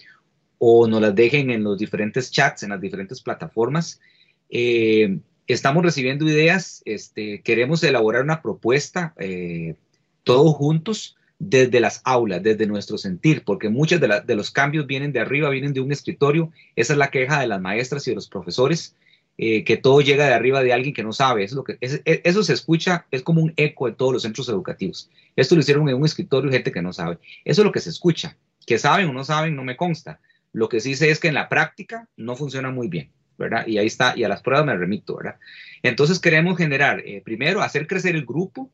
o 0.57 0.87
nos 0.87 0.99
las 0.99 1.13
dejen 1.13 1.51
en 1.51 1.63
los 1.63 1.77
diferentes 1.77 2.31
chats, 2.31 2.63
en 2.63 2.71
las 2.71 2.81
diferentes 2.81 3.21
plataformas. 3.21 4.01
Eh, 4.49 5.19
estamos 5.45 5.83
recibiendo 5.83 6.27
ideas, 6.27 6.81
este, 6.85 7.43
queremos 7.43 7.83
elaborar 7.83 8.23
una 8.23 8.41
propuesta 8.41 9.13
eh, 9.19 9.75
todos 10.23 10.55
juntos 10.55 11.15
desde 11.37 11.79
las 11.79 12.01
aulas, 12.03 12.41
desde 12.41 12.65
nuestro 12.65 12.97
sentir, 12.97 13.43
porque 13.45 13.69
muchos 13.69 14.01
de, 14.01 14.23
de, 14.25 14.35
los 14.35 14.49
cambios 14.49 14.87
vienen 14.87 15.13
de 15.13 15.19
arriba, 15.19 15.51
vienen 15.51 15.73
de 15.73 15.81
un 15.81 15.91
escritorio. 15.91 16.51
Esa 16.75 16.93
es 16.93 16.97
la 16.97 17.11
queja 17.11 17.41
de 17.41 17.47
las 17.47 17.61
maestras 17.61 18.07
y 18.07 18.09
de 18.09 18.15
los 18.15 18.27
profesores. 18.27 18.95
Eh, 19.37 19.63
que 19.63 19.77
todo 19.77 19.99
llega 20.01 20.27
de 20.27 20.33
arriba 20.33 20.61
de 20.61 20.73
alguien 20.73 20.93
que 20.93 21.03
no 21.03 21.11
sabe. 21.11 21.43
Eso, 21.43 21.55
lo 21.55 21.63
que, 21.63 21.77
e, 21.81 22.21
eso 22.23 22.43
se 22.43 22.53
escucha, 22.53 23.07
es 23.09 23.23
como 23.23 23.41
un 23.41 23.53
eco 23.57 23.87
de 23.87 23.93
todos 23.93 24.13
los 24.13 24.21
centros 24.21 24.47
educativos. 24.47 25.09
Esto 25.35 25.55
lo 25.55 25.61
hicieron 25.61 25.89
en 25.89 25.95
un 25.95 26.05
escritorio 26.05 26.51
gente 26.51 26.71
que 26.71 26.81
no 26.81 26.93
sabe. 26.93 27.17
Eso 27.43 27.61
es 27.61 27.65
lo 27.65 27.71
que 27.71 27.79
se 27.79 27.89
escucha. 27.89 28.37
Que 28.65 28.77
saben 28.77 29.09
o 29.09 29.13
no 29.13 29.23
saben 29.23 29.55
no 29.55 29.63
me 29.63 29.75
consta. 29.75 30.19
Lo 30.51 30.69
que 30.69 30.79
sí 30.79 30.95
sé 30.95 31.09
es 31.09 31.19
que 31.19 31.29
en 31.29 31.33
la 31.33 31.49
práctica 31.49 32.07
no 32.15 32.35
funciona 32.35 32.69
muy 32.69 32.87
bien, 32.87 33.09
¿verdad? 33.39 33.65
Y 33.65 33.79
ahí 33.79 33.87
está, 33.87 34.13
y 34.15 34.23
a 34.23 34.29
las 34.29 34.43
pruebas 34.43 34.67
me 34.67 34.77
remito, 34.77 35.17
¿verdad? 35.17 35.37
Entonces 35.81 36.19
queremos 36.19 36.55
generar, 36.57 36.99
eh, 36.99 37.21
primero, 37.25 37.61
hacer 37.61 37.87
crecer 37.87 38.15
el 38.15 38.25
grupo, 38.25 38.69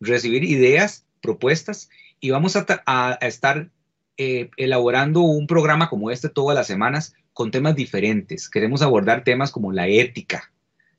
recibir 0.00 0.42
ideas, 0.42 1.06
propuestas, 1.22 1.88
y 2.18 2.30
vamos 2.30 2.56
a, 2.56 3.18
estar 3.20 3.70
eh, 4.16 4.50
elaborando 4.56 5.20
un 5.20 5.46
programa 5.46 5.88
como 5.88 6.10
este 6.10 6.28
todas 6.28 6.56
las 6.56 6.66
semanas 6.66 7.14
con 7.38 7.52
temas 7.52 7.76
diferentes. 7.76 8.50
Queremos 8.50 8.82
abordar 8.82 9.22
temas 9.22 9.52
como 9.52 9.70
la 9.70 9.86
ética, 9.86 10.50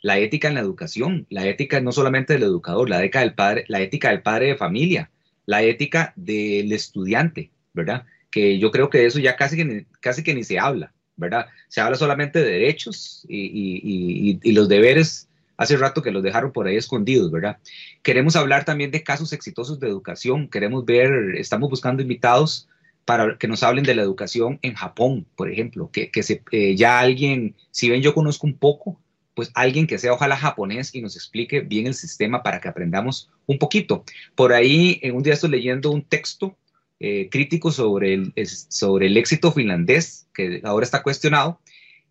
la 0.01 0.19
ética 0.19 0.47
en 0.47 0.53
la 0.53 0.61
educación, 0.61 1.27
la 1.29 1.45
ética 1.45 1.81
no 1.81 1.91
solamente 1.91 2.31
del 2.31 2.43
educador, 2.43 2.89
la 2.89 3.03
ética 3.03 3.19
del 3.19 3.33
padre, 3.33 3.65
la 3.67 3.81
ética 3.81 4.11
del 4.11 4.21
padre 4.21 4.45
de 4.45 4.55
familia, 4.55 5.11
la 5.45 5.63
ética 5.63 6.13
del 6.15 6.71
estudiante, 6.71 7.51
¿verdad? 7.73 8.05
Que 8.31 8.57
yo 8.57 8.71
creo 8.71 8.89
que 8.89 8.99
de 8.99 9.07
eso 9.07 9.19
ya 9.19 9.35
casi 9.35 9.57
que, 9.57 9.65
ni, 9.65 9.83
casi 9.99 10.23
que 10.23 10.33
ni 10.33 10.45
se 10.45 10.57
habla, 10.57 10.93
¿verdad? 11.17 11.47
Se 11.67 11.81
habla 11.81 11.97
solamente 11.97 12.39
de 12.41 12.51
derechos 12.51 13.25
y, 13.27 14.39
y 14.41 14.51
los 14.53 14.69
deberes 14.69 15.27
hace 15.57 15.75
rato 15.75 16.01
que 16.01 16.11
los 16.11 16.23
dejaron 16.23 16.53
por 16.53 16.67
ahí 16.67 16.77
escondidos, 16.77 17.31
¿verdad? 17.31 17.57
Queremos 18.01 18.37
hablar 18.37 18.63
también 18.63 18.91
de 18.91 19.03
casos 19.03 19.33
exitosos 19.33 19.81
de 19.81 19.89
educación, 19.89 20.47
queremos 20.47 20.85
ver, 20.85 21.35
estamos 21.35 21.69
buscando 21.69 22.01
invitados 22.01 22.69
para 23.09 23.39
que 23.39 23.47
nos 23.47 23.63
hablen 23.63 23.85
de 23.85 23.95
la 23.95 24.03
educación 24.03 24.59
en 24.61 24.75
Japón, 24.75 25.25
por 25.35 25.49
ejemplo, 25.49 25.89
que, 25.91 26.11
eh, 26.51 26.75
ya 26.75 26.99
alguien, 26.99 27.55
si 27.71 27.89
ven 27.89 28.03
yo 28.03 28.13
conozco 28.13 28.45
un 28.45 28.53
poco, 28.53 29.01
pues 29.33 29.49
alguien 29.55 29.87
que 29.87 29.97
sea 29.97 30.13
ojalá 30.13 30.37
japonés 30.37 30.93
y 30.93 31.01
nos 31.01 31.15
explique 31.15 31.61
bien 31.61 31.87
el 31.87 31.95
sistema 31.95 32.43
para 32.43 32.61
que 32.61 32.67
aprendamos 32.67 33.31
un 33.47 33.57
poquito. 33.57 34.05
Por 34.35 34.53
ahí, 34.53 34.99
en 35.01 35.15
un 35.15 35.23
día 35.23 35.33
estoy 35.33 35.49
leyendo 35.49 35.89
un 35.89 36.03
texto 36.03 36.55
eh, 36.99 37.29
crítico 37.31 37.71
sobre 37.71 38.13
el, 38.13 38.33
sobre 38.45 39.07
el 39.07 39.17
éxito 39.17 39.51
finlandés, 39.51 40.27
que 40.31 40.61
ahora 40.63 40.83
está 40.83 41.01
cuestionado. 41.01 41.59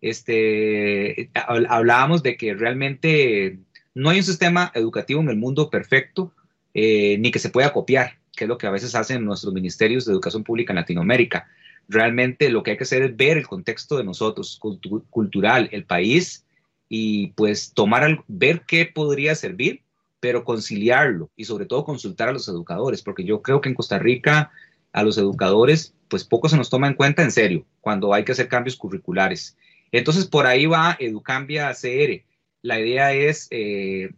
Este, 0.01 1.29
hablábamos 1.33 2.23
de 2.23 2.35
que 2.35 2.55
realmente 2.55 3.57
no 3.95 4.09
hay 4.09 4.17
un 4.17 4.25
sistema 4.25 4.69
educativo 4.75 5.21
en 5.21 5.29
el 5.29 5.37
mundo 5.37 5.69
perfecto, 5.69 6.33
eh, 6.73 7.15
ni 7.19 7.31
que 7.31 7.39
se 7.39 7.51
pueda 7.51 7.71
copiar 7.71 8.18
que 8.35 8.45
es 8.45 8.47
lo 8.47 8.57
que 8.57 8.67
a 8.67 8.71
veces 8.71 8.95
hacen 8.95 9.25
nuestros 9.25 9.53
ministerios 9.53 10.05
de 10.05 10.13
educación 10.13 10.43
pública 10.43 10.73
en 10.73 10.77
Latinoamérica. 10.77 11.47
Realmente 11.87 12.49
lo 12.49 12.63
que 12.63 12.71
hay 12.71 12.77
que 12.77 12.83
hacer 12.83 13.03
es 13.03 13.15
ver 13.15 13.37
el 13.37 13.47
contexto 13.47 13.97
de 13.97 14.03
nosotros, 14.03 14.59
cultural, 15.09 15.69
el 15.71 15.85
país, 15.85 16.45
y 16.89 17.27
pues 17.27 17.73
tomar, 17.73 18.23
ver 18.27 18.63
qué 18.67 18.85
podría 18.87 19.35
servir, 19.35 19.83
pero 20.19 20.43
conciliarlo 20.43 21.29
y 21.37 21.45
sobre 21.45 21.65
todo 21.65 21.85
consultar 21.85 22.29
a 22.29 22.33
los 22.33 22.47
educadores, 22.47 23.03
porque 23.03 23.23
yo 23.23 23.41
creo 23.41 23.61
que 23.61 23.69
en 23.69 23.75
Costa 23.75 23.99
Rica 23.99 24.51
a 24.91 25.03
los 25.03 25.17
educadores 25.17 25.93
pues 26.07 26.23
poco 26.23 26.49
se 26.49 26.57
nos 26.57 26.71
toma 26.71 26.87
en 26.87 26.95
cuenta 26.95 27.21
en 27.21 27.31
serio 27.31 27.65
cuando 27.79 28.13
hay 28.13 28.25
que 28.25 28.31
hacer 28.31 28.49
cambios 28.49 28.75
curriculares. 28.75 29.55
Entonces 29.91 30.25
por 30.25 30.47
ahí 30.47 30.65
va 30.65 30.97
Educambia 30.99 31.71
CR. 31.73 32.23
La 32.63 32.79
idea 32.79 33.13
es, 33.13 33.47
eh, 33.51 34.09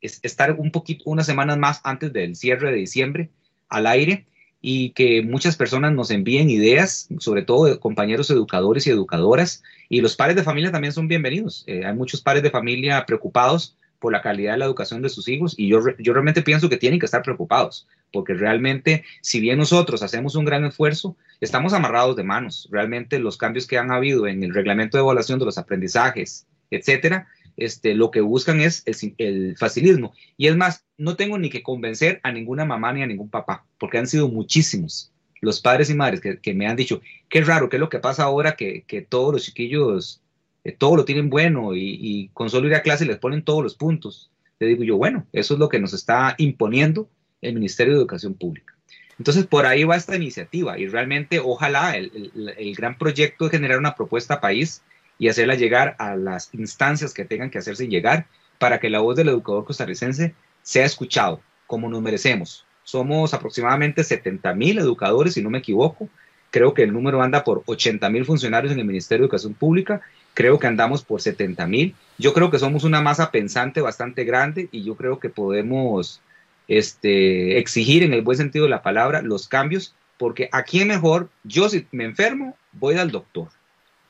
es 0.00 0.20
estar 0.22 0.52
un 0.52 0.70
poquito, 0.70 1.02
unas 1.06 1.26
semanas 1.26 1.58
más 1.58 1.80
antes 1.84 2.12
del 2.12 2.36
cierre 2.36 2.70
de 2.70 2.78
diciembre, 2.78 3.30
al 3.72 3.86
aire 3.86 4.26
y 4.60 4.90
que 4.90 5.22
muchas 5.22 5.56
personas 5.56 5.92
nos 5.92 6.10
envíen 6.12 6.48
ideas, 6.48 7.08
sobre 7.18 7.42
todo 7.42 7.64
de 7.64 7.80
compañeros 7.80 8.30
educadores 8.30 8.86
y 8.86 8.90
educadoras, 8.90 9.64
y 9.88 10.00
los 10.00 10.14
padres 10.14 10.36
de 10.36 10.44
familia 10.44 10.70
también 10.70 10.92
son 10.92 11.08
bienvenidos. 11.08 11.64
Eh, 11.66 11.84
hay 11.84 11.94
muchos 11.94 12.22
padres 12.22 12.44
de 12.44 12.50
familia 12.50 13.04
preocupados 13.04 13.76
por 13.98 14.12
la 14.12 14.22
calidad 14.22 14.52
de 14.52 14.58
la 14.58 14.64
educación 14.64 15.02
de 15.02 15.08
sus 15.08 15.28
hijos 15.28 15.54
y 15.56 15.68
yo, 15.68 15.80
yo 15.98 16.12
realmente 16.12 16.42
pienso 16.42 16.68
que 16.68 16.76
tienen 16.76 17.00
que 17.00 17.06
estar 17.06 17.22
preocupados, 17.22 17.88
porque 18.12 18.34
realmente, 18.34 19.04
si 19.20 19.40
bien 19.40 19.58
nosotros 19.58 20.02
hacemos 20.02 20.36
un 20.36 20.44
gran 20.44 20.64
esfuerzo, 20.64 21.16
estamos 21.40 21.72
amarrados 21.72 22.16
de 22.16 22.22
manos. 22.22 22.68
Realmente 22.70 23.18
los 23.18 23.36
cambios 23.36 23.66
que 23.66 23.78
han 23.78 23.90
habido 23.90 24.26
en 24.26 24.44
el 24.44 24.54
reglamento 24.54 24.96
de 24.96 25.02
evaluación 25.02 25.38
de 25.38 25.44
los 25.44 25.58
aprendizajes, 25.58 26.46
etcétera, 26.70 27.28
este, 27.56 27.94
lo 27.94 28.10
que 28.10 28.20
buscan 28.20 28.60
es 28.60 28.84
el, 29.18 29.56
facilismo. 29.56 30.12
Y 30.36 30.46
es 30.48 30.56
más, 30.56 30.84
no 30.96 31.16
tengo 31.16 31.38
ni 31.38 31.50
que 31.50 31.62
convencer 31.62 32.20
a 32.22 32.32
ninguna 32.32 32.64
mamá 32.64 32.92
ni 32.92 33.02
a 33.02 33.06
ningún 33.06 33.30
papá, 33.30 33.66
porque 33.78 33.98
han 33.98 34.06
sido 34.06 34.28
muchísimos 34.28 35.12
los 35.40 35.60
padres 35.60 35.90
y 35.90 35.94
madres 35.94 36.20
que, 36.20 36.54
me 36.54 36.68
han 36.68 36.76
dicho, 36.76 37.02
qué 37.28 37.40
raro, 37.40 37.68
qué 37.68 37.76
es 37.76 37.80
lo 37.80 37.88
que 37.88 37.98
pasa 37.98 38.22
ahora 38.22 38.54
que, 38.54 39.06
todos 39.08 39.32
los 39.32 39.44
chiquillos, 39.44 40.22
eh, 40.62 40.70
todo 40.70 40.96
lo 40.96 41.04
tienen 41.04 41.30
bueno 41.30 41.74
y, 41.74 42.30
con 42.32 42.48
solo 42.48 42.68
ir 42.68 42.74
a 42.76 42.82
clase 42.82 43.04
les 43.04 43.18
ponen 43.18 43.42
todos 43.42 43.62
los 43.62 43.74
puntos. 43.74 44.30
Le 44.60 44.68
digo 44.68 44.84
yo, 44.84 44.96
bueno, 44.96 45.26
eso 45.32 45.54
es 45.54 45.60
lo 45.60 45.68
que 45.68 45.80
nos 45.80 45.92
está 45.94 46.36
imponiendo 46.38 47.10
el 47.40 47.54
Ministerio 47.54 47.94
de 47.94 47.98
Educación 47.98 48.34
Pública. 48.34 48.72
Entonces, 49.18 49.44
por 49.46 49.66
ahí 49.66 49.82
va 49.82 49.96
esta 49.96 50.14
iniciativa 50.14 50.78
y 50.78 50.86
realmente 50.86 51.40
ojalá 51.40 51.96
el, 51.96 52.54
el 52.56 52.74
gran 52.76 52.96
proyecto 52.96 53.46
de 53.46 53.50
generar 53.50 53.78
una 53.78 53.96
propuesta 53.96 54.40
país 54.40 54.82
y 55.18 55.28
hacerla 55.28 55.54
llegar 55.54 55.96
a 55.98 56.16
las 56.16 56.50
instancias 56.52 57.14
que 57.14 57.24
tengan 57.24 57.50
que 57.50 57.58
hacerse 57.58 57.88
llegar 57.88 58.26
para 58.58 58.80
que 58.80 58.90
la 58.90 59.00
voz 59.00 59.16
del 59.16 59.28
educador 59.28 59.64
costarricense 59.64 60.34
sea 60.62 60.84
escuchado 60.84 61.40
como 61.66 61.88
nos 61.88 62.02
merecemos. 62.02 62.66
Somos 62.84 63.32
aproximadamente 63.34 64.04
70 64.04 64.54
mil 64.54 64.78
educadores, 64.78 65.34
si 65.34 65.42
no 65.42 65.50
me 65.50 65.58
equivoco. 65.58 66.08
Creo 66.50 66.74
que 66.74 66.82
el 66.82 66.92
número 66.92 67.22
anda 67.22 67.44
por 67.44 67.62
80 67.66 68.10
mil 68.10 68.24
funcionarios 68.24 68.72
en 68.72 68.78
el 68.78 68.84
Ministerio 68.84 69.22
de 69.22 69.26
Educación 69.26 69.54
Pública. 69.54 70.02
Creo 70.34 70.58
que 70.58 70.66
andamos 70.66 71.02
por 71.02 71.20
70 71.20 71.66
mil. 71.66 71.94
Yo 72.18 72.34
creo 72.34 72.50
que 72.50 72.58
somos 72.58 72.84
una 72.84 73.00
masa 73.00 73.30
pensante 73.30 73.80
bastante 73.80 74.24
grande 74.24 74.68
y 74.70 74.84
yo 74.84 74.96
creo 74.96 75.18
que 75.18 75.30
podemos 75.30 76.20
este, 76.68 77.58
exigir 77.58 78.02
en 78.02 78.12
el 78.12 78.22
buen 78.22 78.36
sentido 78.36 78.64
de 78.64 78.70
la 78.70 78.82
palabra 78.82 79.22
los 79.22 79.48
cambios, 79.48 79.94
porque 80.18 80.48
aquí 80.52 80.84
mejor, 80.84 81.30
yo 81.42 81.68
si 81.68 81.86
me 81.90 82.04
enfermo, 82.04 82.56
voy 82.72 82.96
al 82.96 83.10
doctor 83.10 83.48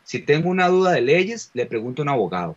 si 0.05 0.21
tengo 0.21 0.49
una 0.49 0.69
duda 0.69 0.93
de 0.93 1.01
leyes, 1.01 1.51
le 1.55 1.67
pregunto 1.67 2.03
a 2.03 2.05
un 2.05 2.09
abogado. 2.11 2.57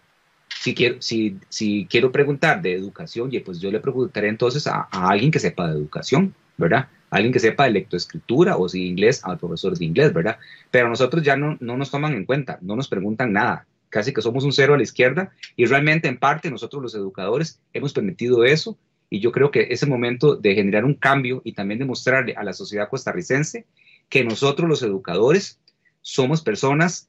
Si 0.61 0.73
quiero, 0.73 1.01
si, 1.01 1.37
si 1.49 1.87
quiero 1.89 2.11
preguntar 2.11 2.61
de 2.61 2.73
educación, 2.73 3.31
pues 3.43 3.59
yo 3.59 3.71
le 3.71 3.79
preguntaré 3.79 4.29
entonces 4.29 4.67
a, 4.67 4.87
alguien 4.91 5.31
que 5.31 5.39
sepa 5.39 5.67
de 5.67 5.73
educación, 5.73 6.33
¿verdad? 6.57 6.87
Alguien 7.09 7.31
que 7.31 7.39
sepa 7.39 7.65
de 7.65 7.71
lectoescritura 7.71 8.57
o 8.57 8.67
si 8.67 8.87
inglés, 8.87 9.21
al 9.23 9.37
profesor 9.37 9.77
de 9.77 9.85
inglés, 9.85 10.13
¿verdad? 10.13 10.37
Pero 10.71 10.89
nosotros 10.89 11.23
ya 11.23 11.35
no, 11.35 11.57
no 11.59 11.77
nos 11.77 11.91
toman 11.91 12.13
en 12.13 12.25
cuenta, 12.25 12.57
no 12.61 12.75
nos 12.75 12.87
preguntan 12.87 13.33
nada. 13.33 13.67
Casi 13.89 14.13
que 14.13 14.21
somos 14.21 14.43
un 14.43 14.51
cero 14.51 14.73
a 14.73 14.77
la 14.77 14.83
izquierda 14.83 15.31
y 15.55 15.65
realmente 15.65 16.07
en 16.07 16.17
parte 16.17 16.49
nosotros 16.49 16.81
los 16.81 16.95
educadores 16.95 17.59
hemos 17.73 17.93
permitido 17.93 18.43
eso 18.43 18.77
y 19.09 19.19
yo 19.19 19.31
creo 19.31 19.51
que 19.51 19.67
es 19.69 19.83
el 19.83 19.89
momento 19.89 20.35
de 20.35 20.55
generar 20.55 20.83
un 20.83 20.95
cambio 20.95 21.41
y 21.45 21.53
también 21.53 21.79
demostrarle 21.79 22.33
a 22.35 22.43
la 22.43 22.53
sociedad 22.53 22.89
costarricense 22.89 23.65
que 24.09 24.23
nosotros 24.23 24.67
los 24.67 24.83
educadores 24.83 25.59
somos 26.01 26.41
personas 26.41 27.07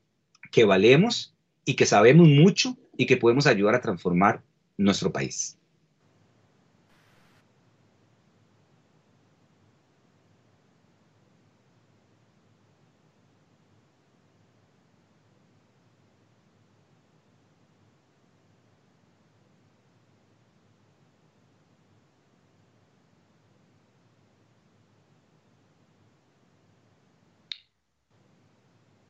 que 0.56 0.64
valemos 0.64 1.34
y 1.66 1.74
que 1.74 1.84
sabemos 1.84 2.26
mucho 2.28 2.78
y 2.96 3.04
que 3.04 3.18
podemos 3.18 3.46
ayudar 3.46 3.74
a 3.74 3.82
transformar 3.82 4.42
nuestro 4.78 5.12
país. 5.12 5.58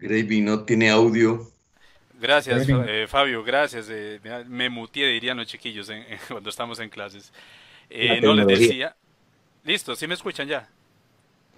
Gravy 0.06 0.40
no 0.40 0.64
tiene 0.64 0.90
audio. 0.90 1.50
Gracias, 2.18 2.66
eh, 2.68 3.06
Fabio, 3.08 3.44
gracias. 3.44 3.88
Eh, 3.90 4.20
me 4.46 4.70
mutié, 4.70 5.06
dirían 5.08 5.36
los 5.36 5.46
chiquillos 5.46 5.90
cuando 6.28 6.50
estamos 6.50 6.78
en 6.80 6.88
clases. 6.88 7.32
Eh, 7.90 8.20
no 8.20 8.34
les 8.34 8.46
decía. 8.46 8.96
Listo, 9.64 9.94
¿sí 9.96 10.06
me 10.06 10.14
escuchan 10.14 10.48
ya? 10.48 10.68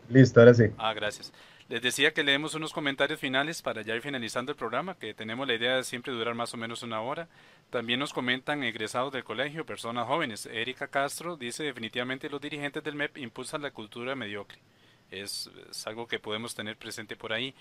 Listo, 0.09 0.41
ahora 0.41 0.55
sí. 0.55 0.65
Ah, 0.79 0.95
gracias. 0.95 1.33
Les 1.69 1.83
decía 1.83 2.15
que 2.15 2.25
leemos 2.25 2.55
unos 2.55 2.73
comentarios 2.73 3.21
finales 3.21 3.61
para 3.61 3.83
ya 3.83 3.95
ir 3.95 4.01
finalizando 4.01 4.53
el 4.53 4.57
programa, 4.57 4.97
que 4.97 5.13
tenemos 5.13 5.47
la 5.47 5.55
idea 5.55 5.77
de 5.77 5.85
siempre 5.85 6.15
durar 6.15 6.35
más 6.35 6.55
o 6.55 6.57
menos 6.57 6.83
una 6.83 7.03
hora. 7.03 7.29
También 7.69 8.01
nos 8.01 8.15
comentan 8.15 8.65
egresados 8.65 9.13
del 9.13 9.23
colegio, 9.23 9.67
personas 9.67 10.07
jóvenes. 10.07 10.47
Erika 10.47 10.89
Castro 10.89 11.37
dice 11.37 11.65
definitivamente 11.65 12.31
los 12.31 12.41
dirigentes 12.41 12.83
del 12.83 12.95
MEP 12.95 13.19
impulsan 13.19 13.61
la 13.61 13.71
cultura 13.71 14.15
mediocre. 14.15 14.59
Es, 15.11 15.51
es 15.71 15.87
algo 15.87 16.07
que 16.07 16.19
podemos 16.19 16.55
tener 16.55 16.79
presente 16.79 17.17
por 17.17 17.35
ahí. 17.35 17.55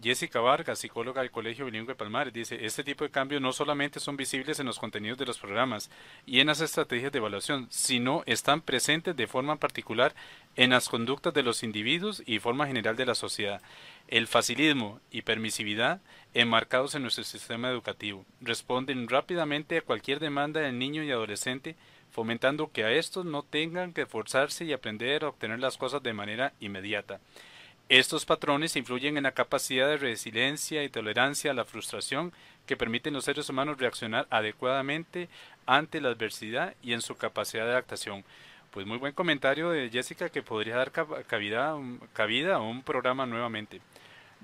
Jessica 0.00 0.40
Vargas, 0.40 0.78
psicóloga 0.78 1.22
del 1.22 1.30
Colegio 1.30 1.64
Bilingüe 1.64 1.96
Palmares, 1.96 2.32
dice, 2.32 2.64
este 2.64 2.84
tipo 2.84 3.04
de 3.04 3.10
cambios 3.10 3.42
no 3.42 3.52
solamente 3.52 3.98
son 3.98 4.16
visibles 4.16 4.60
en 4.60 4.66
los 4.66 4.78
contenidos 4.78 5.18
de 5.18 5.26
los 5.26 5.38
programas 5.38 5.90
y 6.24 6.38
en 6.38 6.46
las 6.46 6.60
estrategias 6.60 7.10
de 7.10 7.18
evaluación, 7.18 7.66
sino 7.70 8.22
están 8.26 8.60
presentes 8.60 9.16
de 9.16 9.26
forma 9.26 9.56
particular 9.56 10.14
en 10.54 10.70
las 10.70 10.88
conductas 10.88 11.34
de 11.34 11.42
los 11.42 11.62
individuos 11.62 12.22
y 12.26 12.38
forma 12.38 12.66
general 12.66 12.96
de 12.96 13.06
la 13.06 13.16
sociedad. 13.16 13.60
El 14.06 14.28
facilismo 14.28 15.00
y 15.10 15.22
permisividad 15.22 16.00
enmarcados 16.32 16.94
en 16.94 17.02
nuestro 17.02 17.24
sistema 17.24 17.68
educativo 17.68 18.24
responden 18.40 19.08
rápidamente 19.08 19.78
a 19.78 19.82
cualquier 19.82 20.20
demanda 20.20 20.60
del 20.60 20.78
niño 20.78 21.02
y 21.02 21.10
adolescente, 21.10 21.74
fomentando 22.10 22.70
que 22.70 22.84
a 22.84 22.92
estos 22.92 23.24
no 23.24 23.42
tengan 23.42 23.92
que 23.92 24.02
esforzarse 24.02 24.64
y 24.64 24.72
aprender 24.72 25.24
a 25.24 25.28
obtener 25.28 25.58
las 25.58 25.76
cosas 25.76 26.02
de 26.02 26.12
manera 26.12 26.52
inmediata. 26.60 27.20
Estos 27.88 28.26
patrones 28.26 28.76
influyen 28.76 29.16
en 29.16 29.22
la 29.22 29.32
capacidad 29.32 29.88
de 29.88 29.96
resiliencia 29.96 30.84
y 30.84 30.90
tolerancia 30.90 31.52
a 31.52 31.54
la 31.54 31.64
frustración 31.64 32.34
que 32.66 32.76
permiten 32.76 33.14
a 33.14 33.16
los 33.16 33.24
seres 33.24 33.48
humanos 33.48 33.78
reaccionar 33.78 34.26
adecuadamente 34.28 35.30
ante 35.64 36.02
la 36.02 36.10
adversidad 36.10 36.74
y 36.82 36.92
en 36.92 37.00
su 37.00 37.16
capacidad 37.16 37.64
de 37.64 37.70
adaptación. 37.70 38.24
Pues 38.72 38.86
muy 38.86 38.98
buen 38.98 39.14
comentario 39.14 39.70
de 39.70 39.88
Jessica 39.88 40.28
que 40.28 40.42
podría 40.42 40.76
dar 40.76 40.92
cabida, 40.92 41.76
cabida 42.12 42.56
a 42.56 42.60
un 42.60 42.82
programa 42.82 43.24
nuevamente. 43.24 43.80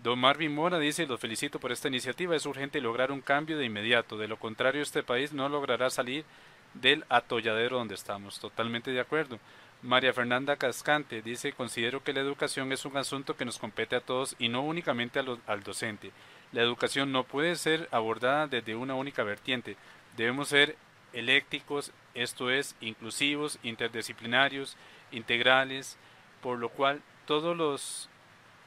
Don 0.02 0.18
Marvin 0.18 0.54
Mora 0.54 0.78
dice, 0.78 1.06
los 1.06 1.20
felicito 1.20 1.60
por 1.60 1.70
esta 1.70 1.88
iniciativa, 1.88 2.34
es 2.34 2.46
urgente 2.46 2.80
lograr 2.80 3.12
un 3.12 3.20
cambio 3.20 3.58
de 3.58 3.66
inmediato, 3.66 4.16
de 4.16 4.26
lo 4.26 4.38
contrario 4.38 4.80
este 4.80 5.02
país 5.02 5.34
no 5.34 5.50
logrará 5.50 5.90
salir 5.90 6.24
del 6.72 7.04
atolladero 7.10 7.76
donde 7.76 7.94
estamos. 7.94 8.40
Totalmente 8.40 8.90
de 8.90 9.00
acuerdo. 9.00 9.38
María 9.84 10.14
Fernanda 10.14 10.56
Cascante 10.56 11.20
dice, 11.20 11.52
considero 11.52 12.02
que 12.02 12.14
la 12.14 12.20
educación 12.20 12.72
es 12.72 12.86
un 12.86 12.96
asunto 12.96 13.36
que 13.36 13.44
nos 13.44 13.58
compete 13.58 13.94
a 13.96 14.00
todos 14.00 14.34
y 14.38 14.48
no 14.48 14.62
únicamente 14.62 15.18
al 15.18 15.62
docente. 15.62 16.10
La 16.52 16.62
educación 16.62 17.12
no 17.12 17.24
puede 17.24 17.54
ser 17.56 17.86
abordada 17.92 18.46
desde 18.46 18.76
una 18.76 18.94
única 18.94 19.24
vertiente. 19.24 19.76
Debemos 20.16 20.48
ser 20.48 20.78
eléctricos, 21.12 21.92
esto 22.14 22.50
es, 22.50 22.76
inclusivos, 22.80 23.58
interdisciplinarios, 23.62 24.78
integrales, 25.12 25.98
por 26.40 26.58
lo 26.58 26.70
cual 26.70 27.02
todos 27.26 28.08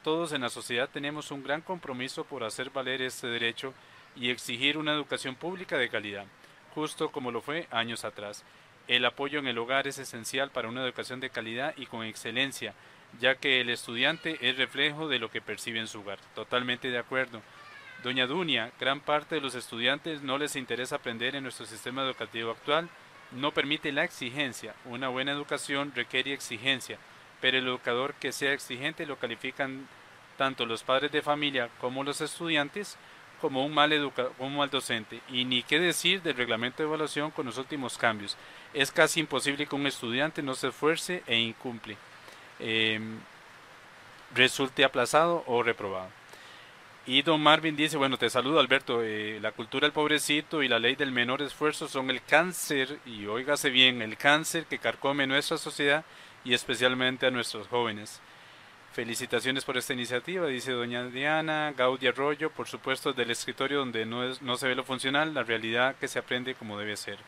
todos 0.04 0.32
en 0.32 0.42
la 0.42 0.50
sociedad 0.50 0.88
tenemos 0.88 1.32
un 1.32 1.42
gran 1.42 1.62
compromiso 1.62 2.22
por 2.22 2.44
hacer 2.44 2.70
valer 2.70 3.02
este 3.02 3.26
derecho 3.26 3.74
y 4.14 4.30
exigir 4.30 4.78
una 4.78 4.92
educación 4.92 5.34
pública 5.34 5.78
de 5.78 5.88
calidad, 5.88 6.26
justo 6.76 7.10
como 7.10 7.32
lo 7.32 7.40
fue 7.40 7.66
años 7.72 8.04
atrás. 8.04 8.44
El 8.88 9.04
apoyo 9.04 9.38
en 9.38 9.46
el 9.46 9.58
hogar 9.58 9.86
es 9.86 9.98
esencial 9.98 10.50
para 10.50 10.68
una 10.68 10.82
educación 10.82 11.20
de 11.20 11.28
calidad 11.28 11.74
y 11.76 11.84
con 11.84 12.04
excelencia, 12.04 12.72
ya 13.20 13.34
que 13.34 13.60
el 13.60 13.68
estudiante 13.68 14.38
es 14.40 14.56
reflejo 14.56 15.08
de 15.08 15.18
lo 15.18 15.30
que 15.30 15.42
percibe 15.42 15.78
en 15.78 15.88
su 15.88 16.00
hogar. 16.00 16.18
Totalmente 16.34 16.90
de 16.90 16.98
acuerdo. 16.98 17.42
Doña 18.02 18.26
Dunia, 18.26 18.72
gran 18.80 19.00
parte 19.00 19.34
de 19.34 19.40
los 19.42 19.54
estudiantes 19.54 20.22
no 20.22 20.38
les 20.38 20.56
interesa 20.56 20.96
aprender 20.96 21.36
en 21.36 21.42
nuestro 21.42 21.66
sistema 21.66 22.02
educativo 22.02 22.50
actual, 22.50 22.88
no 23.32 23.52
permite 23.52 23.92
la 23.92 24.04
exigencia. 24.04 24.74
Una 24.86 25.08
buena 25.08 25.32
educación 25.32 25.92
requiere 25.94 26.32
exigencia, 26.32 26.98
pero 27.42 27.58
el 27.58 27.66
educador 27.66 28.14
que 28.14 28.32
sea 28.32 28.54
exigente 28.54 29.04
lo 29.04 29.18
califican 29.18 29.86
tanto 30.38 30.64
los 30.64 30.82
padres 30.82 31.12
de 31.12 31.20
familia 31.20 31.68
como 31.78 32.04
los 32.04 32.22
estudiantes 32.22 32.96
como 33.40 33.64
un 33.64 33.72
mal, 33.72 33.92
educador, 33.92 34.32
un 34.38 34.56
mal 34.56 34.70
docente. 34.70 35.20
Y 35.28 35.44
ni 35.44 35.62
qué 35.62 35.78
decir 35.78 36.22
del 36.22 36.36
reglamento 36.36 36.82
de 36.82 36.88
evaluación 36.88 37.30
con 37.30 37.46
los 37.46 37.58
últimos 37.58 37.98
cambios 37.98 38.36
es 38.74 38.92
casi 38.92 39.20
imposible 39.20 39.66
que 39.66 39.74
un 39.74 39.86
estudiante 39.86 40.42
no 40.42 40.54
se 40.54 40.68
esfuerce 40.68 41.22
e 41.26 41.36
incumple, 41.36 41.96
em, 42.58 43.18
resulte 44.34 44.84
aplazado 44.84 45.42
o 45.46 45.62
reprobado. 45.62 46.10
Y 47.06 47.22
don 47.22 47.40
Marvin 47.40 47.74
dice, 47.74 47.96
bueno, 47.96 48.18
te 48.18 48.28
saludo 48.28 48.60
Alberto, 48.60 49.02
eh, 49.02 49.38
la 49.40 49.52
cultura 49.52 49.86
del 49.86 49.94
pobrecito 49.94 50.62
y 50.62 50.68
la 50.68 50.78
ley 50.78 50.94
del 50.94 51.10
menor 51.10 51.40
esfuerzo 51.40 51.88
son 51.88 52.10
el 52.10 52.22
cáncer, 52.22 52.98
y 53.06 53.24
óigase 53.24 53.70
bien, 53.70 54.02
el 54.02 54.18
cáncer 54.18 54.66
que 54.66 54.78
carcome 54.78 55.26
nuestra 55.26 55.56
sociedad 55.56 56.04
y 56.44 56.52
especialmente 56.52 57.26
a 57.26 57.30
nuestros 57.30 57.66
jóvenes. 57.68 58.20
Felicitaciones 58.92 59.64
por 59.64 59.78
esta 59.78 59.94
iniciativa, 59.94 60.46
dice 60.48 60.72
doña 60.72 61.04
Diana, 61.04 61.72
Gaudia 61.74 62.10
Arroyo, 62.10 62.50
por 62.50 62.68
supuesto 62.68 63.14
del 63.14 63.30
escritorio 63.30 63.78
donde 63.78 64.04
no, 64.04 64.24
es, 64.24 64.42
no 64.42 64.58
se 64.58 64.68
ve 64.68 64.74
lo 64.74 64.84
funcional, 64.84 65.32
la 65.32 65.44
realidad 65.44 65.96
que 65.96 66.08
se 66.08 66.18
aprende 66.18 66.56
como 66.56 66.78
debe 66.78 66.96
ser. 66.98 67.18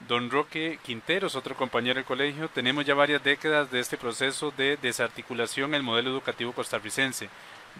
Don 0.00 0.30
Roque 0.30 0.78
Quinteros, 0.84 1.34
otro 1.36 1.56
compañero 1.56 1.94
del 1.94 2.04
colegio, 2.04 2.48
tenemos 2.48 2.84
ya 2.84 2.94
varias 2.94 3.24
décadas 3.24 3.70
de 3.70 3.80
este 3.80 3.96
proceso 3.96 4.52
de 4.56 4.76
desarticulación 4.76 5.70
en 5.70 5.76
el 5.76 5.82
modelo 5.82 6.10
educativo 6.10 6.52
costarricense. 6.52 7.28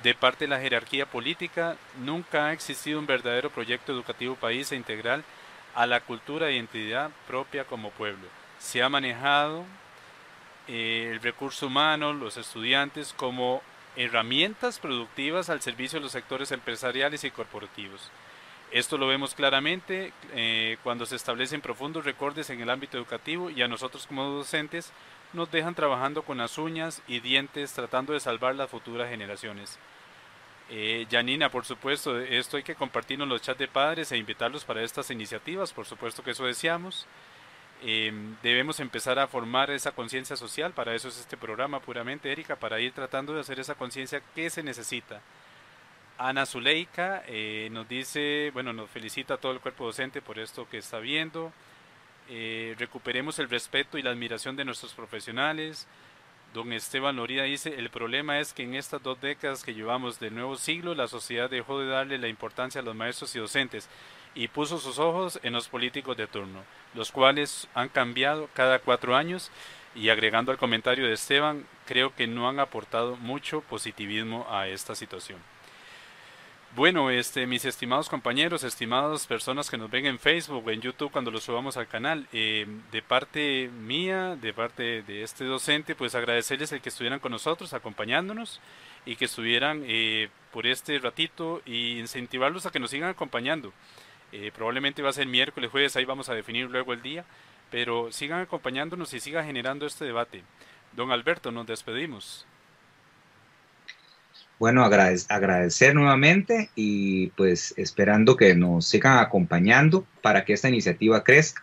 De 0.02 0.14
parte 0.14 0.44
de 0.44 0.48
la 0.48 0.60
jerarquía 0.60 1.06
política, 1.06 1.76
nunca 2.00 2.46
ha 2.46 2.52
existido 2.52 2.98
un 2.98 3.06
verdadero 3.06 3.50
proyecto 3.50 3.92
educativo 3.92 4.34
país 4.34 4.72
e 4.72 4.76
integral 4.76 5.24
a 5.74 5.86
la 5.86 6.00
cultura 6.00 6.48
e 6.48 6.54
identidad 6.54 7.10
propia 7.28 7.64
como 7.64 7.90
pueblo. 7.90 8.26
Se 8.58 8.82
ha 8.82 8.88
manejado 8.88 9.64
eh, 10.68 11.10
el 11.12 11.20
recurso 11.20 11.66
humano, 11.66 12.12
los 12.14 12.38
estudiantes, 12.38 13.12
como 13.12 13.62
herramientas 13.94 14.78
productivas 14.78 15.48
al 15.48 15.60
servicio 15.60 15.98
de 15.98 16.04
los 16.04 16.12
sectores 16.12 16.50
empresariales 16.50 17.24
y 17.24 17.30
corporativos. 17.30 18.10
Esto 18.72 18.98
lo 18.98 19.06
vemos 19.06 19.34
claramente 19.34 20.12
eh, 20.32 20.76
cuando 20.82 21.06
se 21.06 21.16
establecen 21.16 21.60
profundos 21.60 22.04
recortes 22.04 22.50
en 22.50 22.60
el 22.60 22.70
ámbito 22.70 22.98
educativo 22.98 23.48
y 23.48 23.62
a 23.62 23.68
nosotros 23.68 24.06
como 24.06 24.24
docentes 24.24 24.92
nos 25.32 25.50
dejan 25.50 25.74
trabajando 25.74 26.22
con 26.22 26.38
las 26.38 26.58
uñas 26.58 27.02
y 27.06 27.20
dientes 27.20 27.72
tratando 27.72 28.12
de 28.12 28.20
salvar 28.20 28.56
las 28.56 28.70
futuras 28.70 29.08
generaciones. 29.08 29.78
Eh, 30.68 31.06
Janina, 31.08 31.48
por 31.48 31.64
supuesto, 31.64 32.18
esto 32.18 32.56
hay 32.56 32.64
que 32.64 32.74
compartirlo 32.74 33.24
en 33.24 33.30
los 33.30 33.42
chats 33.42 33.58
de 33.58 33.68
padres 33.68 34.10
e 34.10 34.16
invitarlos 34.16 34.64
para 34.64 34.82
estas 34.82 35.10
iniciativas, 35.10 35.72
por 35.72 35.86
supuesto 35.86 36.24
que 36.24 36.32
eso 36.32 36.44
deseamos. 36.44 37.06
Eh, 37.82 38.12
debemos 38.42 38.80
empezar 38.80 39.18
a 39.18 39.28
formar 39.28 39.70
esa 39.70 39.92
conciencia 39.92 40.34
social, 40.34 40.72
para 40.72 40.94
eso 40.94 41.08
es 41.08 41.20
este 41.20 41.36
programa 41.36 41.78
puramente, 41.78 42.32
Erika, 42.32 42.56
para 42.56 42.80
ir 42.80 42.92
tratando 42.92 43.32
de 43.32 43.40
hacer 43.40 43.60
esa 43.60 43.76
conciencia 43.76 44.22
que 44.34 44.50
se 44.50 44.62
necesita 44.64 45.20
Ana 46.18 46.46
Zuleika 46.46 47.22
eh, 47.26 47.68
nos 47.70 47.86
dice, 47.88 48.50
bueno, 48.54 48.72
nos 48.72 48.88
felicita 48.88 49.34
a 49.34 49.36
todo 49.36 49.52
el 49.52 49.60
cuerpo 49.60 49.84
docente 49.84 50.22
por 50.22 50.38
esto 50.38 50.66
que 50.68 50.78
está 50.78 50.98
viendo. 50.98 51.52
Eh, 52.28 52.74
recuperemos 52.78 53.38
el 53.38 53.50
respeto 53.50 53.98
y 53.98 54.02
la 54.02 54.10
admiración 54.10 54.56
de 54.56 54.64
nuestros 54.64 54.94
profesionales. 54.94 55.86
Don 56.54 56.72
Esteban 56.72 57.16
Lorida 57.16 57.42
dice, 57.42 57.74
el 57.78 57.90
problema 57.90 58.40
es 58.40 58.54
que 58.54 58.62
en 58.62 58.74
estas 58.74 59.02
dos 59.02 59.20
décadas 59.20 59.62
que 59.62 59.74
llevamos 59.74 60.18
del 60.18 60.34
nuevo 60.34 60.56
siglo, 60.56 60.94
la 60.94 61.06
sociedad 61.06 61.50
dejó 61.50 61.80
de 61.80 61.88
darle 61.88 62.16
la 62.16 62.28
importancia 62.28 62.80
a 62.80 62.84
los 62.84 62.94
maestros 62.94 63.36
y 63.36 63.38
docentes 63.38 63.88
y 64.34 64.48
puso 64.48 64.78
sus 64.78 64.98
ojos 64.98 65.38
en 65.42 65.52
los 65.52 65.68
políticos 65.68 66.16
de 66.16 66.26
turno, 66.26 66.62
los 66.94 67.12
cuales 67.12 67.68
han 67.74 67.90
cambiado 67.90 68.48
cada 68.54 68.78
cuatro 68.78 69.16
años 69.16 69.50
y 69.94 70.08
agregando 70.08 70.50
al 70.50 70.58
comentario 70.58 71.06
de 71.06 71.12
Esteban, 71.12 71.66
creo 71.84 72.14
que 72.14 72.26
no 72.26 72.48
han 72.48 72.58
aportado 72.58 73.16
mucho 73.16 73.60
positivismo 73.62 74.46
a 74.50 74.68
esta 74.68 74.94
situación. 74.94 75.55
Bueno, 76.76 77.08
este, 77.08 77.46
mis 77.46 77.64
estimados 77.64 78.10
compañeros, 78.10 78.62
estimadas 78.62 79.26
personas 79.26 79.70
que 79.70 79.78
nos 79.78 79.90
ven 79.90 80.04
en 80.04 80.18
Facebook 80.18 80.68
en 80.68 80.82
YouTube 80.82 81.10
cuando 81.10 81.30
lo 81.30 81.40
subamos 81.40 81.78
al 81.78 81.88
canal, 81.88 82.28
eh, 82.34 82.66
de 82.92 83.00
parte 83.00 83.70
mía, 83.80 84.36
de 84.36 84.52
parte 84.52 85.00
de 85.00 85.22
este 85.22 85.46
docente, 85.46 85.94
pues 85.94 86.14
agradecerles 86.14 86.72
el 86.72 86.82
que 86.82 86.90
estuvieran 86.90 87.18
con 87.18 87.32
nosotros, 87.32 87.72
acompañándonos 87.72 88.60
y 89.06 89.16
que 89.16 89.24
estuvieran 89.24 89.84
eh, 89.86 90.28
por 90.52 90.66
este 90.66 90.98
ratito 90.98 91.62
y 91.64 91.98
incentivarlos 91.98 92.66
a 92.66 92.70
que 92.70 92.78
nos 92.78 92.90
sigan 92.90 93.08
acompañando. 93.08 93.72
Eh, 94.30 94.52
probablemente 94.54 95.00
va 95.00 95.08
a 95.08 95.14
ser 95.14 95.26
miércoles, 95.26 95.70
jueves, 95.70 95.96
ahí 95.96 96.04
vamos 96.04 96.28
a 96.28 96.34
definir 96.34 96.68
luego 96.68 96.92
el 96.92 97.00
día, 97.00 97.24
pero 97.70 98.12
sigan 98.12 98.42
acompañándonos 98.42 99.14
y 99.14 99.20
sigan 99.20 99.46
generando 99.46 99.86
este 99.86 100.04
debate. 100.04 100.42
Don 100.92 101.10
Alberto, 101.10 101.50
nos 101.50 101.66
despedimos 101.66 102.46
bueno, 104.58 104.84
agradecer 104.84 105.94
nuevamente 105.94 106.70
y 106.74 107.28
pues 107.28 107.74
esperando 107.76 108.36
que 108.36 108.54
nos 108.54 108.86
sigan 108.86 109.18
acompañando 109.18 110.06
para 110.22 110.44
que 110.44 110.52
esta 110.54 110.68
iniciativa 110.68 111.24
crezca. 111.24 111.62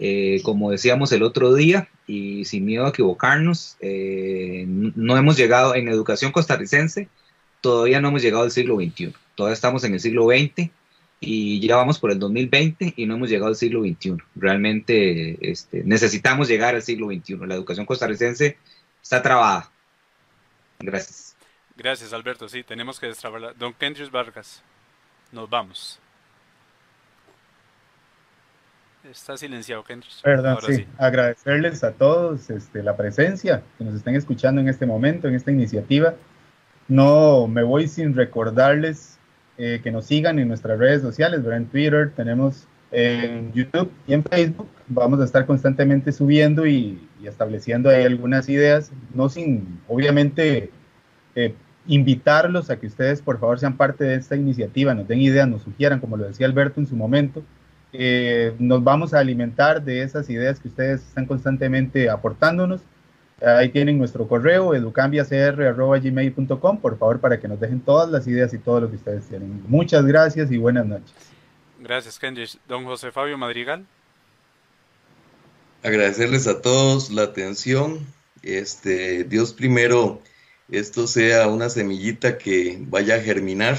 Eh, 0.00 0.40
como 0.44 0.70
decíamos 0.70 1.10
el 1.12 1.22
otro 1.22 1.54
día, 1.54 1.88
y 2.06 2.44
sin 2.46 2.64
miedo 2.64 2.86
a 2.86 2.88
equivocarnos, 2.88 3.76
eh, 3.80 4.64
no 4.66 5.16
hemos 5.16 5.36
llegado 5.36 5.74
en 5.74 5.88
educación 5.88 6.32
costarricense, 6.32 7.08
todavía 7.60 8.00
no 8.00 8.08
hemos 8.08 8.22
llegado 8.22 8.44
al 8.44 8.50
siglo 8.50 8.76
XXI, 8.76 9.12
todavía 9.34 9.54
estamos 9.54 9.84
en 9.84 9.94
el 9.94 10.00
siglo 10.00 10.26
XX 10.26 10.70
y 11.20 11.60
ya 11.66 11.76
vamos 11.76 11.98
por 11.98 12.10
el 12.10 12.18
2020 12.18 12.94
y 12.96 13.06
no 13.06 13.14
hemos 13.14 13.28
llegado 13.28 13.48
al 13.48 13.56
siglo 13.56 13.82
XXI. 13.82 14.16
Realmente 14.36 15.50
este, 15.50 15.82
necesitamos 15.84 16.48
llegar 16.48 16.74
al 16.74 16.82
siglo 16.82 17.08
XXI. 17.08 17.38
La 17.46 17.54
educación 17.54 17.86
costarricense 17.86 18.56
está 19.02 19.20
trabada. 19.20 19.70
Gracias. 20.78 21.27
Gracias, 21.78 22.12
Alberto. 22.12 22.48
Sí, 22.48 22.64
tenemos 22.64 22.98
que 22.98 23.06
destrabarla. 23.06 23.52
Don 23.56 23.72
Kendrick 23.72 24.10
Vargas, 24.10 24.64
nos 25.30 25.48
vamos. 25.48 26.00
Está 29.08 29.36
silenciado, 29.36 29.84
Kendrick. 29.84 30.12
Perdón, 30.22 30.58
sí. 30.66 30.86
Agradecerles 30.98 31.84
a 31.84 31.92
todos 31.92 32.50
este, 32.50 32.82
la 32.82 32.96
presencia, 32.96 33.62
que 33.78 33.84
nos 33.84 33.94
estén 33.94 34.16
escuchando 34.16 34.60
en 34.60 34.68
este 34.68 34.86
momento, 34.86 35.28
en 35.28 35.36
esta 35.36 35.52
iniciativa. 35.52 36.14
No 36.88 37.46
me 37.46 37.62
voy 37.62 37.86
sin 37.86 38.16
recordarles 38.16 39.16
eh, 39.56 39.80
que 39.80 39.92
nos 39.92 40.06
sigan 40.06 40.40
en 40.40 40.48
nuestras 40.48 40.80
redes 40.80 41.00
sociales, 41.00 41.44
¿verdad? 41.44 41.58
en 41.58 41.66
Twitter, 41.66 42.12
tenemos 42.16 42.66
en 42.90 43.52
YouTube 43.52 43.92
y 44.08 44.14
en 44.14 44.24
Facebook. 44.24 44.68
Vamos 44.88 45.20
a 45.20 45.24
estar 45.24 45.46
constantemente 45.46 46.10
subiendo 46.10 46.66
y, 46.66 47.08
estableciendo 47.22 47.88
ahí 47.88 48.02
algunas 48.02 48.48
ideas, 48.48 48.90
no 49.14 49.28
sin, 49.28 49.80
obviamente, 49.86 50.70
eh, 51.36 51.54
invitarlos 51.88 52.70
a 52.70 52.78
que 52.78 52.86
ustedes 52.86 53.22
por 53.22 53.40
favor 53.40 53.58
sean 53.58 53.76
parte 53.76 54.04
de 54.04 54.14
esta 54.14 54.36
iniciativa, 54.36 54.94
nos 54.94 55.08
den 55.08 55.20
ideas, 55.20 55.48
nos 55.48 55.62
sugieran, 55.62 55.98
como 55.98 56.16
lo 56.16 56.28
decía 56.28 56.46
Alberto 56.46 56.78
en 56.80 56.86
su 56.86 56.94
momento. 56.94 57.42
Eh, 57.92 58.54
nos 58.58 58.82
vamos 58.84 59.14
a 59.14 59.18
alimentar 59.18 59.82
de 59.82 60.02
esas 60.02 60.28
ideas 60.28 60.60
que 60.60 60.68
ustedes 60.68 61.00
están 61.00 61.24
constantemente 61.26 62.10
aportándonos. 62.10 62.82
Ahí 63.40 63.70
tienen 63.70 63.96
nuestro 63.98 64.28
correo 64.28 64.74
educambiacr.gmail.com, 64.74 66.80
por 66.80 66.98
favor, 66.98 67.20
para 67.20 67.40
que 67.40 67.48
nos 67.48 67.60
dejen 67.60 67.80
todas 67.80 68.10
las 68.10 68.26
ideas 68.26 68.52
y 68.52 68.58
todo 68.58 68.80
lo 68.80 68.90
que 68.90 68.96
ustedes 68.96 69.28
tienen. 69.28 69.62
Muchas 69.68 70.04
gracias 70.04 70.50
y 70.50 70.58
buenas 70.58 70.86
noches. 70.86 71.14
Gracias, 71.80 72.18
Kendrick. 72.18 72.58
Don 72.66 72.84
José 72.84 73.12
Fabio 73.12 73.38
Madrigal. 73.38 73.86
Agradecerles 75.84 76.48
a 76.48 76.60
todos 76.60 77.10
la 77.10 77.22
atención. 77.22 78.04
Este, 78.42 79.22
Dios 79.24 79.52
primero 79.52 80.20
esto 80.70 81.06
sea 81.06 81.48
una 81.48 81.70
semillita 81.70 82.38
que 82.38 82.78
vaya 82.80 83.16
a 83.16 83.20
germinar 83.20 83.78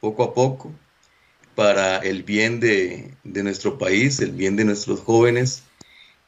poco 0.00 0.24
a 0.24 0.34
poco 0.34 0.72
para 1.54 1.98
el 1.98 2.22
bien 2.22 2.58
de, 2.58 3.14
nuestro 3.22 3.78
país, 3.78 4.18
el 4.20 4.32
bien 4.32 4.56
de 4.56 4.64
nuestros 4.64 5.00
jóvenes. 5.00 5.62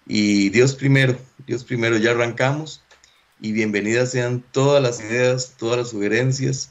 Y 0.06 0.50
Dios 0.50 0.74
primero, 0.74 1.18
Dios 1.46 1.64
primero, 1.64 1.96
ya 1.96 2.12
arrancamos. 2.12 2.82
Y 3.40 3.52
bienvenidas 3.52 4.12
sean 4.12 4.44
todas 4.52 4.82
las 4.82 5.00
ideas, 5.00 5.54
todas 5.58 5.78
las 5.78 5.88
sugerencias. 5.90 6.70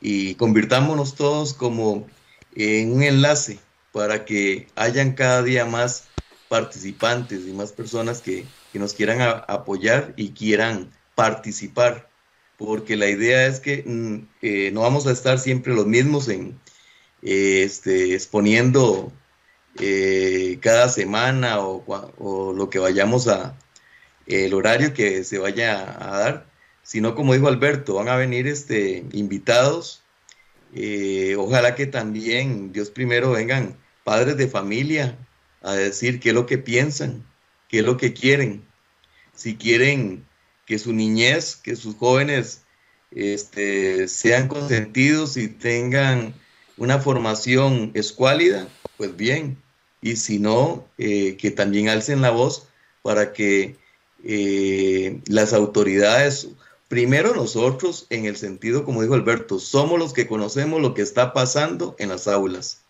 Y 0.00 0.34
convirtámonos 0.34 1.14
todos 1.14 1.54
como 1.54 2.06
en 2.54 2.92
un 2.92 3.02
enlace 3.02 3.58
para 3.92 4.24
que 4.24 4.66
hayan 4.76 5.12
cada 5.12 5.42
día 5.42 5.64
más 5.64 6.08
participantes 6.48 7.46
y 7.46 7.52
más 7.52 7.72
personas 7.72 8.20
que, 8.20 8.44
nos 8.74 8.94
quieran 8.94 9.42
apoyar 9.48 10.14
y 10.16 10.30
quieran 10.30 10.90
participar 11.14 12.09
porque 12.60 12.94
la 12.94 13.08
idea 13.08 13.46
es 13.46 13.58
que 13.58 13.82
mm, 13.86 14.28
eh, 14.42 14.70
no 14.70 14.82
vamos 14.82 15.06
a 15.06 15.12
estar 15.12 15.38
siempre 15.38 15.72
los 15.74 15.86
mismos 15.86 16.28
en 16.28 16.60
eh, 17.22 17.62
este, 17.64 18.14
exponiendo 18.14 19.10
eh, 19.78 20.58
cada 20.60 20.90
semana 20.90 21.58
o, 21.60 22.52
lo 22.54 22.68
que 22.68 22.78
vayamos 22.78 23.28
a, 23.28 23.56
el 24.26 24.52
horario 24.52 24.92
que 24.92 25.24
se 25.24 25.38
vaya 25.38 25.80
a 26.06 26.18
dar, 26.18 26.50
sino 26.82 27.14
como 27.14 27.32
dijo 27.32 27.48
Alberto, 27.48 27.94
van 27.94 28.08
a 28.08 28.16
venir 28.16 28.46
este, 28.46 29.06
invitados. 29.12 30.02
ojalá 31.38 31.74
que 31.74 31.86
también, 31.86 32.72
Dios 32.72 32.90
primero, 32.90 33.32
vengan 33.32 33.78
padres 34.04 34.36
de 34.36 34.48
familia 34.48 35.18
a 35.62 35.72
decir 35.72 36.20
qué 36.20 36.28
es 36.30 36.34
lo 36.34 36.44
que 36.44 36.58
piensan, 36.58 37.24
qué 37.68 37.78
es 37.78 37.86
lo 37.86 37.96
que 37.96 38.12
quieren. 38.12 38.66
Si 39.34 39.56
quieren 39.56 40.26
que 40.70 40.78
su 40.78 40.92
niñez, 40.92 41.56
que 41.56 41.74
sus 41.74 41.96
jóvenes 41.96 42.62
este, 43.10 44.06
sean 44.06 44.46
consentidos 44.46 45.36
y 45.36 45.48
tengan 45.48 46.32
una 46.76 47.00
formación 47.00 47.90
escuálida, 47.94 48.68
pues 48.96 49.16
bien. 49.16 49.60
Y 50.00 50.14
si 50.14 50.38
no, 50.38 50.86
eh, 50.96 51.36
que 51.38 51.50
también 51.50 51.88
alcen 51.88 52.20
la 52.20 52.30
voz 52.30 52.68
para 53.02 53.32
que 53.32 53.78
eh, 54.22 55.20
las 55.26 55.54
autoridades, 55.54 56.46
primero 56.86 57.34
nosotros, 57.34 58.06
en 58.08 58.26
el 58.26 58.36
sentido, 58.36 58.84
como 58.84 59.02
dijo 59.02 59.14
Alberto, 59.14 59.58
somos 59.58 59.98
los 59.98 60.12
que 60.12 60.28
conocemos 60.28 60.80
lo 60.80 60.94
que 60.94 61.02
está 61.02 61.32
pasando 61.32 61.96
en 61.98 62.10
las 62.10 62.28
aulas, 62.28 62.82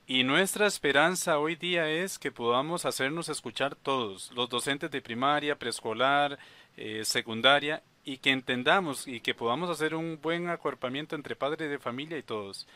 Y 0.07 0.23
nuestra 0.23 0.67
esperanza 0.67 1.39
hoy 1.39 1.55
día 1.55 1.89
es 1.89 2.19
que 2.19 2.31
podamos 2.31 2.85
hacernos 2.85 3.29
escuchar 3.29 3.75
todos, 3.75 4.31
los 4.33 4.49
docentes 4.49 4.91
de 4.91 5.01
primaria, 5.01 5.57
preescolar, 5.57 6.37
eh, 6.77 7.03
secundaria 7.05 7.83
y 8.03 8.17
que 8.17 8.31
entendamos 8.31 9.07
y 9.07 9.19
que 9.19 9.33
podamos 9.33 9.69
hacer 9.69 9.95
un 9.95 10.19
buen 10.21 10.49
acuerpamiento 10.49 11.15
entre 11.15 11.35
padres 11.35 11.69
de 11.69 11.79
familia 11.79 12.17
y 12.17 12.23
todos. 12.23 12.67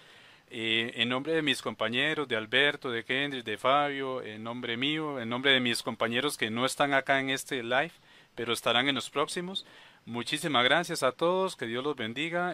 Eh, 0.49 0.91
en 0.95 1.09
nombre 1.09 1.33
de 1.33 1.41
mis 1.41 1.61
compañeros, 1.61 2.27
de 2.27 2.35
Alberto, 2.35 2.91
de 2.91 3.03
Kendrick, 3.03 3.43
de 3.43 3.57
Fabio, 3.57 4.21
en 4.21 4.43
nombre 4.43 4.77
mío, 4.77 5.19
en 5.19 5.29
nombre 5.29 5.51
de 5.51 5.59
mis 5.59 5.81
compañeros 5.81 6.37
que 6.37 6.51
no 6.51 6.65
están 6.65 6.93
acá 6.93 7.19
en 7.19 7.31
este 7.31 7.63
live, 7.63 7.91
pero 8.35 8.53
estarán 8.53 8.87
en 8.87 8.95
los 8.95 9.09
próximos. 9.09 9.65
Muchísimas 10.05 10.63
gracias 10.63 11.01
a 11.01 11.13
todos, 11.13 11.55
que 11.55 11.65
Dios 11.65 11.83
los 11.83 11.95
bendiga 11.95 12.43